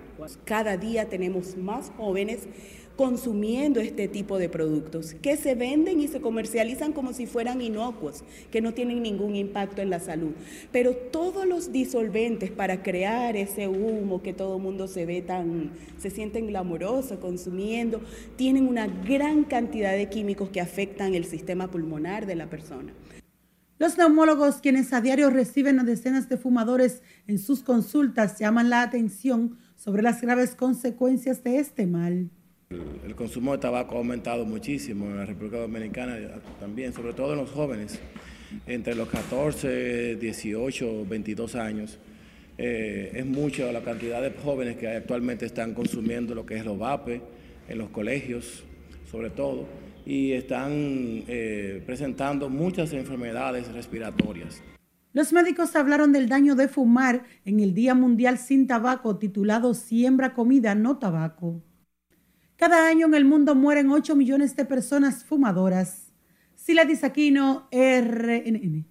Cada 0.45 0.77
día 0.77 1.09
tenemos 1.09 1.57
más 1.57 1.93
jóvenes 1.97 2.49
consumiendo 2.99 3.79
este 3.79 4.09
tipo 4.09 4.39
de 4.39 4.49
productos 4.49 5.15
que 5.15 5.37
se 5.37 5.55
venden 5.55 6.01
y 6.01 6.09
se 6.09 6.21
comercializan 6.21 6.93
como 6.93 7.13
si 7.13 7.27
fueran 7.27 7.63
inocuos, 7.63 8.25
que 8.51 8.61
no 8.61 8.75
tienen 8.75 9.05
ningún 9.05 9.37
impacto 9.37 9.81
en 9.81 9.89
la 9.89 10.01
salud. 10.01 10.33
Pero 10.73 10.97
todos 10.97 11.47
los 11.47 11.71
disolventes 11.71 12.51
para 12.51 12.83
crear 12.83 13.37
ese 13.37 13.69
humo 13.69 14.21
que 14.21 14.33
todo 14.33 14.57
el 14.57 14.63
mundo 14.65 14.89
se 14.89 15.07
ve 15.07 15.23
tan, 15.23 15.71
se 15.97 16.11
sienten 16.11 16.49
glamoroso 16.49 17.21
consumiendo, 17.21 18.01
tienen 18.35 18.67
una 18.67 18.89
gran 18.89 19.45
cantidad 19.45 19.93
de 19.93 20.09
químicos 20.09 20.49
que 20.49 20.61
afectan 20.61 21.15
el 21.15 21.25
sistema 21.25 21.71
pulmonar 21.71 22.27
de 22.27 22.35
la 22.35 22.51
persona. 22.51 22.93
Los 23.79 23.97
neumólogos, 23.97 24.57
quienes 24.57 24.93
a 24.93 25.01
diario 25.01 25.31
reciben 25.31 25.79
a 25.79 25.85
decenas 25.85 26.29
de 26.29 26.37
fumadores 26.37 27.01
en 27.29 27.39
sus 27.39 27.63
consultas, 27.63 28.41
llaman 28.41 28.71
la 28.71 28.83
atención 28.83 29.57
sobre 29.77 30.03
las 30.03 30.21
graves 30.21 30.57
consecuencias 30.57 31.45
de 31.45 31.61
este 31.61 31.87
mal. 31.87 32.33
El, 32.71 33.15
consumo 33.15 33.53
de 33.53 33.59
tabaco 33.59 33.95
ha 33.95 33.99
aumentado 33.99 34.45
muchísimo 34.45 35.07
en 35.07 35.17
la 35.17 35.25
República 35.25 35.57
Dominicana 35.59 36.19
también, 36.61 36.93
sobre 36.93 37.15
todo 37.15 37.33
en 37.33 37.39
los 37.39 37.51
jóvenes, 37.51 37.99
entre 38.67 38.95
los 38.95 39.09
14, 39.09 40.17
18, 40.17 41.07
22 41.09 41.55
años. 41.55 41.99
Eh, 42.59 43.13
es 43.15 43.25
mucha 43.25 43.73
la 43.73 43.81
cantidad 43.81 44.21
de 44.21 44.33
jóvenes 44.33 44.77
que 44.77 44.87
actualmente 44.87 45.47
están 45.47 45.73
consumiendo 45.73 46.35
lo 46.35 46.45
que 46.45 46.57
es 46.57 46.65
los 46.67 46.79
vape 46.79 47.23
en 47.69 47.79
los 47.79 47.89
colegios, 47.89 48.65
sobre 49.11 49.31
todo, 49.31 49.67
y 50.05 50.33
están 50.33 51.25
eh, 51.27 51.83
presentando 51.87 52.51
muchas 52.51 52.93
enfermedades 52.93 53.73
respiratorias. 53.73 54.63
Los 55.15 55.33
médicos 55.33 55.75
hablaron 55.75 56.13
del 56.13 56.29
daño 56.29 56.55
de 56.55 56.69
fumar 56.69 57.25
en 57.47 57.61
el 57.61 57.73
Día 57.73 57.95
Mundial 57.95 58.37
sin 58.37 58.67
Tabaco 58.67 59.17
titulado 59.17 59.73
Siembra 59.73 60.35
Comida, 60.35 60.75
no 60.75 60.99
Tabaco. 60.99 61.63
Cada 62.59 62.89
año 62.89 63.07
en 63.07 63.15
el 63.15 63.25
mundo 63.25 63.55
mueren 63.55 63.89
8 63.93 64.17
millones 64.17 64.57
de 64.57 64.65
personas 64.65 65.23
fumadoras. 65.23 66.13
Sila 66.57 66.85
Disaquino, 66.85 67.69
RNN. 67.71 68.85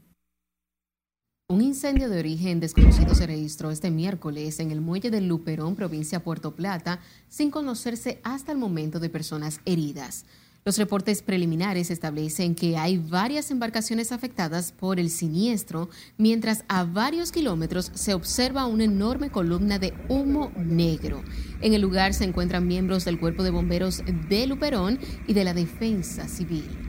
Un 1.49 1.61
incendio 1.61 2.07
de 2.07 2.17
origen 2.17 2.61
desconocido 2.61 3.13
se 3.13 3.27
registró 3.27 3.69
este 3.69 3.91
miércoles 3.91 4.61
en 4.61 4.71
el 4.71 4.79
muelle 4.79 5.11
de 5.11 5.19
Luperón, 5.19 5.75
provincia 5.75 6.23
Puerto 6.23 6.55
Plata, 6.55 7.01
sin 7.27 7.51
conocerse 7.51 8.21
hasta 8.23 8.53
el 8.53 8.57
momento 8.57 9.01
de 9.01 9.09
personas 9.09 9.59
heridas. 9.65 10.25
Los 10.67 10.77
reportes 10.77 11.21
preliminares 11.21 11.89
establecen 11.91 12.53
que 12.53 12.75
hay 12.75 12.97
varias 12.97 13.51
embarcaciones 13.51 14.11
afectadas 14.11 14.73
por 14.73 14.99
el 14.99 15.09
siniestro, 15.09 15.87
mientras 16.17 16.65
a 16.67 16.83
varios 16.83 17.31
kilómetros 17.31 17.89
se 17.93 18.13
observa 18.13 18.65
una 18.65 18.83
enorme 18.83 19.29
columna 19.29 19.79
de 19.79 19.93
humo 20.09 20.51
negro. 20.57 21.23
En 21.61 21.73
el 21.73 21.79
lugar 21.79 22.13
se 22.13 22.25
encuentran 22.25 22.67
miembros 22.67 23.05
del 23.05 23.17
Cuerpo 23.17 23.43
de 23.43 23.51
Bomberos 23.51 24.03
de 24.27 24.45
Luperón 24.45 24.99
y 25.25 25.33
de 25.33 25.45
la 25.45 25.53
Defensa 25.53 26.27
Civil. 26.27 26.86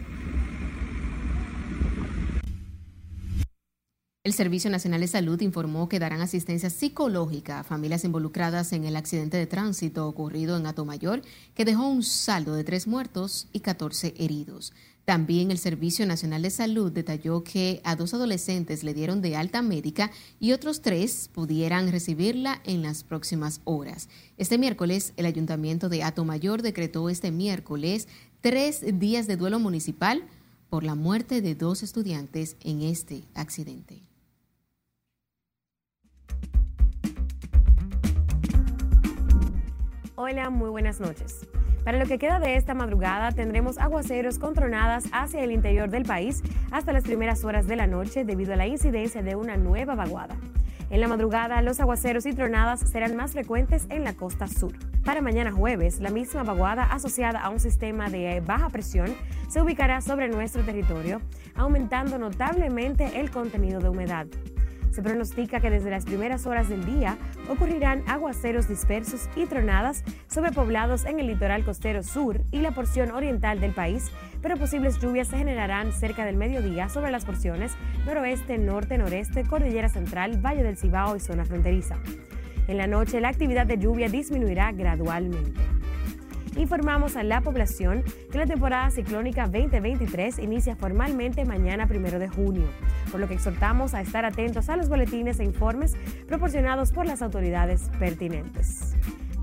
El 4.28 4.34
Servicio 4.34 4.68
Nacional 4.68 5.00
de 5.00 5.08
Salud 5.08 5.40
informó 5.40 5.88
que 5.88 5.98
darán 5.98 6.20
asistencia 6.20 6.68
psicológica 6.68 7.60
a 7.60 7.64
familias 7.64 8.04
involucradas 8.04 8.74
en 8.74 8.84
el 8.84 8.94
accidente 8.94 9.38
de 9.38 9.46
tránsito 9.46 10.06
ocurrido 10.06 10.58
en 10.58 10.66
Atomayor, 10.66 11.22
que 11.54 11.64
dejó 11.64 11.88
un 11.88 12.02
saldo 12.02 12.52
de 12.52 12.62
tres 12.62 12.86
muertos 12.86 13.48
y 13.54 13.60
14 13.60 14.12
heridos. 14.18 14.74
También 15.06 15.50
el 15.50 15.56
Servicio 15.56 16.04
Nacional 16.04 16.42
de 16.42 16.50
Salud 16.50 16.92
detalló 16.92 17.42
que 17.42 17.80
a 17.84 17.96
dos 17.96 18.12
adolescentes 18.12 18.84
le 18.84 18.92
dieron 18.92 19.22
de 19.22 19.34
alta 19.34 19.62
médica 19.62 20.10
y 20.38 20.52
otros 20.52 20.82
tres 20.82 21.30
pudieran 21.32 21.90
recibirla 21.90 22.60
en 22.66 22.82
las 22.82 23.04
próximas 23.04 23.62
horas. 23.64 24.10
Este 24.36 24.58
miércoles, 24.58 25.14
el 25.16 25.24
Ayuntamiento 25.24 25.88
de 25.88 26.02
Atomayor 26.02 26.60
decretó 26.60 27.08
este 27.08 27.30
miércoles 27.30 28.08
tres 28.42 28.84
días 28.98 29.26
de 29.26 29.38
duelo 29.38 29.58
municipal 29.58 30.22
por 30.68 30.84
la 30.84 30.94
muerte 30.94 31.40
de 31.40 31.54
dos 31.54 31.82
estudiantes 31.82 32.56
en 32.60 32.82
este 32.82 33.24
accidente. 33.32 34.07
Hola, 40.20 40.50
muy 40.50 40.68
buenas 40.68 40.98
noches. 40.98 41.46
Para 41.84 41.96
lo 41.96 42.04
que 42.04 42.18
queda 42.18 42.40
de 42.40 42.56
esta 42.56 42.74
madrugada 42.74 43.30
tendremos 43.30 43.78
aguaceros 43.78 44.40
con 44.40 44.52
tronadas 44.52 45.04
hacia 45.12 45.44
el 45.44 45.52
interior 45.52 45.90
del 45.90 46.02
país 46.02 46.42
hasta 46.72 46.92
las 46.92 47.04
primeras 47.04 47.44
horas 47.44 47.68
de 47.68 47.76
la 47.76 47.86
noche 47.86 48.24
debido 48.24 48.52
a 48.52 48.56
la 48.56 48.66
incidencia 48.66 49.22
de 49.22 49.36
una 49.36 49.56
nueva 49.56 49.94
vaguada. 49.94 50.36
En 50.90 51.00
la 51.00 51.06
madrugada, 51.06 51.62
los 51.62 51.78
aguaceros 51.78 52.26
y 52.26 52.32
tronadas 52.32 52.80
serán 52.80 53.14
más 53.14 53.30
frecuentes 53.30 53.86
en 53.90 54.02
la 54.02 54.14
costa 54.14 54.48
sur. 54.48 54.72
Para 55.04 55.22
mañana 55.22 55.52
jueves, 55.52 56.00
la 56.00 56.10
misma 56.10 56.42
vaguada 56.42 56.82
asociada 56.82 57.40
a 57.40 57.50
un 57.50 57.60
sistema 57.60 58.10
de 58.10 58.40
baja 58.40 58.70
presión 58.70 59.14
se 59.48 59.62
ubicará 59.62 60.00
sobre 60.00 60.28
nuestro 60.28 60.64
territorio, 60.64 61.20
aumentando 61.54 62.18
notablemente 62.18 63.20
el 63.20 63.30
contenido 63.30 63.78
de 63.78 63.88
humedad. 63.88 64.26
Se 64.90 65.02
pronostica 65.02 65.60
que 65.60 65.70
desde 65.70 65.90
las 65.90 66.04
primeras 66.04 66.46
horas 66.46 66.68
del 66.68 66.84
día 66.84 67.16
ocurrirán 67.48 68.02
aguaceros 68.06 68.68
dispersos 68.68 69.28
y 69.36 69.46
tronadas 69.46 70.04
sobre 70.28 70.52
poblados 70.52 71.04
en 71.04 71.20
el 71.20 71.26
litoral 71.26 71.64
costero 71.64 72.02
sur 72.02 72.40
y 72.50 72.58
la 72.58 72.72
porción 72.72 73.10
oriental 73.10 73.60
del 73.60 73.72
país, 73.72 74.10
pero 74.42 74.56
posibles 74.56 74.98
lluvias 74.98 75.28
se 75.28 75.38
generarán 75.38 75.92
cerca 75.92 76.24
del 76.24 76.36
mediodía 76.36 76.88
sobre 76.88 77.10
las 77.10 77.24
porciones 77.24 77.72
noroeste, 78.06 78.58
norte, 78.58 78.98
noreste, 78.98 79.44
cordillera 79.44 79.88
central, 79.88 80.44
Valle 80.44 80.62
del 80.62 80.76
Cibao 80.76 81.16
y 81.16 81.20
zona 81.20 81.44
fronteriza. 81.44 81.96
En 82.66 82.76
la 82.76 82.86
noche 82.86 83.20
la 83.20 83.28
actividad 83.28 83.66
de 83.66 83.78
lluvia 83.78 84.08
disminuirá 84.08 84.72
gradualmente 84.72 85.77
informamos 86.58 87.16
a 87.16 87.22
la 87.22 87.40
población 87.40 88.04
que 88.30 88.38
la 88.38 88.46
temporada 88.46 88.90
ciclónica 88.90 89.44
2023 89.44 90.38
inicia 90.40 90.76
formalmente 90.76 91.44
mañana 91.44 91.86
primero 91.86 92.18
de 92.18 92.28
junio, 92.28 92.66
por 93.10 93.20
lo 93.20 93.28
que 93.28 93.34
exhortamos 93.34 93.94
a 93.94 94.00
estar 94.00 94.24
atentos 94.24 94.68
a 94.68 94.76
los 94.76 94.88
boletines 94.88 95.40
e 95.40 95.44
informes 95.44 95.96
proporcionados 96.26 96.92
por 96.92 97.06
las 97.06 97.22
autoridades 97.22 97.90
pertinentes. 97.98 98.94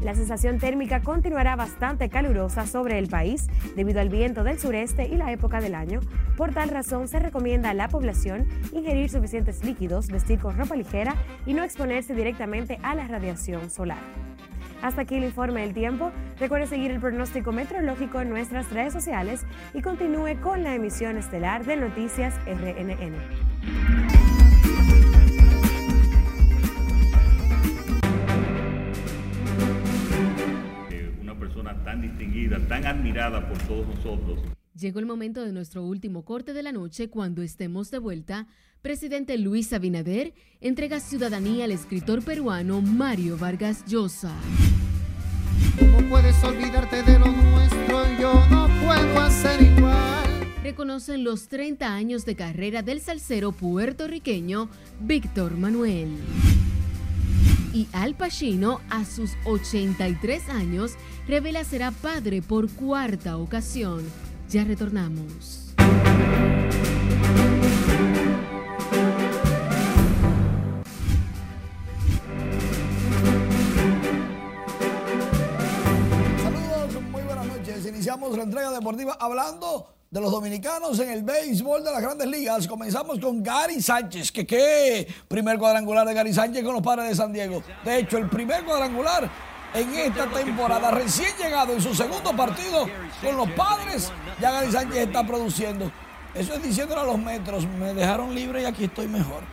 La 0.02 0.14
sensación 0.14 0.60
térmica 0.60 1.02
continuará 1.02 1.56
bastante 1.56 2.10
calurosa 2.10 2.68
sobre 2.68 3.00
el 3.00 3.08
país 3.08 3.48
debido 3.76 4.02
al 4.02 4.10
viento 4.10 4.44
del 4.44 4.60
sureste 4.60 5.08
y 5.08 5.16
la 5.16 5.32
época 5.32 5.62
del 5.62 5.74
año. 5.74 6.02
Por 6.38 6.54
tal 6.54 6.70
razón, 6.70 7.08
se 7.08 7.20
recomienda 7.20 7.70
a 7.70 7.74
la 7.74 7.88
población 7.88 8.48
ingerir 8.74 9.10
suficientes 9.10 9.64
líquidos, 9.64 10.10
vestir 10.10 10.40
con 10.40 10.58
ropa 10.58 10.76
ligera 10.76 11.16
y 11.46 11.54
no 11.54 11.64
exponerse 11.64 12.14
directamente 12.14 12.78
a 12.84 12.94
la 12.94 13.08
radiación 13.08 13.72
solar. 13.72 14.35
Hasta 14.82 15.02
aquí 15.02 15.16
el 15.16 15.24
informe 15.24 15.62
del 15.62 15.74
tiempo. 15.74 16.12
Recuerde 16.40 16.68
seguir 16.68 16.92
el 16.92 17.00
pronóstico 17.00 17.52
meteorológico 17.52 18.22
en 18.22 18.30
nuestras 18.30 18.72
redes 18.72 18.94
sociales 18.94 19.46
y 19.74 19.82
continúe 19.82 20.40
con 20.42 20.64
la 20.64 20.76
emisión 20.76 21.18
estelar 21.18 21.66
de 21.66 21.78
Noticias 21.78 22.36
RNN. 22.46 23.16
Una 31.22 31.40
persona 31.40 31.84
tan 31.84 32.02
distinguida, 32.02 32.60
tan 32.68 32.86
admirada 32.86 33.48
por 33.48 33.58
todos 33.60 33.88
nosotros. 33.88 34.40
Llegó 34.78 35.00
el 35.00 35.06
momento 35.06 35.42
de 35.42 35.54
nuestro 35.54 35.84
último 35.84 36.26
corte 36.26 36.52
de 36.52 36.62
la 36.62 36.74
noche 36.74 37.10
cuando 37.10 37.42
estemos 37.42 37.92
de 37.92 38.00
vuelta. 38.00 38.48
Presidente 38.86 39.40
Luis 39.40 39.74
Abinader 39.74 40.32
entrega 40.62 41.00
ciudadanía 41.00 41.66
al 41.66 41.72
escritor 41.72 42.24
peruano 42.24 42.82
Mario 42.82 43.36
Vargas 43.36 43.84
Llosa. 43.88 44.32
¿Cómo 45.80 46.08
puedes 46.08 46.44
olvidarte 46.44 47.02
de 47.02 47.18
lo 47.18 47.26
nuestro? 47.26 48.04
Yo 48.22 48.48
no 48.52 48.68
puedo 48.86 49.22
hacer 49.22 49.60
igual. 49.64 50.54
Reconocen 50.62 51.24
los 51.24 51.48
30 51.48 51.96
años 51.96 52.26
de 52.26 52.36
carrera 52.36 52.84
del 52.84 53.02
salsero 53.02 53.54
puertorriqueño 53.54 54.70
Víctor 55.02 55.58
Manuel. 55.58 56.20
Y 57.74 57.88
Al 57.92 58.14
Pacino, 58.14 58.82
a 58.92 59.04
sus 59.04 59.32
83 59.46 60.48
años, 60.50 60.92
revela 61.28 61.64
será 61.64 61.90
padre 61.90 62.44
por 62.44 62.70
cuarta 62.70 63.38
ocasión. 63.38 64.04
Ya 64.48 64.64
retornamos. 64.64 65.74
Iniciamos 77.88 78.36
la 78.36 78.44
entrega 78.44 78.72
deportiva 78.72 79.16
hablando 79.20 79.94
de 80.10 80.20
los 80.20 80.32
dominicanos 80.32 81.00
en 81.00 81.10
el 81.10 81.24
béisbol 81.24 81.84
de 81.84 81.92
las 81.92 82.02
grandes 82.02 82.28
ligas. 82.28 82.68
Comenzamos 82.68 83.20
con 83.20 83.44
Gary 83.44 83.82
Sánchez, 83.82 84.32
que 84.32 84.46
qué 84.46 85.08
primer 85.28 85.60
cuadrangular 85.60 86.08
de 86.08 86.14
Gary 86.14 86.34
Sánchez 86.34 86.64
con 86.64 86.74
los 86.74 86.82
padres 86.82 87.10
de 87.10 87.16
San 87.16 87.32
Diego. 87.32 87.62
De 87.84 88.00
hecho, 88.00 88.18
el 88.18 88.30
primer 88.30 88.64
cuadrangular 88.66 89.30
en 89.74 89.94
esta 89.94 90.28
temporada, 90.32 90.90
recién 90.92 91.36
llegado 91.38 91.74
en 91.74 91.82
su 91.82 91.94
segundo 91.94 92.36
partido 92.36 92.88
con 93.22 93.38
los 93.38 93.52
padres, 93.52 94.12
ya 94.42 94.52
Gary 94.52 94.72
Sánchez 94.72 94.98
está 95.08 95.26
produciendo. 95.26 95.92
Eso 96.34 96.54
es 96.54 96.64
diciéndole 96.64 97.02
a 97.02 97.06
los 97.06 97.20
metros, 97.20 97.68
me 97.68 97.94
dejaron 97.94 98.34
libre 98.34 98.64
y 98.64 98.66
aquí 98.66 98.86
estoy 98.86 99.08
mejor. 99.08 99.44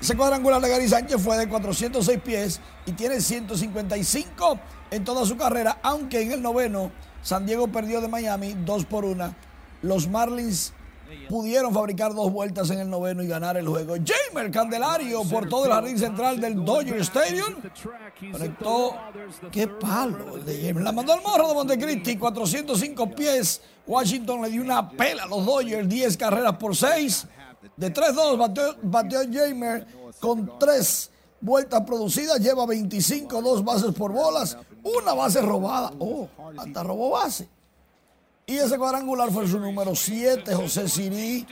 Ese 0.00 0.16
cuadrangular 0.16 0.60
de 0.60 0.68
Gary 0.68 0.88
Sánchez 0.88 1.22
fue 1.22 1.36
de 1.38 1.48
406 1.48 2.20
pies 2.20 2.60
y 2.86 2.92
tiene 2.92 3.20
155 3.20 4.58
en 4.90 5.04
toda 5.04 5.24
su 5.24 5.36
carrera, 5.36 5.78
aunque 5.82 6.20
en 6.20 6.32
el 6.32 6.42
noveno 6.42 6.92
San 7.28 7.44
Diego 7.44 7.68
perdió 7.68 8.00
de 8.00 8.08
Miami 8.08 8.54
2 8.64 8.86
por 8.86 9.04
1. 9.04 9.34
Los 9.82 10.08
Marlins 10.08 10.72
pudieron 11.28 11.74
fabricar 11.74 12.14
dos 12.14 12.32
vueltas 12.32 12.70
en 12.70 12.78
el 12.78 12.88
noveno 12.88 13.22
y 13.22 13.26
ganar 13.26 13.58
el 13.58 13.68
juego. 13.68 13.96
Jamer 13.96 14.50
Candelario 14.50 15.22
por 15.24 15.46
todo 15.46 15.66
el 15.66 15.72
jardín 15.72 15.98
central 15.98 16.40
del 16.40 16.64
Dodger 16.64 16.98
Stadium 17.02 17.56
conectó. 18.32 18.96
¡Qué 19.52 19.68
palo 19.68 20.36
el 20.36 20.46
de 20.46 20.68
Jamer! 20.68 20.82
La 20.82 20.90
mandó 20.90 21.12
al 21.12 21.20
morro 21.20 21.48
de 21.48 21.54
Montecristi, 21.54 22.16
405 22.16 23.10
pies. 23.14 23.60
Washington 23.86 24.40
le 24.40 24.48
dio 24.48 24.62
una 24.62 24.88
pela 24.88 25.24
a 25.24 25.26
los 25.26 25.44
Dodgers, 25.44 25.86
10 25.86 26.16
carreras 26.16 26.56
por 26.56 26.74
6. 26.74 27.26
De 27.76 27.92
3-2 27.92 28.38
bateó, 28.38 28.74
bateó 28.84 29.20
Jamer 29.30 29.86
con 30.18 30.58
3 30.58 31.10
vueltas 31.40 31.82
producidas, 31.82 32.40
lleva 32.40 32.66
25, 32.66 33.42
dos 33.42 33.64
bases 33.64 33.92
por 33.94 34.12
bolas, 34.12 34.56
una 34.82 35.14
base 35.14 35.40
robada. 35.42 35.92
Oh, 35.98 36.28
hasta 36.56 36.82
robó 36.82 37.10
base. 37.10 37.48
Y 38.46 38.56
ese 38.56 38.78
cuadrangular 38.78 39.30
fue 39.30 39.46
su 39.46 39.60
número 39.60 39.94
7, 39.94 40.54
José 40.54 40.88
Sirí, 40.88 41.46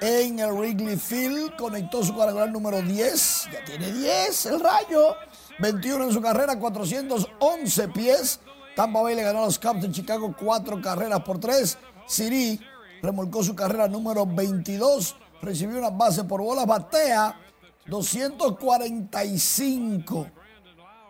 en 0.00 0.38
el 0.38 0.52
Wrigley 0.52 0.96
Field. 0.96 1.56
Conectó 1.56 2.04
su 2.04 2.14
cuadrangular 2.14 2.50
número 2.50 2.80
10. 2.80 3.48
Ya 3.52 3.64
tiene 3.64 3.92
10 3.92 4.46
el 4.46 4.60
rayo. 4.60 5.16
21 5.58 6.04
en 6.04 6.12
su 6.12 6.20
carrera, 6.20 6.56
411 6.58 7.88
pies. 7.88 8.40
Tampa 8.76 9.02
Bay 9.02 9.16
le 9.16 9.22
ganó 9.22 9.40
a 9.40 9.46
los 9.46 9.58
Cubs 9.58 9.82
de 9.82 9.90
Chicago 9.90 10.32
4 10.38 10.80
carreras 10.80 11.20
por 11.22 11.40
3. 11.40 11.76
Sirí 12.06 12.60
remolcó 13.02 13.42
su 13.42 13.56
carrera 13.56 13.88
número 13.88 14.24
22. 14.26 15.16
Recibió 15.42 15.78
una 15.78 15.90
base 15.90 16.22
por 16.24 16.40
bola. 16.40 16.64
Batea 16.64 17.38
245. 17.86 20.26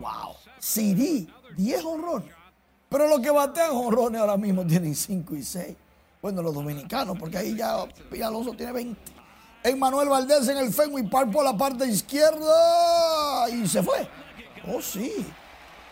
Wow. 0.01 0.35
Sirí, 0.59 1.29
10 1.59 1.85
honrones. 1.85 2.33
Pero 2.89 3.09
los 3.09 3.21
que 3.21 3.31
batean 3.31 3.73
honrones 3.73 4.21
ahora 4.21 4.37
mismo 4.37 4.65
tienen 4.65 4.95
5 4.95 5.35
y 5.35 5.43
6. 5.43 5.77
Bueno, 6.23 6.41
los 6.41 6.55
dominicanos, 6.55 7.19
porque 7.19 7.39
ahí 7.39 7.57
ya 7.57 7.87
Alonso 8.25 8.55
tiene 8.55 8.73
20. 8.73 9.13
Emmanuel 9.65 10.09
Valdés 10.09 10.49
en 10.49 10.57
el 10.57 10.73
Fenway 10.73 11.09
Park 11.09 11.31
por 11.33 11.45
la 11.45 11.57
parte 11.57 11.87
izquierda 11.87 13.51
y 13.51 13.67
se 13.67 13.83
fue. 13.83 14.09
Oh, 14.69 14.81
sí. 14.81 15.27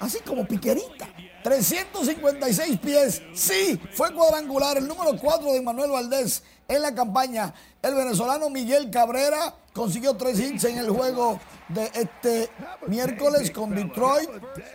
así 0.01 0.19
como 0.21 0.47
piquerita. 0.47 1.09
356 1.43 2.79
pies. 2.79 3.23
Sí, 3.35 3.81
fue 3.93 4.13
cuadrangular. 4.15 4.79
El 4.79 4.87
número 4.89 5.17
4 5.17 5.53
de 5.53 5.63
Manuel 5.63 5.91
Valdés 5.91 6.43
en 6.69 6.83
la 6.83 6.95
campaña. 6.95 7.53
El 7.83 7.95
venezolano 7.95 8.51
Miguel 8.51 8.91
Cabrera 8.91 9.55
consiguió 9.73 10.17
tres 10.17 10.39
hits 10.41 10.65
en 10.65 10.79
el 10.79 10.91
juego 10.91 11.39
de 11.69 11.91
este 11.95 12.49
miércoles 12.87 13.51
con 13.51 13.75
Detroit 13.75 14.31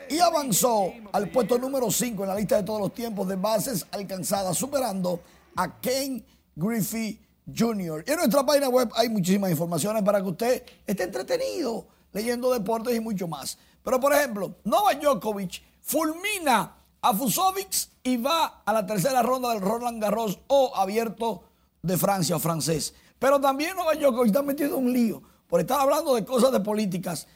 y 0.09 0.19
avanzó 0.19 0.93
al 1.11 1.29
puesto 1.29 1.57
número 1.57 1.89
5 1.89 2.23
en 2.23 2.29
la 2.29 2.35
lista 2.35 2.57
de 2.57 2.63
todos 2.63 2.79
los 2.79 2.93
tiempos 2.93 3.27
de 3.27 3.35
bases 3.35 3.85
alcanzadas, 3.91 4.57
superando 4.57 5.21
a 5.55 5.79
Ken 5.79 6.23
Griffey 6.55 7.19
Jr. 7.55 8.03
Y 8.07 8.11
en 8.11 8.17
nuestra 8.17 8.45
página 8.45 8.69
web 8.69 8.89
hay 8.95 9.09
muchísimas 9.09 9.51
informaciones 9.51 10.03
para 10.03 10.21
que 10.21 10.29
usted 10.29 10.63
esté 10.85 11.03
entretenido 11.03 11.85
leyendo 12.13 12.51
deportes 12.51 12.95
y 12.95 12.99
mucho 12.99 13.27
más. 13.27 13.57
Pero 13.83 13.99
por 13.99 14.13
ejemplo, 14.13 14.55
Novak 14.63 15.01
Djokovic 15.01 15.61
fulmina 15.81 16.75
a 17.01 17.13
Fusovic 17.13 17.89
y 18.03 18.17
va 18.17 18.61
a 18.65 18.73
la 18.73 18.85
tercera 18.85 19.21
ronda 19.23 19.49
del 19.49 19.61
Roland 19.61 20.01
Garros 20.01 20.39
o 20.47 20.75
abierto 20.75 21.43
de 21.81 21.97
Francia 21.97 22.39
francés. 22.39 22.93
Pero 23.17 23.39
también 23.39 23.75
Nueva 23.75 23.93
York 23.95 24.25
está 24.25 24.41
metido 24.41 24.77
en 24.77 24.85
un 24.85 24.93
lío 24.93 25.21
por 25.47 25.59
estar 25.59 25.79
hablando 25.79 26.15
de 26.15 26.25
cosas 26.25 26.51
de 26.51 26.59
políticas. 26.59 27.27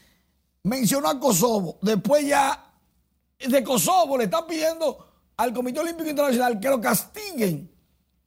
Mencionó 0.63 1.09
a 1.09 1.19
Kosovo. 1.19 1.77
Después 1.81 2.25
ya 2.25 2.73
de 3.39 3.63
Kosovo 3.63 4.17
le 4.17 4.25
están 4.25 4.47
pidiendo 4.47 5.05
al 5.37 5.53
Comité 5.53 5.79
Olímpico 5.79 6.09
Internacional 6.09 6.59
que 6.59 6.69
lo 6.69 6.81
castiguen. 6.81 7.71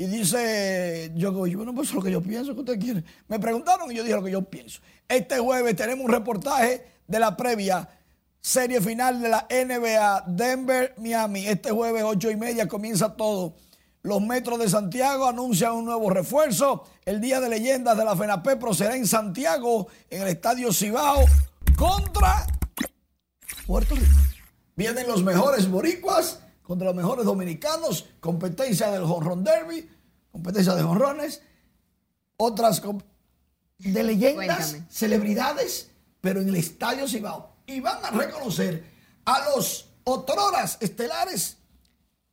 Y 0.01 0.07
dice 0.07 1.11
Djokovic, 1.17 1.57
bueno, 1.57 1.75
pues 1.75 1.89
es 1.89 1.95
lo 1.95 2.03
que 2.03 2.13
yo 2.13 2.23
pienso 2.23 2.55
que 2.55 2.61
usted 2.61 2.79
quiere. 2.79 3.03
Me 3.27 3.41
preguntaron 3.41 3.91
y 3.91 3.97
yo 3.97 4.05
dije 4.05 4.15
lo 4.15 4.23
que 4.23 4.31
yo 4.31 4.43
pienso. 4.43 4.81
Este 5.09 5.39
jueves 5.39 5.75
tenemos 5.75 6.05
un 6.05 6.13
reportaje 6.13 6.87
de 7.07 7.19
la 7.19 7.37
previa 7.37 7.89
serie 8.41 8.81
final 8.81 9.21
de 9.21 9.29
la 9.29 9.49
NBA 9.51 10.25
Denver-Miami. 10.29 11.49
Este 11.49 11.73
jueves, 11.73 12.05
ocho 12.05 12.31
y 12.31 12.37
media, 12.37 12.69
comienza 12.69 13.17
todo. 13.17 13.57
Los 14.03 14.23
Metros 14.23 14.59
de 14.59 14.69
Santiago 14.69 15.27
anuncian 15.27 15.73
un 15.73 15.85
nuevo 15.85 16.09
refuerzo. 16.11 16.85
El 17.05 17.21
Día 17.21 17.41
de 17.41 17.49
Leyendas 17.49 17.97
de 17.97 18.05
la 18.05 18.17
FENAPE 18.17 18.59
será 18.75 18.97
en 18.97 19.07
Santiago, 19.07 19.89
en 20.09 20.23
el 20.23 20.29
Estadio 20.29 20.73
Cibao, 20.73 21.25
contra 21.77 22.47
Puerto 23.67 23.95
Rico. 23.95 24.17
Vienen 24.77 25.09
los 25.09 25.25
mejores 25.25 25.69
boricuas 25.69 26.41
contra 26.63 26.87
los 26.87 26.95
mejores 26.95 27.25
dominicanos. 27.25 28.07
Competencia 28.21 28.91
del 28.91 29.03
Honron 29.03 29.43
Derby, 29.43 29.91
competencia 30.31 30.75
de 30.75 30.85
honrones. 30.85 31.43
Otras 32.37 32.81
de 33.79 34.03
leyendas, 34.05 34.77
celebridades, 34.89 35.91
pero 36.21 36.41
en 36.41 36.49
el 36.49 36.57
Estadio 36.57 37.09
Cibao. 37.09 37.57
Y 37.67 37.81
van 37.81 38.05
a 38.05 38.11
reconocer 38.11 38.85
a 39.25 39.51
los 39.51 39.89
otroras 40.05 40.79
estelares 40.81 41.58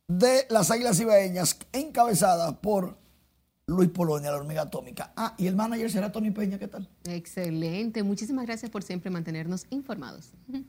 de 0.08 0.46
las 0.50 0.70
Águilas 0.70 1.00
Ibaeñas, 1.00 1.58
encabezada 1.72 2.60
por 2.60 2.98
Luis 3.66 3.90
Polonia, 3.90 4.30
la 4.30 4.36
hormiga 4.36 4.62
atómica. 4.62 5.12
Ah, 5.16 5.34
y 5.38 5.46
el 5.46 5.56
manager 5.56 5.90
será 5.90 6.12
Tony 6.12 6.30
Peña, 6.30 6.58
¿qué 6.58 6.68
tal? 6.68 6.88
Excelente, 7.04 8.02
muchísimas 8.02 8.46
gracias 8.46 8.70
por 8.70 8.82
siempre 8.82 9.10
mantenernos 9.10 9.66
informados. 9.70 10.32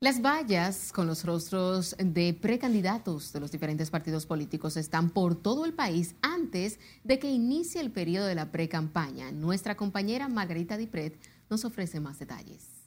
Las 0.00 0.20
vallas 0.20 0.92
con 0.92 1.06
los 1.06 1.24
rostros 1.24 1.96
de 1.98 2.34
precandidatos 2.34 3.32
de 3.32 3.40
los 3.40 3.50
diferentes 3.50 3.88
partidos 3.88 4.26
políticos 4.26 4.76
están 4.76 5.08
por 5.08 5.34
todo 5.34 5.64
el 5.64 5.72
país 5.72 6.14
antes 6.20 6.78
de 7.04 7.18
que 7.18 7.30
inicie 7.30 7.80
el 7.80 7.90
periodo 7.90 8.26
de 8.26 8.34
la 8.34 8.52
precampaña. 8.52 9.32
Nuestra 9.32 9.78
compañera 9.78 10.28
Margarita 10.28 10.76
Dipret 10.76 11.18
nos 11.48 11.64
ofrece 11.64 12.00
más 12.00 12.18
detalles 12.18 12.84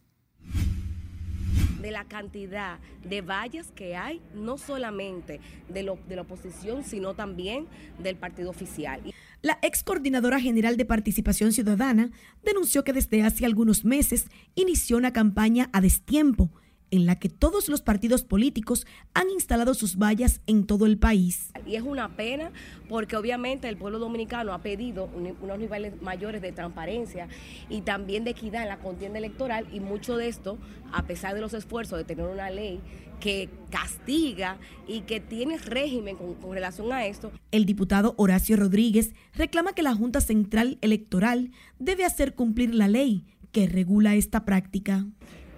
de 1.81 1.91
la 1.91 2.05
cantidad 2.05 2.79
de 3.03 3.21
vallas 3.21 3.71
que 3.71 3.95
hay, 3.95 4.21
no 4.33 4.57
solamente 4.57 5.39
de, 5.69 5.83
lo, 5.83 5.97
de 6.07 6.15
la 6.15 6.23
oposición, 6.23 6.83
sino 6.83 7.13
también 7.13 7.67
del 7.99 8.15
partido 8.15 8.49
oficial. 8.49 9.01
La 9.41 9.59
ex 9.61 9.83
coordinadora 9.83 10.39
general 10.39 10.77
de 10.77 10.85
Participación 10.85 11.51
Ciudadana 11.53 12.09
denunció 12.43 12.83
que 12.83 12.93
desde 12.93 13.23
hace 13.23 13.45
algunos 13.45 13.85
meses 13.85 14.25
inició 14.55 14.97
una 14.97 15.13
campaña 15.13 15.69
a 15.73 15.81
destiempo 15.81 16.49
en 16.91 17.05
la 17.05 17.17
que 17.17 17.29
todos 17.29 17.69
los 17.69 17.81
partidos 17.81 18.23
políticos 18.23 18.85
han 19.13 19.29
instalado 19.29 19.73
sus 19.73 19.97
vallas 19.97 20.41
en 20.47 20.65
todo 20.65 20.85
el 20.85 20.97
país. 20.97 21.51
Y 21.65 21.75
es 21.75 21.83
una 21.83 22.15
pena 22.15 22.51
porque 22.89 23.15
obviamente 23.15 23.67
el 23.69 23.77
pueblo 23.77 23.99
dominicano 23.99 24.53
ha 24.53 24.61
pedido 24.61 25.09
unos 25.41 25.59
niveles 25.59 26.01
mayores 26.01 26.41
de 26.41 26.51
transparencia 26.51 27.27
y 27.69 27.81
también 27.81 28.23
de 28.23 28.31
equidad 28.31 28.63
en 28.63 28.69
la 28.69 28.79
contienda 28.79 29.19
electoral 29.19 29.67
y 29.71 29.79
mucho 29.79 30.17
de 30.17 30.27
esto, 30.27 30.57
a 30.91 31.03
pesar 31.03 31.35
de 31.35 31.41
los 31.41 31.53
esfuerzos 31.53 31.97
de 31.97 32.05
tener 32.05 32.25
una 32.25 32.49
ley 32.49 32.79
que 33.19 33.49
castiga 33.71 34.57
y 34.87 35.01
que 35.01 35.19
tiene 35.19 35.57
régimen 35.57 36.15
con, 36.15 36.35
con 36.35 36.53
relación 36.53 36.91
a 36.93 37.05
esto. 37.07 37.31
El 37.51 37.65
diputado 37.65 38.13
Horacio 38.17 38.55
Rodríguez 38.57 39.13
reclama 39.33 39.73
que 39.73 39.81
la 39.81 39.95
Junta 39.95 40.21
Central 40.21 40.77
Electoral 40.81 41.51
debe 41.79 42.05
hacer 42.05 42.35
cumplir 42.35 42.75
la 42.75 42.87
ley 42.87 43.25
que 43.51 43.67
regula 43.67 44.15
esta 44.15 44.45
práctica 44.45 45.05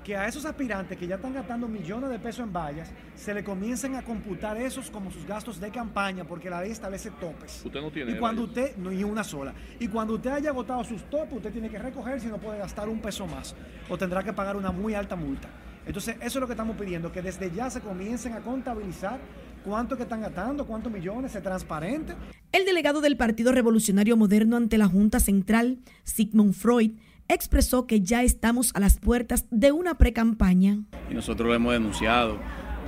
que 0.09 0.17
a 0.17 0.27
esos 0.27 0.43
aspirantes 0.43 0.97
que 0.97 1.05
ya 1.05 1.17
están 1.17 1.35
gastando 1.35 1.67
millones 1.67 2.09
de 2.09 2.17
pesos 2.17 2.43
en 2.43 2.51
vallas, 2.51 2.89
se 3.13 3.31
le 3.31 3.43
comiencen 3.43 3.95
a 3.95 4.01
computar 4.01 4.57
esos 4.57 4.89
como 4.89 5.11
sus 5.11 5.23
gastos 5.23 5.59
de 5.59 5.69
campaña, 5.69 6.23
porque 6.23 6.49
la 6.49 6.61
ley 6.61 6.71
establece 6.71 7.11
topes. 7.11 7.61
Usted 7.63 7.79
no 7.79 7.91
tiene. 7.91 8.13
Y 8.13 8.17
cuando 8.17 8.41
usted, 8.45 8.75
no 8.77 8.89
hay 8.89 9.03
una 9.03 9.23
sola. 9.23 9.53
Y 9.79 9.87
cuando 9.87 10.15
usted 10.15 10.31
haya 10.31 10.49
agotado 10.49 10.83
sus 10.83 11.03
topes, 11.11 11.33
usted 11.33 11.51
tiene 11.51 11.69
que 11.69 11.77
recoger 11.77 12.19
si 12.19 12.25
no 12.25 12.39
puede 12.39 12.57
gastar 12.57 12.89
un 12.89 12.99
peso 12.99 13.27
más. 13.27 13.53
O 13.87 13.99
tendrá 13.99 14.23
que 14.23 14.33
pagar 14.33 14.55
una 14.55 14.71
muy 14.71 14.95
alta 14.95 15.15
multa. 15.15 15.47
Entonces, 15.85 16.15
eso 16.15 16.39
es 16.39 16.41
lo 16.41 16.47
que 16.47 16.53
estamos 16.53 16.75
pidiendo, 16.75 17.11
que 17.11 17.21
desde 17.21 17.51
ya 17.51 17.69
se 17.69 17.79
comiencen 17.79 18.33
a 18.33 18.39
contabilizar 18.39 19.19
cuánto 19.63 19.95
que 19.95 20.03
están 20.03 20.21
gastando, 20.21 20.65
cuántos 20.65 20.91
millones, 20.91 21.33
se 21.33 21.41
transparente. 21.41 22.15
El 22.51 22.65
delegado 22.65 23.01
del 23.01 23.15
Partido 23.15 23.51
Revolucionario 23.51 24.17
Moderno 24.17 24.57
ante 24.57 24.79
la 24.79 24.87
Junta 24.87 25.19
Central, 25.19 25.77
Sigmund 26.03 26.55
Freud, 26.55 26.93
expresó 27.29 27.87
que 27.87 28.01
ya 28.01 28.23
estamos 28.23 28.71
a 28.75 28.79
las 28.79 28.97
puertas 28.97 29.45
de 29.51 29.71
una 29.71 29.97
pre-campaña. 29.97 30.79
Y 31.09 31.13
nosotros 31.13 31.47
lo 31.47 31.55
hemos 31.55 31.73
denunciado, 31.73 32.37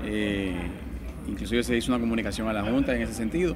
eh, 0.04 0.56
inclusive 1.28 1.64
se 1.64 1.78
hizo 1.78 1.92
una 1.92 2.02
comunicación 2.02 2.50
a 2.50 2.54
la 2.54 2.64
Junta 2.64 2.94
en 2.94 3.04
ese 3.04 3.14
sentido 3.14 3.56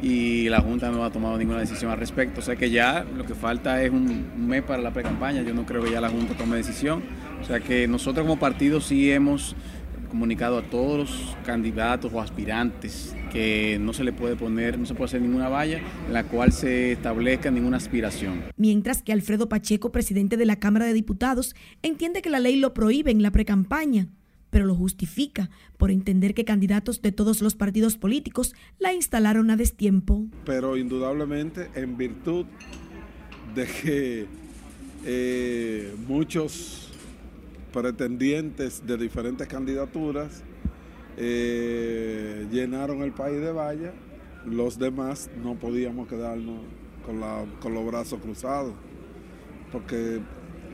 y 0.00 0.48
la 0.48 0.60
Junta 0.60 0.90
no 0.90 1.04
ha 1.04 1.10
tomado 1.10 1.36
ninguna 1.36 1.58
decisión 1.58 1.90
al 1.90 1.98
respecto. 1.98 2.40
O 2.40 2.42
sea 2.42 2.56
que 2.56 2.70
ya 2.70 3.04
lo 3.16 3.24
que 3.24 3.34
falta 3.34 3.82
es 3.82 3.90
un, 3.90 4.46
mes 4.46 4.62
para 4.62 4.82
la 4.82 4.92
pre-campaña, 4.92 5.42
yo 5.42 5.54
no 5.54 5.66
creo 5.66 5.82
que 5.82 5.90
ya 5.90 6.00
la 6.00 6.08
Junta 6.08 6.34
tome 6.34 6.56
decisión. 6.56 7.02
O 7.40 7.44
sea 7.44 7.60
que 7.60 7.88
nosotros 7.88 8.26
como 8.26 8.38
partido 8.38 8.80
sí 8.80 9.10
hemos 9.10 9.56
comunicado 10.08 10.58
a 10.58 10.62
todos 10.62 10.98
los 10.98 11.36
candidatos 11.44 12.12
o 12.12 12.20
aspirantes 12.20 13.14
que 13.32 13.78
no 13.80 13.92
se 13.92 14.04
le 14.04 14.12
puede 14.12 14.36
poner, 14.36 14.78
no 14.78 14.86
se 14.86 14.94
puede 14.94 15.06
hacer 15.06 15.20
ninguna 15.20 15.48
valla 15.48 15.80
en 16.06 16.12
la 16.12 16.24
cual 16.24 16.52
se 16.52 16.92
establezca 16.92 17.50
ninguna 17.50 17.76
aspiración. 17.76 18.42
Mientras 18.56 19.02
que 19.02 19.12
Alfredo 19.12 19.48
Pacheco, 19.48 19.92
presidente 19.92 20.36
de 20.36 20.46
la 20.46 20.56
Cámara 20.56 20.86
de 20.86 20.94
Diputados, 20.94 21.54
entiende 21.82 22.22
que 22.22 22.30
la 22.30 22.40
ley 22.40 22.56
lo 22.56 22.74
prohíbe 22.74 23.10
en 23.10 23.22
la 23.22 23.30
precampaña, 23.30 24.08
pero 24.50 24.64
lo 24.64 24.74
justifica 24.74 25.50
por 25.76 25.90
entender 25.90 26.34
que 26.34 26.44
candidatos 26.44 27.02
de 27.02 27.12
todos 27.12 27.42
los 27.42 27.54
partidos 27.54 27.96
políticos 27.96 28.54
la 28.78 28.92
instalaron 28.92 29.50
a 29.50 29.56
destiempo. 29.56 30.26
Pero 30.44 30.76
indudablemente 30.76 31.70
en 31.74 31.96
virtud 31.96 32.46
de 33.54 33.66
que 33.66 34.26
eh, 35.04 35.94
muchos 36.06 36.87
pretendientes 37.80 38.84
de 38.84 38.96
diferentes 38.96 39.46
candidaturas 39.46 40.42
eh, 41.16 42.46
llenaron 42.50 43.02
el 43.02 43.12
país 43.12 43.40
de 43.40 43.52
vallas, 43.52 43.94
los 44.44 44.78
demás 44.78 45.30
no 45.42 45.54
podíamos 45.54 46.08
quedarnos 46.08 46.58
con, 47.06 47.20
con 47.60 47.74
los 47.74 47.86
brazos 47.86 48.20
cruzados, 48.20 48.74
porque 49.70 50.20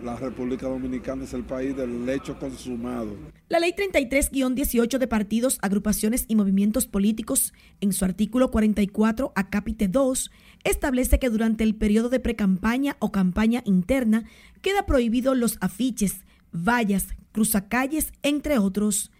la 0.02 0.16
República 0.16 0.66
Dominicana 0.66 1.24
es 1.24 1.34
el 1.34 1.44
país 1.44 1.76
del 1.76 2.06
lecho 2.06 2.38
consumado. 2.38 3.16
La 3.48 3.58
ley 3.58 3.72
33-18 3.72 4.98
de 4.98 5.06
partidos, 5.06 5.58
agrupaciones 5.60 6.24
y 6.28 6.36
movimientos 6.36 6.86
políticos, 6.86 7.52
en 7.80 7.92
su 7.92 8.04
artículo 8.04 8.50
44, 8.50 9.32
acápite 9.34 9.88
2, 9.88 10.30
establece 10.64 11.18
que 11.18 11.28
durante 11.28 11.64
el 11.64 11.74
periodo 11.74 12.08
de 12.08 12.20
precampaña 12.20 12.96
o 13.00 13.12
campaña 13.12 13.62
interna 13.66 14.24
queda 14.62 14.86
prohibido 14.86 15.34
los 15.34 15.58
afiches, 15.60 16.24
vallas, 16.54 17.08
cruzacalles, 17.32 18.12
entre 18.22 18.58
otros. 18.58 19.10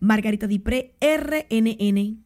Margarita 0.00 0.46
Dipré, 0.46 0.94
RNN. 1.00 2.24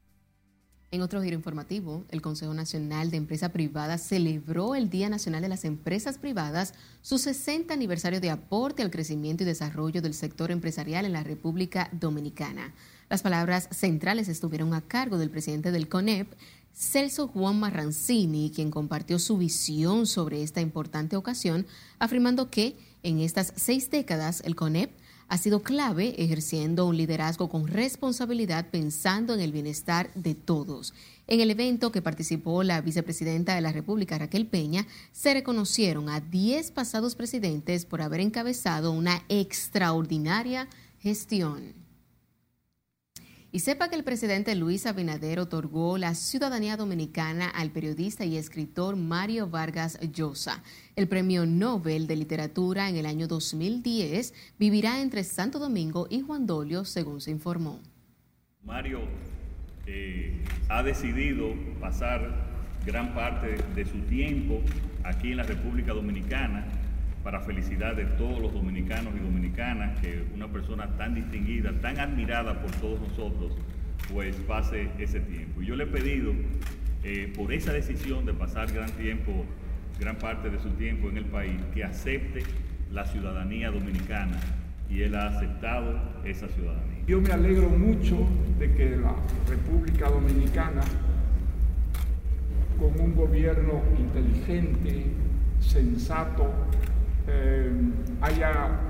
En 0.94 1.02
otro 1.02 1.20
giro 1.20 1.34
informativo, 1.34 2.04
el 2.10 2.22
Consejo 2.22 2.54
Nacional 2.54 3.10
de 3.10 3.16
Empresa 3.16 3.48
Privada 3.48 3.98
celebró 3.98 4.76
el 4.76 4.90
Día 4.90 5.08
Nacional 5.08 5.42
de 5.42 5.48
las 5.48 5.64
Empresas 5.64 6.18
Privadas, 6.18 6.72
su 7.02 7.18
60 7.18 7.74
aniversario 7.74 8.20
de 8.20 8.30
aporte 8.30 8.80
al 8.80 8.92
crecimiento 8.92 9.42
y 9.42 9.46
desarrollo 9.46 10.02
del 10.02 10.14
sector 10.14 10.52
empresarial 10.52 11.04
en 11.04 11.12
la 11.12 11.24
República 11.24 11.88
Dominicana. 11.90 12.74
Las 13.10 13.22
palabras 13.22 13.68
centrales 13.72 14.28
estuvieron 14.28 14.72
a 14.72 14.82
cargo 14.82 15.18
del 15.18 15.30
presidente 15.30 15.72
del 15.72 15.88
CONEP, 15.88 16.32
Celso 16.72 17.26
Juan 17.26 17.58
Marrancini, 17.58 18.52
quien 18.54 18.70
compartió 18.70 19.18
su 19.18 19.36
visión 19.36 20.06
sobre 20.06 20.44
esta 20.44 20.60
importante 20.60 21.16
ocasión, 21.16 21.66
afirmando 21.98 22.50
que 22.50 22.76
En 23.04 23.20
estas 23.20 23.52
seis 23.54 23.90
décadas, 23.90 24.40
el 24.46 24.56
CONEP 24.56 24.90
ha 25.28 25.36
sido 25.36 25.62
clave 25.62 26.14
ejerciendo 26.16 26.86
un 26.86 26.96
liderazgo 26.96 27.50
con 27.50 27.68
responsabilidad 27.68 28.70
pensando 28.70 29.34
en 29.34 29.40
el 29.40 29.52
bienestar 29.52 30.10
de 30.14 30.34
todos. 30.34 30.94
En 31.26 31.40
el 31.40 31.50
evento 31.50 31.92
que 31.92 32.00
participó 32.00 32.62
la 32.62 32.80
vicepresidenta 32.80 33.54
de 33.54 33.60
la 33.60 33.72
República, 33.72 34.16
Raquel 34.16 34.46
Peña, 34.46 34.86
se 35.12 35.34
reconocieron 35.34 36.08
a 36.08 36.20
10 36.20 36.70
pasados 36.70 37.14
presidentes 37.14 37.84
por 37.84 38.00
haber 38.00 38.20
encabezado 38.20 38.90
una 38.90 39.22
extraordinaria 39.28 40.66
gestión. 40.98 41.83
Y 43.54 43.60
sepa 43.60 43.88
que 43.88 43.94
el 43.94 44.02
presidente 44.02 44.56
Luis 44.56 44.84
Abinader 44.84 45.38
otorgó 45.38 45.96
la 45.96 46.16
ciudadanía 46.16 46.76
dominicana 46.76 47.48
al 47.48 47.70
periodista 47.70 48.24
y 48.24 48.36
escritor 48.36 48.96
Mario 48.96 49.48
Vargas 49.48 49.96
Llosa. 50.12 50.60
El 50.96 51.06
premio 51.06 51.46
Nobel 51.46 52.08
de 52.08 52.16
Literatura 52.16 52.88
en 52.88 52.96
el 52.96 53.06
año 53.06 53.28
2010 53.28 54.34
vivirá 54.58 55.00
entre 55.00 55.22
Santo 55.22 55.60
Domingo 55.60 56.08
y 56.10 56.22
Juan 56.22 56.46
Dolio, 56.46 56.84
según 56.84 57.20
se 57.20 57.30
informó. 57.30 57.78
Mario 58.64 59.02
eh, 59.86 60.44
ha 60.68 60.82
decidido 60.82 61.54
pasar 61.80 62.82
gran 62.84 63.14
parte 63.14 63.56
de 63.76 63.84
su 63.84 64.00
tiempo 64.08 64.62
aquí 65.04 65.30
en 65.30 65.36
la 65.36 65.44
República 65.44 65.92
Dominicana 65.92 66.66
para 67.24 67.40
felicidad 67.40 67.96
de 67.96 68.04
todos 68.04 68.38
los 68.38 68.52
dominicanos 68.52 69.14
y 69.16 69.24
dominicanas, 69.24 69.98
que 70.00 70.22
una 70.34 70.46
persona 70.46 70.86
tan 70.98 71.14
distinguida, 71.14 71.72
tan 71.80 71.98
admirada 71.98 72.60
por 72.60 72.70
todos 72.72 73.00
nosotros, 73.00 73.56
pues 74.12 74.36
pase 74.46 74.90
ese 74.98 75.20
tiempo. 75.20 75.62
Y 75.62 75.66
yo 75.66 75.74
le 75.74 75.84
he 75.84 75.86
pedido, 75.86 76.32
eh, 77.02 77.32
por 77.34 77.50
esa 77.52 77.72
decisión 77.72 78.26
de 78.26 78.34
pasar 78.34 78.70
gran 78.70 78.90
tiempo, 78.90 79.46
gran 79.98 80.16
parte 80.16 80.50
de 80.50 80.58
su 80.58 80.68
tiempo 80.72 81.08
en 81.08 81.16
el 81.16 81.24
país, 81.24 81.58
que 81.72 81.82
acepte 81.82 82.42
la 82.92 83.06
ciudadanía 83.06 83.70
dominicana 83.70 84.38
y 84.90 85.02
él 85.02 85.14
ha 85.14 85.28
aceptado 85.28 85.98
esa 86.24 86.46
ciudadanía. 86.48 87.04
Yo 87.06 87.22
me 87.22 87.32
alegro 87.32 87.70
mucho 87.70 88.28
de 88.58 88.70
que 88.72 88.96
la 88.96 89.14
República 89.48 90.10
Dominicana, 90.10 90.82
con 92.78 93.00
un 93.00 93.14
gobierno 93.14 93.82
inteligente, 93.98 95.06
sensato, 95.60 96.52
eh, 97.26 97.70
haya 98.20 98.80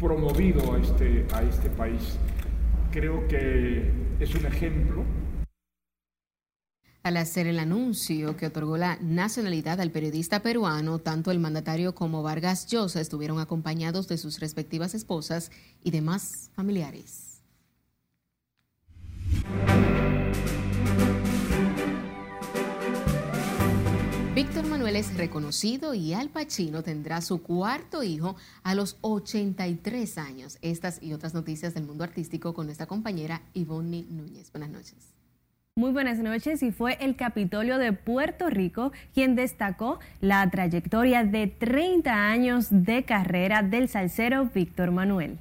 promovido 0.00 0.74
a 0.74 0.78
este, 0.78 1.26
a 1.32 1.42
este 1.42 1.70
país. 1.70 2.18
Creo 2.90 3.26
que 3.28 3.90
es 4.20 4.34
un 4.34 4.46
ejemplo. 4.46 5.04
Al 7.02 7.16
hacer 7.16 7.46
el 7.46 7.58
anuncio 7.58 8.36
que 8.36 8.46
otorgó 8.46 8.76
la 8.76 8.96
nacionalidad 9.00 9.80
al 9.80 9.90
periodista 9.90 10.40
peruano, 10.40 10.98
tanto 10.98 11.30
el 11.30 11.40
mandatario 11.40 11.94
como 11.94 12.22
Vargas 12.22 12.66
Llosa 12.68 13.00
estuvieron 13.00 13.40
acompañados 13.40 14.06
de 14.06 14.18
sus 14.18 14.38
respectivas 14.38 14.94
esposas 14.94 15.50
y 15.82 15.90
demás 15.90 16.50
familiares. 16.54 17.42
Víctor 24.52 24.68
Manuel 24.68 24.96
es 24.96 25.16
reconocido 25.16 25.94
y 25.94 26.12
Al 26.12 26.28
Pacino 26.28 26.82
tendrá 26.82 27.22
su 27.22 27.42
cuarto 27.42 28.02
hijo 28.02 28.36
a 28.62 28.74
los 28.74 28.98
83 29.00 30.18
años. 30.18 30.58
Estas 30.60 31.02
y 31.02 31.14
otras 31.14 31.32
noticias 31.32 31.72
del 31.72 31.84
mundo 31.84 32.04
artístico 32.04 32.52
con 32.52 32.66
nuestra 32.66 32.84
compañera 32.84 33.40
Ivonne 33.54 34.04
Núñez. 34.10 34.52
Buenas 34.52 34.68
noches. 34.68 35.14
Muy 35.74 35.90
buenas 35.92 36.18
noches 36.18 36.62
y 36.62 36.70
fue 36.70 36.98
el 37.00 37.16
Capitolio 37.16 37.78
de 37.78 37.94
Puerto 37.94 38.50
Rico 38.50 38.92
quien 39.14 39.36
destacó 39.36 40.00
la 40.20 40.46
trayectoria 40.50 41.24
de 41.24 41.46
30 41.46 42.12
años 42.12 42.66
de 42.68 43.04
carrera 43.04 43.62
del 43.62 43.88
salsero 43.88 44.50
Víctor 44.54 44.90
Manuel. 44.90 45.38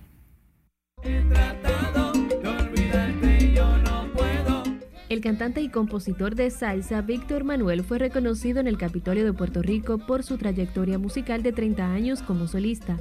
El 5.12 5.20
cantante 5.20 5.59
y 5.59 5.68
compositor 5.68 6.36
de 6.36 6.49
salsa 6.51 7.01
Víctor 7.01 7.43
Manuel 7.43 7.84
fue 7.84 7.99
reconocido 7.99 8.62
en 8.62 8.68
el 8.68 8.78
Capitolio 8.78 9.26
de 9.26 9.34
Puerto 9.34 9.62
Rico 9.62 9.97
por 9.97 10.24
su 10.24 10.38
trayectoria 10.38 10.97
musical 10.99 11.43
de 11.43 11.51
30 11.51 11.93
años 11.93 12.22
como 12.22 12.47
solista. 12.47 12.97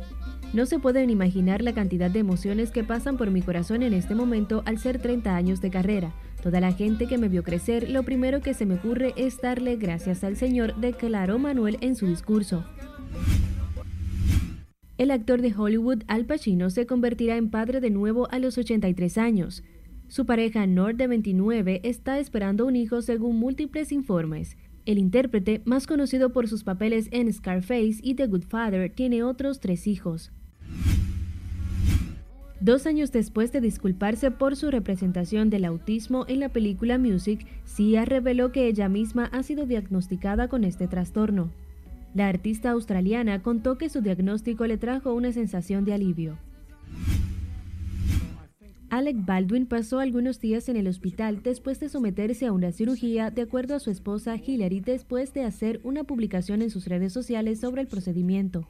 No 0.53 0.67
se 0.67 0.81
pueden 0.81 1.09
imaginar 1.09 1.63
la 1.63 1.73
cantidad 1.73 2.11
de 2.11 2.19
emociones 2.19 2.73
que 2.73 2.83
pasan 2.83 3.17
por 3.17 3.31
mi 3.31 3.43
corazón 3.43 3.85
en 3.85 3.93
este 3.93 4.17
momento 4.17 4.65
al 4.67 4.81
ser 4.81 5.01
30 5.01 5.37
años 5.37 5.61
de 5.61 5.71
carrera. 5.71 6.13
Toda 6.43 6.59
la 6.59 6.73
gente 6.73 7.07
que 7.07 7.17
me 7.17 7.29
vio 7.29 7.45
crecer, 7.45 7.89
lo 7.89 8.03
primero 8.03 8.41
que 8.41 8.55
se 8.55 8.67
me 8.67 8.75
ocurre 8.75 9.15
es 9.17 9.41
darle 9.41 9.77
gracias 9.77 10.25
al 10.25 10.37
Señor, 10.37 10.75
declaró 10.81 11.39
Manuel 11.39 11.79
en 11.81 11.95
su 11.95 12.09
discurso. 12.09 12.65
El 14.99 15.13
actor 15.13 15.43
de 15.43 15.55
Hollywood 15.57 16.03
Al 16.09 16.25
Pacino 16.25 16.71
se 16.71 16.87
convertirá 16.87 17.37
en 17.37 17.51
padre 17.51 17.81
de 17.81 17.91
nuevo 17.91 18.29
a 18.33 18.41
los 18.41 18.59
83 18.59 19.17
años. 19.17 19.63
Su 20.11 20.27
pareja 20.27 20.67
Nord 20.67 20.97
de 20.97 21.07
29 21.07 21.83
está 21.85 22.19
esperando 22.19 22.67
un 22.67 22.75
hijo 22.75 23.01
según 23.01 23.37
múltiples 23.37 23.93
informes. 23.93 24.57
El 24.85 24.99
intérprete, 24.99 25.63
más 25.67 25.87
conocido 25.87 26.33
por 26.33 26.49
sus 26.49 26.65
papeles 26.65 27.07
en 27.13 27.33
Scarface 27.33 28.01
y 28.03 28.17
The 28.17 28.27
Good 28.27 28.43
Father, 28.43 28.91
tiene 28.93 29.23
otros 29.23 29.61
tres 29.61 29.87
hijos. 29.87 30.33
Dos 32.61 32.87
años 32.87 33.13
después 33.13 33.53
de 33.53 33.61
disculparse 33.61 34.33
por 34.33 34.57
su 34.57 34.73
representación 34.73 35.49
del 35.49 35.65
autismo 35.65 36.25
en 36.27 36.41
la 36.41 36.49
película 36.49 36.99
Music, 36.99 37.47
Sia 37.65 38.05
reveló 38.05 38.51
que 38.51 38.67
ella 38.67 38.89
misma 38.89 39.27
ha 39.27 39.45
sido 39.45 39.65
diagnosticada 39.65 40.49
con 40.49 40.65
este 40.65 40.89
trastorno. 40.89 41.53
La 42.15 42.27
artista 42.27 42.73
australiana 42.73 43.45
contó 43.45 43.79
que 43.79 43.89
su 43.89 44.01
diagnóstico 44.01 44.67
le 44.67 44.77
trajo 44.77 45.15
una 45.15 45.31
sensación 45.31 45.85
de 45.85 45.95
alivio. 45.95 46.37
Alec 48.91 49.25
Baldwin 49.25 49.67
pasó 49.67 50.01
algunos 50.01 50.41
días 50.41 50.69
en 50.69 50.77
el 50.77 50.89
hospital 50.89 51.45
después 51.45 51.79
de 51.79 51.89
someterse 51.89 52.47
a 52.47 52.53
una 52.53 52.73
cirugía, 52.73 53.31
de 53.31 53.43
acuerdo 53.43 53.77
a 53.77 53.79
su 53.79 53.89
esposa 53.89 54.35
Hillary, 54.37 54.81
después 54.81 55.33
de 55.33 55.45
hacer 55.45 55.81
una 55.85 56.03
publicación 56.03 56.61
en 56.61 56.71
sus 56.71 56.87
redes 56.87 57.13
sociales 57.13 57.61
sobre 57.61 57.83
el 57.83 57.87
procedimiento. 57.87 58.67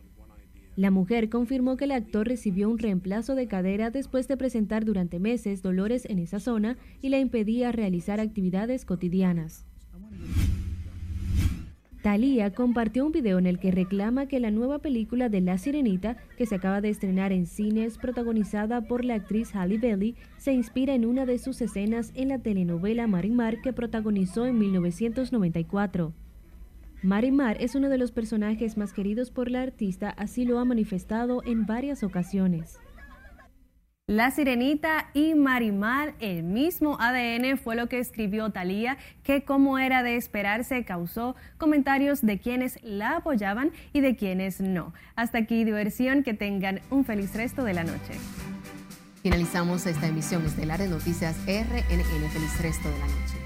La 0.76 0.90
mujer 0.90 1.30
confirmó 1.30 1.78
que 1.78 1.86
el 1.86 1.92
actor 1.92 2.28
recibió 2.28 2.68
un 2.68 2.78
reemplazo 2.78 3.34
de 3.34 3.48
cadera 3.48 3.90
después 3.90 4.28
de 4.28 4.36
presentar 4.36 4.84
durante 4.84 5.18
meses 5.18 5.62
dolores 5.62 6.04
en 6.04 6.18
esa 6.18 6.38
zona 6.38 6.76
y 7.00 7.08
le 7.08 7.18
impedía 7.18 7.72
realizar 7.72 8.20
actividades 8.20 8.84
cotidianas. 8.84 9.64
Thalía 12.02 12.54
compartió 12.54 13.04
un 13.04 13.12
video 13.12 13.38
en 13.38 13.46
el 13.46 13.58
que 13.58 13.70
reclama 13.70 14.26
que 14.26 14.40
la 14.40 14.50
nueva 14.50 14.78
película 14.78 15.28
de 15.28 15.42
La 15.42 15.58
Sirenita, 15.58 16.16
que 16.38 16.46
se 16.46 16.54
acaba 16.54 16.80
de 16.80 16.88
estrenar 16.88 17.30
en 17.30 17.46
cines, 17.46 17.98
protagonizada 17.98 18.80
por 18.80 19.04
la 19.04 19.16
actriz 19.16 19.54
Halle 19.54 19.76
Bailey, 19.76 20.16
se 20.38 20.52
inspira 20.52 20.94
en 20.94 21.04
una 21.04 21.26
de 21.26 21.38
sus 21.38 21.60
escenas 21.60 22.12
en 22.14 22.28
la 22.28 22.38
telenovela 22.38 23.06
Marimar 23.06 23.60
que 23.60 23.74
protagonizó 23.74 24.46
en 24.46 24.58
1994. 24.58 26.14
Marimar 27.02 27.58
es 27.60 27.74
uno 27.74 27.90
de 27.90 27.98
los 27.98 28.12
personajes 28.12 28.78
más 28.78 28.94
queridos 28.94 29.30
por 29.30 29.50
la 29.50 29.60
artista, 29.60 30.08
así 30.08 30.46
lo 30.46 30.58
ha 30.58 30.64
manifestado 30.64 31.42
en 31.44 31.66
varias 31.66 32.02
ocasiones. 32.02 32.78
La 34.10 34.32
Sirenita 34.32 35.08
y 35.14 35.36
Marimar, 35.36 36.14
el 36.18 36.42
mismo 36.42 36.96
ADN 36.98 37.56
fue 37.56 37.76
lo 37.76 37.88
que 37.88 38.00
escribió 38.00 38.50
Talía, 38.50 38.98
que 39.22 39.44
como 39.44 39.78
era 39.78 40.02
de 40.02 40.16
esperarse 40.16 40.84
causó 40.84 41.36
comentarios 41.58 42.20
de 42.20 42.40
quienes 42.40 42.80
la 42.82 43.18
apoyaban 43.18 43.70
y 43.92 44.00
de 44.00 44.16
quienes 44.16 44.60
no. 44.60 44.92
Hasta 45.14 45.38
aquí 45.38 45.62
diversión, 45.62 46.24
que 46.24 46.34
tengan 46.34 46.80
un 46.90 47.04
feliz 47.04 47.36
resto 47.36 47.62
de 47.62 47.72
la 47.72 47.84
noche. 47.84 48.14
Finalizamos 49.22 49.86
esta 49.86 50.08
emisión 50.08 50.44
estelar 50.44 50.80
de 50.80 50.88
Noticias 50.88 51.36
RNN. 51.46 52.30
Feliz 52.32 52.60
resto 52.60 52.88
de 52.90 52.98
la 52.98 53.06
noche. 53.06 53.39